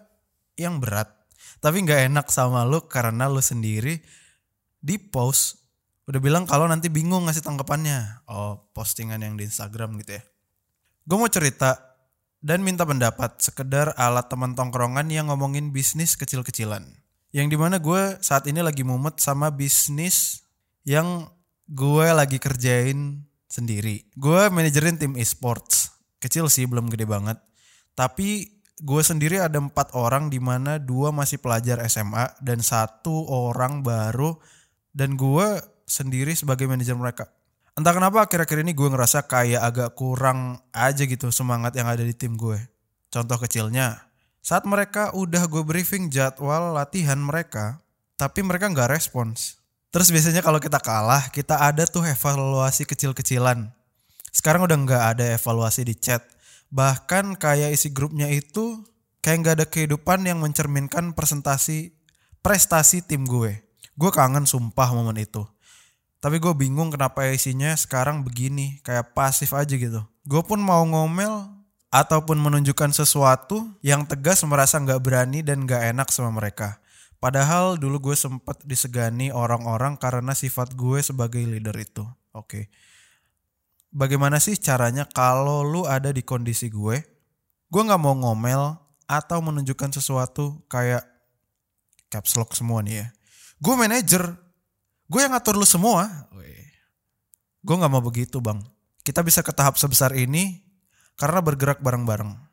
yang 0.55 0.79
berat, 0.79 1.11
tapi 1.59 1.83
nggak 1.83 2.07
enak 2.07 2.31
sama 2.31 2.63
lu 2.63 2.87
karena 2.87 3.27
lu 3.27 3.43
sendiri 3.43 3.99
di 4.79 4.95
post 4.95 5.59
udah 6.07 6.23
bilang 6.23 6.47
kalau 6.47 6.71
nanti 6.71 6.87
bingung 6.87 7.27
ngasih 7.27 7.43
tanggapannya. 7.43 8.23
Oh, 8.31 8.63
postingan 8.71 9.19
yang 9.19 9.35
di 9.35 9.43
Instagram 9.43 9.99
gitu 9.99 10.15
ya. 10.15 10.23
Gue 11.03 11.17
mau 11.19 11.27
cerita 11.27 11.88
dan 12.39 12.63
minta 12.63 12.87
pendapat 12.87 13.39
sekedar 13.43 13.91
alat 13.99 14.31
teman 14.31 14.55
tongkrongan 14.55 15.11
yang 15.11 15.27
ngomongin 15.27 15.75
bisnis 15.75 16.15
kecil-kecilan. 16.15 16.87
Yang 17.35 17.47
di 17.53 17.57
mana 17.59 17.77
gue 17.77 18.17
saat 18.23 18.47
ini 18.49 18.63
lagi 18.63 18.81
mumet 18.81 19.21
sama 19.21 19.53
bisnis 19.53 20.41
yang 20.87 21.29
gue 21.69 22.07
lagi 22.09 22.41
kerjain 22.41 23.27
sendiri. 23.45 24.09
Gue 24.17 24.49
manajerin 24.49 24.97
tim 24.97 25.13
e-sports. 25.19 25.93
Kecil 26.17 26.49
sih, 26.49 26.65
belum 26.65 26.89
gede 26.89 27.05
banget. 27.05 27.37
Tapi 27.93 28.59
gue 28.79 29.01
sendiri 29.03 29.43
ada 29.43 29.59
empat 29.59 29.91
orang 29.93 30.31
di 30.31 30.39
mana 30.39 30.79
dua 30.79 31.11
masih 31.11 31.37
pelajar 31.43 31.83
SMA 31.91 32.39
dan 32.39 32.63
satu 32.63 33.27
orang 33.27 33.83
baru 33.83 34.39
dan 34.95 35.19
gue 35.19 35.59
sendiri 35.83 36.31
sebagai 36.33 36.65
manajer 36.65 36.95
mereka. 36.95 37.27
Entah 37.79 37.95
kenapa 37.95 38.27
akhir-akhir 38.27 38.67
ini 38.67 38.75
gue 38.75 38.91
ngerasa 38.91 39.23
kayak 39.23 39.61
agak 39.63 39.89
kurang 39.95 40.59
aja 40.75 41.07
gitu 41.07 41.31
semangat 41.31 41.71
yang 41.79 41.87
ada 41.87 42.03
di 42.03 42.11
tim 42.11 42.35
gue. 42.35 42.59
Contoh 43.07 43.39
kecilnya, 43.39 44.03
saat 44.43 44.67
mereka 44.67 45.15
udah 45.15 45.47
gue 45.47 45.63
briefing 45.63 46.11
jadwal 46.11 46.75
latihan 46.75 47.15
mereka, 47.15 47.79
tapi 48.19 48.43
mereka 48.43 48.67
nggak 48.67 48.91
respons. 48.91 49.63
Terus 49.95 50.11
biasanya 50.11 50.43
kalau 50.43 50.59
kita 50.59 50.75
kalah, 50.83 51.31
kita 51.31 51.55
ada 51.55 51.87
tuh 51.87 52.03
evaluasi 52.03 52.83
kecil-kecilan. 52.83 53.71
Sekarang 54.27 54.67
udah 54.67 54.75
nggak 54.75 55.03
ada 55.15 55.39
evaluasi 55.39 55.87
di 55.87 55.95
chat. 55.95 56.27
Bahkan 56.75 57.39
kayak 57.39 57.71
isi 57.71 57.95
grupnya 57.95 58.27
itu 58.27 58.83
kayak 59.23 59.37
nggak 59.39 59.55
ada 59.55 59.65
kehidupan 59.71 60.27
yang 60.27 60.43
mencerminkan 60.43 61.15
presentasi 61.15 61.95
prestasi 62.43 63.07
tim 63.07 63.23
gue. 63.23 63.55
Gue 63.95 64.11
kangen 64.11 64.43
sumpah 64.43 64.91
momen 64.91 65.15
itu. 65.15 65.47
Tapi 66.19 66.35
gue 66.43 66.51
bingung 66.51 66.91
kenapa 66.91 67.23
isinya 67.31 67.71
sekarang 67.79 68.27
begini, 68.27 68.83
kayak 68.83 69.15
pasif 69.15 69.55
aja 69.55 69.71
gitu. 69.71 70.03
Gue 70.27 70.43
pun 70.43 70.59
mau 70.59 70.83
ngomel 70.83 71.47
ataupun 71.89 72.37
menunjukkan 72.37 72.91
sesuatu 72.91 73.65
yang 73.81 74.03
tegas 74.05 74.43
merasa 74.43 74.77
nggak 74.77 74.99
berani 74.99 75.39
dan 75.41 75.63
nggak 75.63 75.95
enak 75.95 76.11
sama 76.11 76.35
mereka. 76.35 76.83
Padahal 77.19 77.75
dulu 77.75 78.11
gue 78.11 78.15
sempet 78.15 78.63
disegani 78.63 79.31
orang-orang 79.31 79.99
karena 79.99 80.31
sifat 80.31 80.75
gue 80.75 81.03
sebagai 81.03 81.43
leader 81.43 81.75
itu. 81.75 82.03
Oke. 82.31 82.71
Bagaimana 83.89 84.39
sih 84.39 84.55
caranya 84.55 85.03
kalau 85.09 85.65
lu 85.65 85.83
ada 85.83 86.15
di 86.15 86.23
kondisi 86.23 86.71
gue? 86.71 86.99
Gue 87.67 87.81
nggak 87.83 87.99
mau 87.99 88.15
ngomel 88.15 88.77
atau 89.09 89.39
menunjukkan 89.41 89.95
sesuatu 89.99 90.63
kayak 90.71 91.03
caps 92.07 92.37
lock 92.37 92.53
semua 92.55 92.85
nih 92.85 93.03
ya. 93.03 93.07
Gue 93.59 93.75
manajer, 93.75 94.39
gue 95.09 95.19
yang 95.19 95.33
ngatur 95.33 95.57
lu 95.57 95.65
semua. 95.65 96.29
Gue 97.59 97.75
nggak 97.75 97.91
mau 97.91 97.99
begitu 97.99 98.39
bang. 98.39 98.61
Kita 99.03 99.25
bisa 99.25 99.43
ke 99.43 99.51
tahap 99.51 99.75
sebesar 99.75 100.15
ini 100.15 100.63
karena 101.19 101.43
bergerak 101.43 101.83
bareng-bareng. 101.83 102.49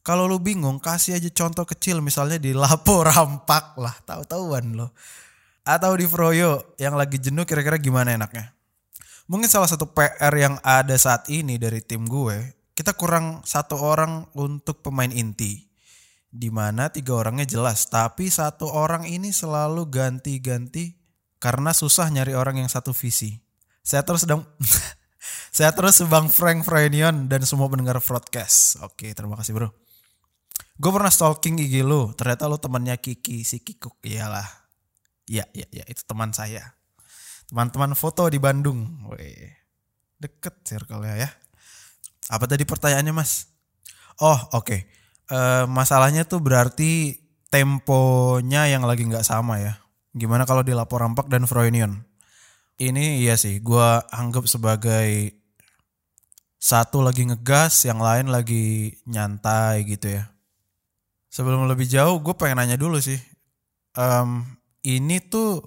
Kalau 0.00 0.24
lu 0.24 0.40
bingung, 0.40 0.80
kasih 0.80 1.20
aja 1.20 1.28
contoh 1.28 1.68
kecil 1.68 2.00
misalnya 2.00 2.40
di 2.40 2.56
Lapo 2.56 3.04
Rampak 3.08 3.76
lah, 3.76 3.92
tahu-tahuan 4.08 4.72
lo. 4.72 4.96
Atau 5.68 6.00
di 6.00 6.08
Froyo 6.08 6.72
yang 6.80 6.96
lagi 6.96 7.20
jenuh 7.20 7.44
kira-kira 7.44 7.76
gimana 7.76 8.16
enaknya? 8.16 8.56
Mungkin 9.28 9.52
salah 9.52 9.68
satu 9.68 9.92
PR 9.92 10.32
yang 10.32 10.56
ada 10.64 10.96
saat 10.96 11.28
ini 11.28 11.60
dari 11.60 11.84
tim 11.84 12.08
gue, 12.08 12.56
kita 12.72 12.96
kurang 12.96 13.44
satu 13.44 13.76
orang 13.76 14.24
untuk 14.32 14.80
pemain 14.80 15.12
inti. 15.12 15.68
Di 16.32 16.48
mana 16.48 16.88
tiga 16.88 17.12
orangnya 17.20 17.44
jelas, 17.44 17.84
tapi 17.92 18.32
satu 18.32 18.64
orang 18.64 19.04
ini 19.04 19.28
selalu 19.28 19.84
ganti-ganti 19.92 20.97
karena 21.38 21.70
susah 21.74 22.10
nyari 22.10 22.34
orang 22.34 22.62
yang 22.62 22.70
satu 22.70 22.90
visi. 22.94 23.38
Saya 23.82 24.04
terus 24.04 24.26
sedang 24.26 24.44
saya 25.56 25.72
terus 25.74 26.02
Bang 26.06 26.28
Frank 26.28 26.66
Frenion 26.66 27.26
dan 27.30 27.42
semua 27.46 27.70
pendengar 27.70 27.98
broadcast. 28.02 28.82
Oke, 28.84 29.14
terima 29.14 29.38
kasih 29.38 29.54
bro. 29.56 29.70
Gue 30.78 30.90
pernah 30.94 31.10
stalking 31.10 31.58
IG 31.58 31.82
lu, 31.82 32.14
ternyata 32.14 32.46
lu 32.46 32.54
temannya 32.54 32.94
Kiki, 33.02 33.42
si 33.42 33.58
Kikuk. 33.58 33.98
Iyalah. 34.06 34.46
Iya, 35.26 35.44
iya, 35.50 35.66
iya, 35.74 35.84
itu 35.90 36.06
teman 36.06 36.30
saya. 36.30 36.78
Teman-teman 37.50 37.98
foto 37.98 38.30
di 38.30 38.38
Bandung. 38.38 39.08
Weh. 39.10 39.58
Deket 40.18 40.62
circle 40.62 41.02
ya 41.02 41.26
ya. 41.26 41.30
Apa 42.30 42.46
tadi 42.46 42.62
pertanyaannya 42.62 43.14
mas? 43.14 43.50
Oh 44.22 44.38
oke. 44.54 44.66
Okay. 44.66 44.80
Uh, 45.28 45.68
masalahnya 45.68 46.24
tuh 46.24 46.40
berarti 46.40 47.20
temponya 47.52 48.68
yang 48.68 48.84
lagi 48.84 49.04
nggak 49.08 49.24
sama 49.24 49.60
ya. 49.60 49.80
Gimana 50.18 50.42
kalau 50.42 50.66
di 50.66 50.74
Lapor 50.74 51.06
Rampak 51.06 51.30
dan 51.30 51.46
Froynion? 51.46 52.02
Ini 52.78 53.22
iya 53.22 53.38
sih, 53.38 53.62
gue 53.62 53.88
anggap 54.10 54.50
sebagai 54.50 55.34
satu 56.58 57.06
lagi 57.06 57.22
ngegas, 57.26 57.86
yang 57.86 58.02
lain 58.02 58.34
lagi 58.34 58.98
nyantai 59.06 59.86
gitu 59.86 60.18
ya. 60.18 60.26
Sebelum 61.30 61.70
lebih 61.70 61.86
jauh 61.86 62.18
gue 62.18 62.34
pengen 62.34 62.58
nanya 62.58 62.74
dulu 62.74 62.98
sih. 62.98 63.18
Um, 63.94 64.42
ini 64.82 65.22
tuh 65.22 65.62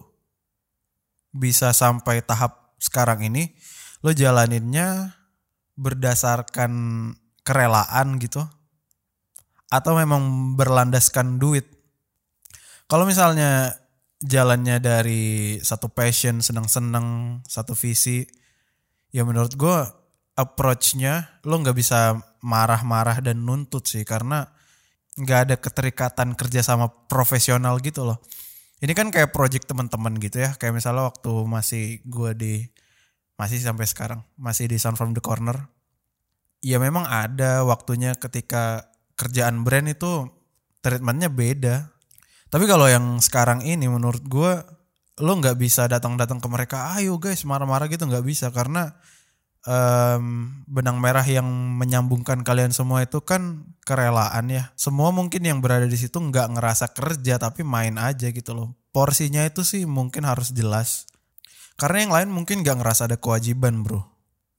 bisa 1.32 1.72
sampai 1.72 2.20
tahap 2.24 2.76
sekarang 2.76 3.24
ini 3.24 3.56
lo 4.04 4.12
jalaninnya 4.12 5.16
berdasarkan 5.80 6.72
kerelaan 7.48 8.20
gitu? 8.20 8.44
Atau 9.72 9.96
memang 9.96 10.56
berlandaskan 10.60 11.40
duit? 11.40 11.64
Kalau 12.92 13.08
misalnya 13.08 13.80
jalannya 14.22 14.78
dari 14.78 15.58
satu 15.60 15.90
passion 15.90 16.46
seneng-seneng 16.46 17.42
satu 17.46 17.74
visi 17.74 18.22
ya 19.10 19.26
menurut 19.26 19.58
gue 19.58 19.78
approachnya 20.38 21.42
lo 21.44 21.60
nggak 21.60 21.78
bisa 21.78 22.16
marah-marah 22.42 23.22
dan 23.22 23.44
nuntut 23.44 23.86
sih 23.86 24.02
karena 24.08 24.48
nggak 25.20 25.40
ada 25.48 25.56
keterikatan 25.60 26.34
kerja 26.40 26.64
sama 26.64 26.88
profesional 26.90 27.78
gitu 27.84 28.08
loh. 28.08 28.24
Ini 28.82 28.98
kan 28.98 29.14
kayak 29.14 29.30
project 29.30 29.70
teman-teman 29.70 30.18
gitu 30.18 30.42
ya. 30.42 30.58
Kayak 30.58 30.82
misalnya 30.82 31.06
waktu 31.12 31.34
masih 31.46 32.02
gue 32.08 32.32
di 32.34 32.54
masih 33.38 33.62
sampai 33.62 33.86
sekarang 33.86 34.22
masih 34.38 34.66
di 34.66 34.82
Sound 34.82 34.98
from 34.98 35.14
the 35.14 35.22
Corner. 35.22 35.70
Ya 36.66 36.82
memang 36.82 37.06
ada 37.06 37.62
waktunya 37.66 38.18
ketika 38.18 38.90
kerjaan 39.18 39.62
brand 39.62 39.86
itu 39.86 40.30
treatmentnya 40.82 41.30
beda. 41.30 41.94
Tapi 42.52 42.68
kalau 42.68 42.86
yang 42.92 43.24
sekarang 43.24 43.64
ini 43.64 43.88
menurut 43.88 44.28
gue 44.28 44.52
lo 45.24 45.34
nggak 45.40 45.56
bisa 45.56 45.88
datang-datang 45.88 46.44
ke 46.44 46.48
mereka, 46.52 47.00
ayo 47.00 47.16
guys 47.16 47.48
marah-marah 47.48 47.88
gitu 47.88 48.04
nggak 48.04 48.28
bisa 48.28 48.52
karena 48.52 48.92
um, 49.64 50.52
benang 50.68 51.00
merah 51.00 51.24
yang 51.24 51.48
menyambungkan 51.80 52.44
kalian 52.44 52.76
semua 52.76 53.08
itu 53.08 53.24
kan 53.24 53.64
kerelaan 53.88 54.52
ya. 54.52 54.76
Semua 54.76 55.16
mungkin 55.16 55.48
yang 55.48 55.64
berada 55.64 55.88
di 55.88 55.96
situ 55.96 56.20
nggak 56.20 56.60
ngerasa 56.60 56.92
kerja 56.92 57.40
tapi 57.40 57.64
main 57.64 57.96
aja 57.96 58.28
gitu 58.36 58.52
loh. 58.52 58.76
Porsinya 58.92 59.48
itu 59.48 59.64
sih 59.64 59.88
mungkin 59.88 60.28
harus 60.28 60.52
jelas. 60.52 61.08
Karena 61.80 62.04
yang 62.04 62.14
lain 62.14 62.30
mungkin 62.36 62.68
nggak 62.68 62.84
ngerasa 62.84 63.08
ada 63.08 63.18
kewajiban 63.18 63.82
bro. 63.82 64.11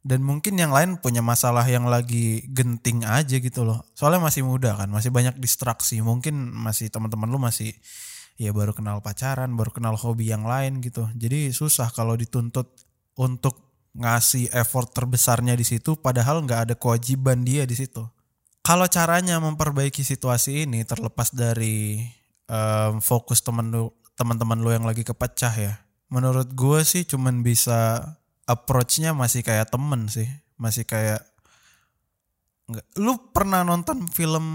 Dan 0.02 0.26
mungkin 0.26 0.58
yang 0.58 0.74
lain 0.74 0.98
punya 0.98 1.22
masalah 1.22 1.62
yang 1.62 1.86
lagi 1.86 2.42
genting 2.50 3.06
aja 3.06 3.38
gitu 3.38 3.62
loh. 3.62 3.86
Soalnya 3.94 4.18
masih 4.18 4.42
muda 4.42 4.74
kan, 4.74 4.90
masih 4.90 5.14
banyak 5.14 5.38
distraksi. 5.38 6.02
Mungkin 6.02 6.34
masih 6.34 6.90
teman-teman 6.90 7.30
lu 7.30 7.38
masih 7.38 7.70
ya 8.34 8.50
baru 8.50 8.74
kenal 8.74 8.98
pacaran, 8.98 9.54
baru 9.54 9.70
kenal 9.70 9.94
hobi 9.94 10.34
yang 10.34 10.42
lain 10.42 10.82
gitu. 10.82 11.06
Jadi 11.14 11.54
susah 11.54 11.94
kalau 11.94 12.18
dituntut 12.18 12.66
untuk 13.14 13.72
ngasih 13.92 14.50
effort 14.56 14.90
terbesarnya 14.90 15.52
di 15.52 15.68
situ 15.68 16.00
padahal 16.00 16.40
nggak 16.42 16.60
ada 16.70 16.74
kewajiban 16.74 17.44
dia 17.44 17.68
di 17.68 17.76
situ. 17.76 18.02
Kalau 18.62 18.86
caranya 18.86 19.42
memperbaiki 19.42 20.06
situasi 20.06 20.66
ini 20.66 20.86
terlepas 20.86 21.34
dari 21.34 22.02
um, 22.46 23.02
fokus 23.02 23.42
temen 23.42 23.74
lu 23.74 23.90
teman-teman 24.14 24.58
lu 24.58 24.70
yang 24.70 24.86
lagi 24.86 25.02
kepecah 25.02 25.54
ya. 25.54 25.74
Menurut 26.12 26.52
gue 26.52 26.80
sih 26.86 27.02
cuman 27.02 27.42
bisa 27.42 28.04
approachnya 28.46 29.14
masih 29.14 29.46
kayak 29.46 29.70
temen 29.70 30.10
sih, 30.10 30.28
masih 30.58 30.82
kayak 30.86 31.22
nggak. 32.70 32.86
Lu 32.98 33.30
pernah 33.30 33.62
nonton 33.62 34.06
film 34.10 34.46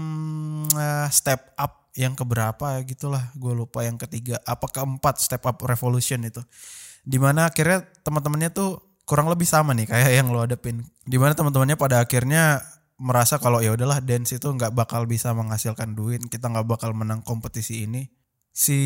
uh, 0.72 1.08
Step 1.08 1.54
Up 1.56 1.92
yang 1.98 2.14
keberapa 2.14 2.78
gitulah, 2.86 3.34
gue 3.34 3.52
lupa 3.56 3.82
yang 3.82 3.98
ketiga, 3.98 4.38
apa 4.46 4.70
keempat 4.70 5.18
Step 5.18 5.42
Up 5.42 5.58
Revolution 5.66 6.22
itu, 6.22 6.44
di 7.02 7.18
mana 7.18 7.50
akhirnya 7.50 7.82
teman-temannya 8.06 8.54
tuh 8.54 8.78
kurang 9.08 9.32
lebih 9.32 9.48
sama 9.48 9.72
nih 9.72 9.88
kayak 9.88 10.10
yang 10.14 10.28
lo 10.30 10.44
hadapin. 10.44 10.84
Di 11.02 11.16
mana 11.16 11.32
teman-temannya 11.32 11.80
pada 11.80 12.04
akhirnya 12.04 12.60
merasa 13.00 13.40
kalau 13.40 13.64
ya 13.64 13.72
udahlah 13.72 14.04
dance 14.04 14.36
itu 14.36 14.46
nggak 14.46 14.74
bakal 14.76 15.08
bisa 15.08 15.32
menghasilkan 15.32 15.96
duit, 15.96 16.22
kita 16.28 16.52
nggak 16.52 16.68
bakal 16.68 16.92
menang 16.92 17.24
kompetisi 17.24 17.88
ini. 17.88 18.06
Si 18.52 18.78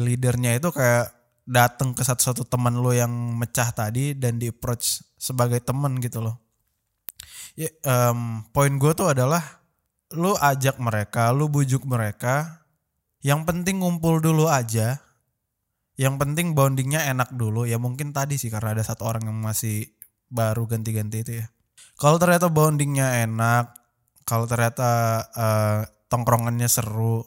leadernya 0.00 0.56
itu 0.58 0.72
kayak 0.72 1.21
datang 1.42 1.92
ke 1.92 2.06
satu-satu 2.06 2.46
teman 2.46 2.78
lo 2.78 2.94
yang 2.94 3.10
mecah 3.10 3.74
tadi 3.74 4.14
dan 4.14 4.38
di 4.38 4.50
approach 4.50 5.02
sebagai 5.18 5.58
teman 5.62 5.98
gitu 5.98 6.22
loh. 6.22 6.38
Ya, 7.58 7.68
em, 7.84 8.46
poin 8.54 8.72
gue 8.78 8.92
tuh 8.94 9.12
adalah 9.12 9.62
lu 10.14 10.32
ajak 10.38 10.78
mereka, 10.78 11.34
lu 11.34 11.50
bujuk 11.50 11.84
mereka. 11.84 12.64
Yang 13.22 13.46
penting 13.46 13.82
ngumpul 13.82 14.18
dulu 14.18 14.50
aja. 14.50 14.98
Yang 15.94 16.14
penting 16.18 16.56
bondingnya 16.56 17.06
enak 17.12 17.34
dulu. 17.36 17.68
Ya 17.68 17.76
mungkin 17.76 18.10
tadi 18.10 18.40
sih 18.40 18.50
karena 18.50 18.74
ada 18.74 18.82
satu 18.82 19.06
orang 19.06 19.28
yang 19.28 19.38
masih 19.38 19.92
baru 20.32 20.64
ganti-ganti 20.66 21.22
itu 21.22 21.32
ya. 21.44 21.46
Kalau 22.00 22.16
ternyata 22.18 22.48
bondingnya 22.48 23.22
enak, 23.28 23.76
kalau 24.26 24.48
ternyata 24.48 25.22
eh, 25.36 25.80
tongkrongannya 26.08 26.66
seru, 26.66 27.22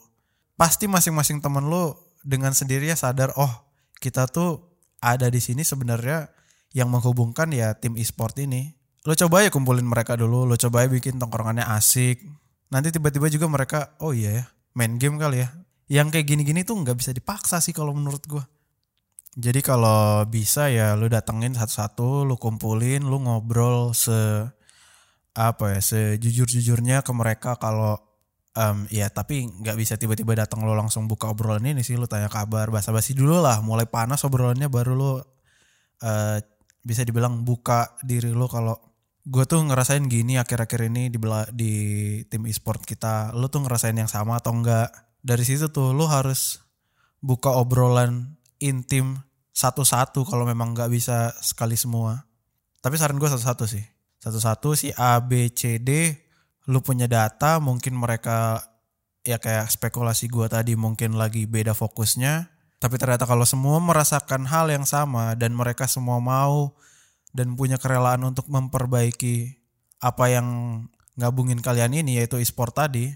pasti 0.60 0.90
masing-masing 0.90 1.40
temen 1.40 1.70
lu 1.70 1.96
dengan 2.26 2.52
sendirinya 2.52 2.98
sadar, 2.98 3.32
oh 3.38 3.65
kita 4.00 4.28
tuh 4.30 4.80
ada 5.02 5.30
di 5.30 5.40
sini 5.40 5.62
sebenarnya 5.62 6.30
yang 6.76 6.92
menghubungkan 6.92 7.52
ya 7.56 7.78
tim 7.78 7.96
e-sport 7.96 8.36
ini. 8.44 8.76
Lo 9.06 9.14
coba 9.14 9.46
ya 9.46 9.54
kumpulin 9.54 9.86
mereka 9.86 10.18
dulu, 10.18 10.50
lo 10.50 10.58
coba 10.58 10.84
ya 10.84 10.90
bikin 10.90 11.22
tongkrongannya 11.22 11.64
asik. 11.78 12.26
Nanti 12.74 12.90
tiba-tiba 12.90 13.30
juga 13.30 13.46
mereka, 13.46 13.94
oh 14.02 14.12
iya 14.12 14.42
ya, 14.42 14.46
main 14.74 14.98
game 14.98 15.22
kali 15.22 15.46
ya. 15.46 15.50
Yang 15.86 16.18
kayak 16.18 16.26
gini-gini 16.26 16.62
tuh 16.66 16.82
nggak 16.82 16.98
bisa 16.98 17.14
dipaksa 17.14 17.62
sih 17.62 17.72
kalau 17.72 17.94
menurut 17.94 18.26
gua. 18.26 18.44
Jadi 19.36 19.60
kalau 19.62 20.24
bisa 20.26 20.72
ya 20.72 20.96
lu 20.98 21.06
datengin 21.12 21.54
satu-satu, 21.54 22.26
lu 22.26 22.36
kumpulin, 22.40 23.04
lu 23.06 23.22
ngobrol 23.22 23.94
se 23.94 24.50
apa 25.36 25.76
ya 25.76 25.82
sejujur-jujurnya 25.84 27.04
ke 27.04 27.12
mereka 27.12 27.60
kalau 27.60 28.00
em, 28.56 28.88
ya 28.90 29.12
tapi 29.12 29.46
nggak 29.46 29.76
bisa 29.76 30.00
tiba-tiba 30.00 30.34
datang 30.34 30.64
lo 30.64 30.74
langsung 30.74 31.06
buka 31.06 31.30
obrolan 31.30 31.68
ini 31.68 31.84
sih 31.84 32.00
lu 32.00 32.08
tanya 32.08 32.32
kabar 32.32 32.72
basa-basi 32.72 33.14
dulu 33.14 33.44
lah. 33.44 33.60
Mulai 33.60 33.86
panas 33.92 34.24
obrolannya 34.24 34.72
baru 34.72 34.96
lu 34.96 35.12
eh, 36.02 36.40
bisa 36.82 37.02
dibilang 37.04 37.44
buka 37.44 38.00
diri 38.02 38.32
lo 38.32 38.48
kalau 38.48 38.78
gue 39.26 39.44
tuh 39.50 39.58
ngerasain 39.66 40.06
gini 40.06 40.38
akhir-akhir 40.38 40.86
ini 40.88 41.10
di 41.10 41.18
di 41.54 41.74
tim 42.30 42.46
e-sport 42.48 42.88
kita. 42.88 43.36
Lu 43.36 43.52
tuh 43.52 43.66
ngerasain 43.66 43.98
yang 43.98 44.10
sama 44.10 44.40
atau 44.40 44.56
enggak 44.56 44.94
dari 45.20 45.42
situ 45.42 45.74
tuh 45.74 45.92
lu 45.92 46.06
harus 46.06 46.62
buka 47.26 47.50
obrolan 47.58 48.38
intim 48.62 49.18
satu-satu 49.50 50.28
kalau 50.30 50.46
memang 50.46 50.78
nggak 50.78 50.94
bisa 50.94 51.34
sekali 51.42 51.74
semua. 51.74 52.28
Tapi 52.86 53.02
saran 53.02 53.18
gue 53.18 53.26
satu-satu 53.26 53.66
sih. 53.66 53.82
Satu-satu 54.22 54.78
si 54.78 54.94
A 54.94 55.18
B 55.22 55.50
C 55.54 55.82
D 55.82 56.14
lu 56.66 56.82
punya 56.82 57.06
data 57.06 57.62
mungkin 57.62 57.94
mereka 57.98 58.62
ya 59.26 59.42
kayak 59.42 59.74
spekulasi 59.74 60.30
gua 60.30 60.50
tadi 60.50 60.78
mungkin 60.78 61.18
lagi 61.18 61.50
beda 61.50 61.74
fokusnya. 61.74 62.54
Tapi 62.78 63.02
ternyata 63.02 63.26
kalau 63.26 63.48
semua 63.48 63.82
merasakan 63.82 64.46
hal 64.46 64.70
yang 64.70 64.86
sama 64.86 65.34
dan 65.34 65.56
mereka 65.58 65.90
semua 65.90 66.22
mau 66.22 66.78
dan 67.34 67.58
punya 67.58 67.82
kerelaan 67.82 68.22
untuk 68.28 68.46
memperbaiki 68.52 69.58
apa 70.04 70.30
yang 70.30 70.48
gabungin 71.18 71.64
kalian 71.64 71.96
ini 71.96 72.20
yaitu 72.22 72.38
e-sport 72.38 72.76
tadi 72.76 73.10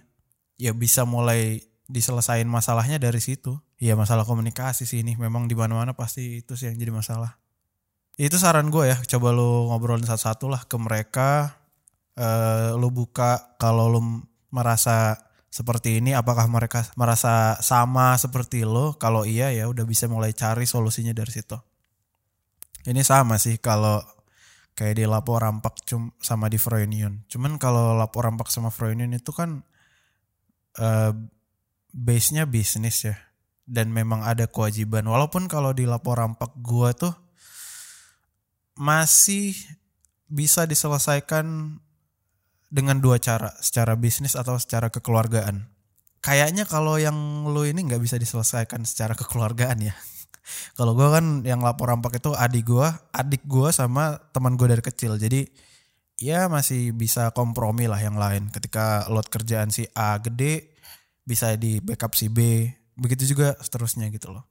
ya 0.57 0.73
bisa 0.73 1.03
mulai 1.05 1.61
diselesain 1.85 2.47
masalahnya 2.47 2.97
dari 2.97 3.19
situ. 3.19 3.59
Ya 3.79 3.95
masalah 3.95 4.27
komunikasi 4.27 4.83
sih 4.83 5.05
ini 5.05 5.15
memang 5.15 5.47
di 5.47 5.55
mana-mana 5.55 5.95
pasti 5.95 6.43
itu 6.43 6.57
sih 6.59 6.67
yang 6.67 6.77
jadi 6.79 6.91
masalah. 6.91 7.39
Itu 8.19 8.35
saran 8.35 8.67
gue 8.67 8.91
ya 8.91 8.97
coba 9.15 9.31
lu 9.31 9.71
ngobrolin 9.71 10.03
satu-satu 10.03 10.51
lah 10.51 10.61
ke 10.67 10.75
mereka 10.75 11.58
eh 12.17 12.71
lu 12.77 12.89
buka 12.93 13.57
kalau 13.61 13.91
lu 13.91 14.01
merasa 14.49 15.17
seperti 15.49 15.97
ini 15.97 16.13
apakah 16.13 16.45
mereka 16.45 16.85
merasa 16.93 17.57
sama 17.61 18.13
seperti 18.21 18.61
lo 18.65 18.95
kalau 19.01 19.25
iya 19.25 19.49
ya 19.49 19.65
udah 19.65 19.81
bisa 19.85 20.05
mulai 20.05 20.33
cari 20.33 20.65
solusinya 20.69 21.13
dari 21.13 21.29
situ. 21.33 21.57
Ini 22.87 23.01
sama 23.03 23.35
sih 23.41 23.59
kalau 23.59 23.99
kayak 24.77 24.95
di 24.95 25.05
lapor 25.09 25.43
rampak 25.43 25.83
cum 25.83 26.15
sama 26.23 26.47
di 26.47 26.55
Froynion 26.55 27.27
cuman 27.27 27.59
kalau 27.59 27.91
lapor 27.99 28.23
rampak 28.23 28.47
sama 28.47 28.71
Froynion 28.71 29.11
itu 29.11 29.35
kan 29.35 29.65
eh 30.79 31.11
base-nya 31.93 32.45
bisnis 32.45 33.05
ya. 33.05 33.17
Dan 33.69 33.93
memang 33.93 34.25
ada 34.25 34.49
kewajiban. 34.49 35.05
Walaupun 35.05 35.45
kalau 35.45 35.77
di 35.77 35.85
lapor 35.85 36.17
rampak 36.17 36.57
gua 36.57 36.89
tuh 36.97 37.13
masih 38.73 39.53
bisa 40.25 40.65
diselesaikan 40.65 41.77
dengan 42.69 43.01
dua 43.01 43.17
cara, 43.17 43.49
secara 43.59 43.97
bisnis 43.97 44.37
atau 44.37 44.55
secara 44.61 44.93
kekeluargaan. 44.93 45.65
Kayaknya 46.21 46.69
kalau 46.69 47.01
yang 47.01 47.15
lu 47.49 47.65
ini 47.65 47.81
nggak 47.81 47.99
bisa 47.99 48.21
diselesaikan 48.21 48.85
secara 48.85 49.17
kekeluargaan 49.17 49.81
ya. 49.81 49.97
kalau 50.77 50.93
gua 50.93 51.17
kan 51.19 51.41
yang 51.41 51.65
lapor 51.65 51.89
rampak 51.89 52.21
itu 52.21 52.31
adik 52.37 52.69
gua, 52.69 52.93
adik 53.09 53.43
gua 53.49 53.73
sama 53.73 54.21
teman 54.29 54.53
gua 54.53 54.77
dari 54.77 54.85
kecil. 54.85 55.17
Jadi 55.17 55.49
ya 56.21 56.45
masih 56.45 56.93
bisa 56.93 57.33
kompromi 57.33 57.89
lah 57.89 57.97
yang 57.97 58.15
lain. 58.21 58.53
Ketika 58.53 59.09
load 59.09 59.27
kerjaan 59.33 59.73
si 59.73 59.89
A 59.97 60.21
gede, 60.21 60.77
bisa 61.25 61.57
di 61.57 61.81
backup 61.81 62.13
si 62.13 62.29
B. 62.29 62.69
Begitu 62.99 63.33
juga 63.33 63.57
seterusnya 63.57 64.11
gitu 64.13 64.29
loh. 64.35 64.45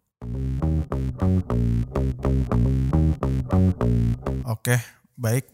Oke, 4.49 4.81
baik. 5.21 5.45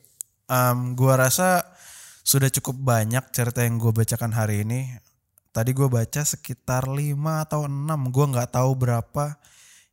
Em, 0.46 0.94
gua 0.94 1.18
rasa 1.18 1.74
sudah 2.24 2.48
cukup 2.48 2.80
banyak 2.80 3.20
cerita 3.36 3.60
yang 3.60 3.76
gue 3.76 3.92
bacakan 3.92 4.32
hari 4.32 4.64
ini. 4.64 4.88
Tadi 5.52 5.70
gue 5.76 5.86
baca 5.86 6.24
sekitar 6.24 6.88
5 6.88 7.14
atau 7.44 7.68
6. 7.68 7.84
Gue 8.10 8.26
nggak 8.32 8.56
tahu 8.56 8.74
berapa 8.74 9.36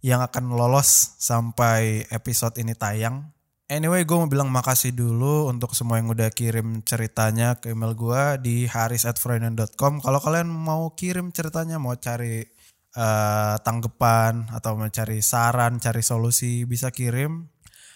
yang 0.01 0.23
akan 0.25 0.55
lolos 0.55 1.19
sampai 1.21 2.07
episode 2.09 2.57
ini 2.57 2.73
tayang. 2.73 3.29
Anyway, 3.71 4.03
gue 4.03 4.17
mau 4.17 4.27
bilang 4.27 4.51
makasih 4.51 4.91
dulu 4.91 5.47
untuk 5.47 5.71
semua 5.71 5.95
yang 5.95 6.11
udah 6.11 6.27
kirim 6.31 6.83
ceritanya 6.83 7.55
ke 7.55 7.71
email 7.71 7.95
gue 7.95 8.23
di 8.43 8.55
haris@freudian.com. 8.67 10.03
Kalau 10.03 10.19
kalian 10.19 10.51
mau 10.51 10.91
kirim 10.91 11.31
ceritanya, 11.31 11.79
mau 11.79 11.95
cari 11.95 12.43
eh, 12.91 13.55
tanggapan 13.63 14.51
atau 14.51 14.75
mau 14.75 14.91
cari 14.91 15.23
saran, 15.23 15.79
cari 15.79 16.03
solusi, 16.03 16.67
bisa 16.67 16.91
kirim. 16.91 17.47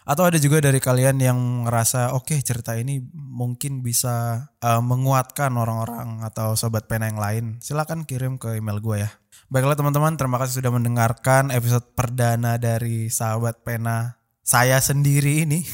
Atau 0.06 0.30
ada 0.30 0.38
juga 0.38 0.62
dari 0.62 0.78
kalian 0.78 1.18
yang 1.18 1.40
ngerasa 1.66 2.14
oke 2.14 2.38
cerita 2.46 2.78
ini 2.78 3.02
mungkin 3.14 3.82
bisa 3.82 4.48
eh, 4.62 4.82
menguatkan 4.82 5.50
orang-orang 5.58 6.22
atau 6.22 6.54
sobat 6.54 6.86
pena 6.86 7.10
yang 7.10 7.18
lain. 7.18 7.46
Silakan 7.58 8.06
kirim 8.06 8.38
ke 8.38 8.62
email 8.62 8.78
gue 8.78 9.02
ya. 9.02 9.10
Baiklah 9.50 9.74
teman-teman, 9.74 10.14
terima 10.14 10.38
kasih 10.38 10.62
sudah 10.62 10.74
mendengarkan 10.74 11.50
episode 11.50 11.98
perdana 11.98 12.62
dari 12.62 13.10
sahabat 13.10 13.66
pena 13.66 14.22
saya 14.46 14.78
sendiri 14.78 15.42
ini. 15.42 15.66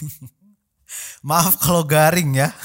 Maaf 1.28 1.60
kalau 1.60 1.84
garing 1.84 2.40
ya. 2.40 2.56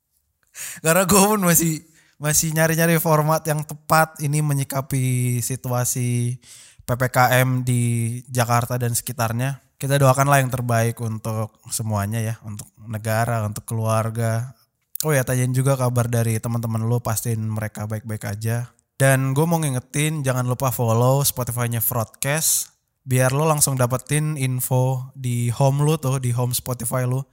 Karena 0.84 1.06
gue 1.06 1.22
pun 1.22 1.42
masih 1.46 1.86
masih 2.18 2.50
nyari-nyari 2.50 2.98
format 2.98 3.46
yang 3.46 3.62
tepat 3.62 4.18
ini 4.24 4.42
menyikapi 4.42 5.38
situasi 5.38 6.40
PPKM 6.82 7.62
di 7.66 7.82
Jakarta 8.30 8.78
dan 8.78 8.94
sekitarnya 8.94 9.65
kita 9.76 10.00
doakanlah 10.00 10.40
yang 10.40 10.48
terbaik 10.48 10.96
untuk 11.04 11.52
semuanya 11.68 12.20
ya, 12.20 12.34
untuk 12.44 12.68
negara, 12.88 13.44
untuk 13.44 13.68
keluarga. 13.68 14.56
Oh 15.04 15.12
ya, 15.12 15.20
tanyain 15.22 15.52
juga 15.52 15.76
kabar 15.76 16.08
dari 16.08 16.40
teman-teman 16.40 16.88
lo, 16.88 17.04
pastiin 17.04 17.44
mereka 17.44 17.84
baik-baik 17.84 18.24
aja. 18.24 18.72
Dan 18.96 19.36
gue 19.36 19.44
mau 19.44 19.60
ngingetin, 19.60 20.24
jangan 20.24 20.48
lupa 20.48 20.72
follow 20.72 21.20
Spotify-nya 21.20 21.84
Broadcast, 21.84 22.72
biar 23.04 23.36
lo 23.36 23.44
langsung 23.44 23.76
dapetin 23.76 24.40
info 24.40 25.12
di 25.12 25.52
home 25.52 25.84
lo 25.84 26.00
tuh, 26.00 26.16
di 26.16 26.32
home 26.32 26.56
Spotify 26.56 27.04
lo. 27.04 27.28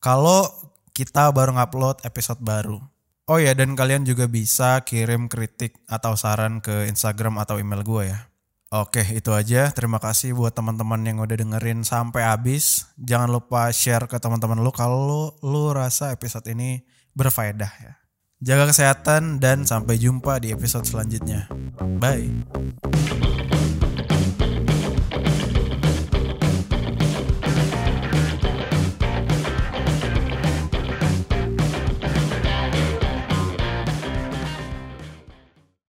Kalau 0.00 0.48
kita 0.96 1.28
baru 1.28 1.52
ngupload 1.60 2.08
episode 2.08 2.40
baru. 2.40 2.80
Oh 3.28 3.36
ya, 3.36 3.52
dan 3.52 3.76
kalian 3.76 4.08
juga 4.08 4.24
bisa 4.24 4.80
kirim 4.82 5.28
kritik 5.28 5.76
atau 5.84 6.16
saran 6.16 6.64
ke 6.64 6.88
Instagram 6.88 7.38
atau 7.38 7.60
email 7.60 7.84
gue 7.84 8.08
ya. 8.08 8.31
Oke, 8.72 9.04
itu 9.04 9.28
aja. 9.36 9.68
Terima 9.68 10.00
kasih 10.00 10.32
buat 10.32 10.56
teman-teman 10.56 11.04
yang 11.04 11.20
udah 11.20 11.36
dengerin 11.36 11.84
sampai 11.84 12.24
habis. 12.24 12.88
Jangan 12.96 13.28
lupa 13.28 13.68
share 13.68 14.08
ke 14.08 14.16
teman-teman 14.16 14.64
lu 14.64 14.72
kalau 14.72 15.36
lu 15.44 15.76
rasa 15.76 16.08
episode 16.08 16.48
ini 16.48 16.80
berfaedah 17.12 17.72
ya. 17.84 17.92
Jaga 18.40 18.72
kesehatan 18.72 19.44
dan 19.44 19.68
sampai 19.68 20.00
jumpa 20.00 20.40
di 20.40 20.56
episode 20.56 20.88
selanjutnya. 20.88 21.52
Bye. 22.00 22.32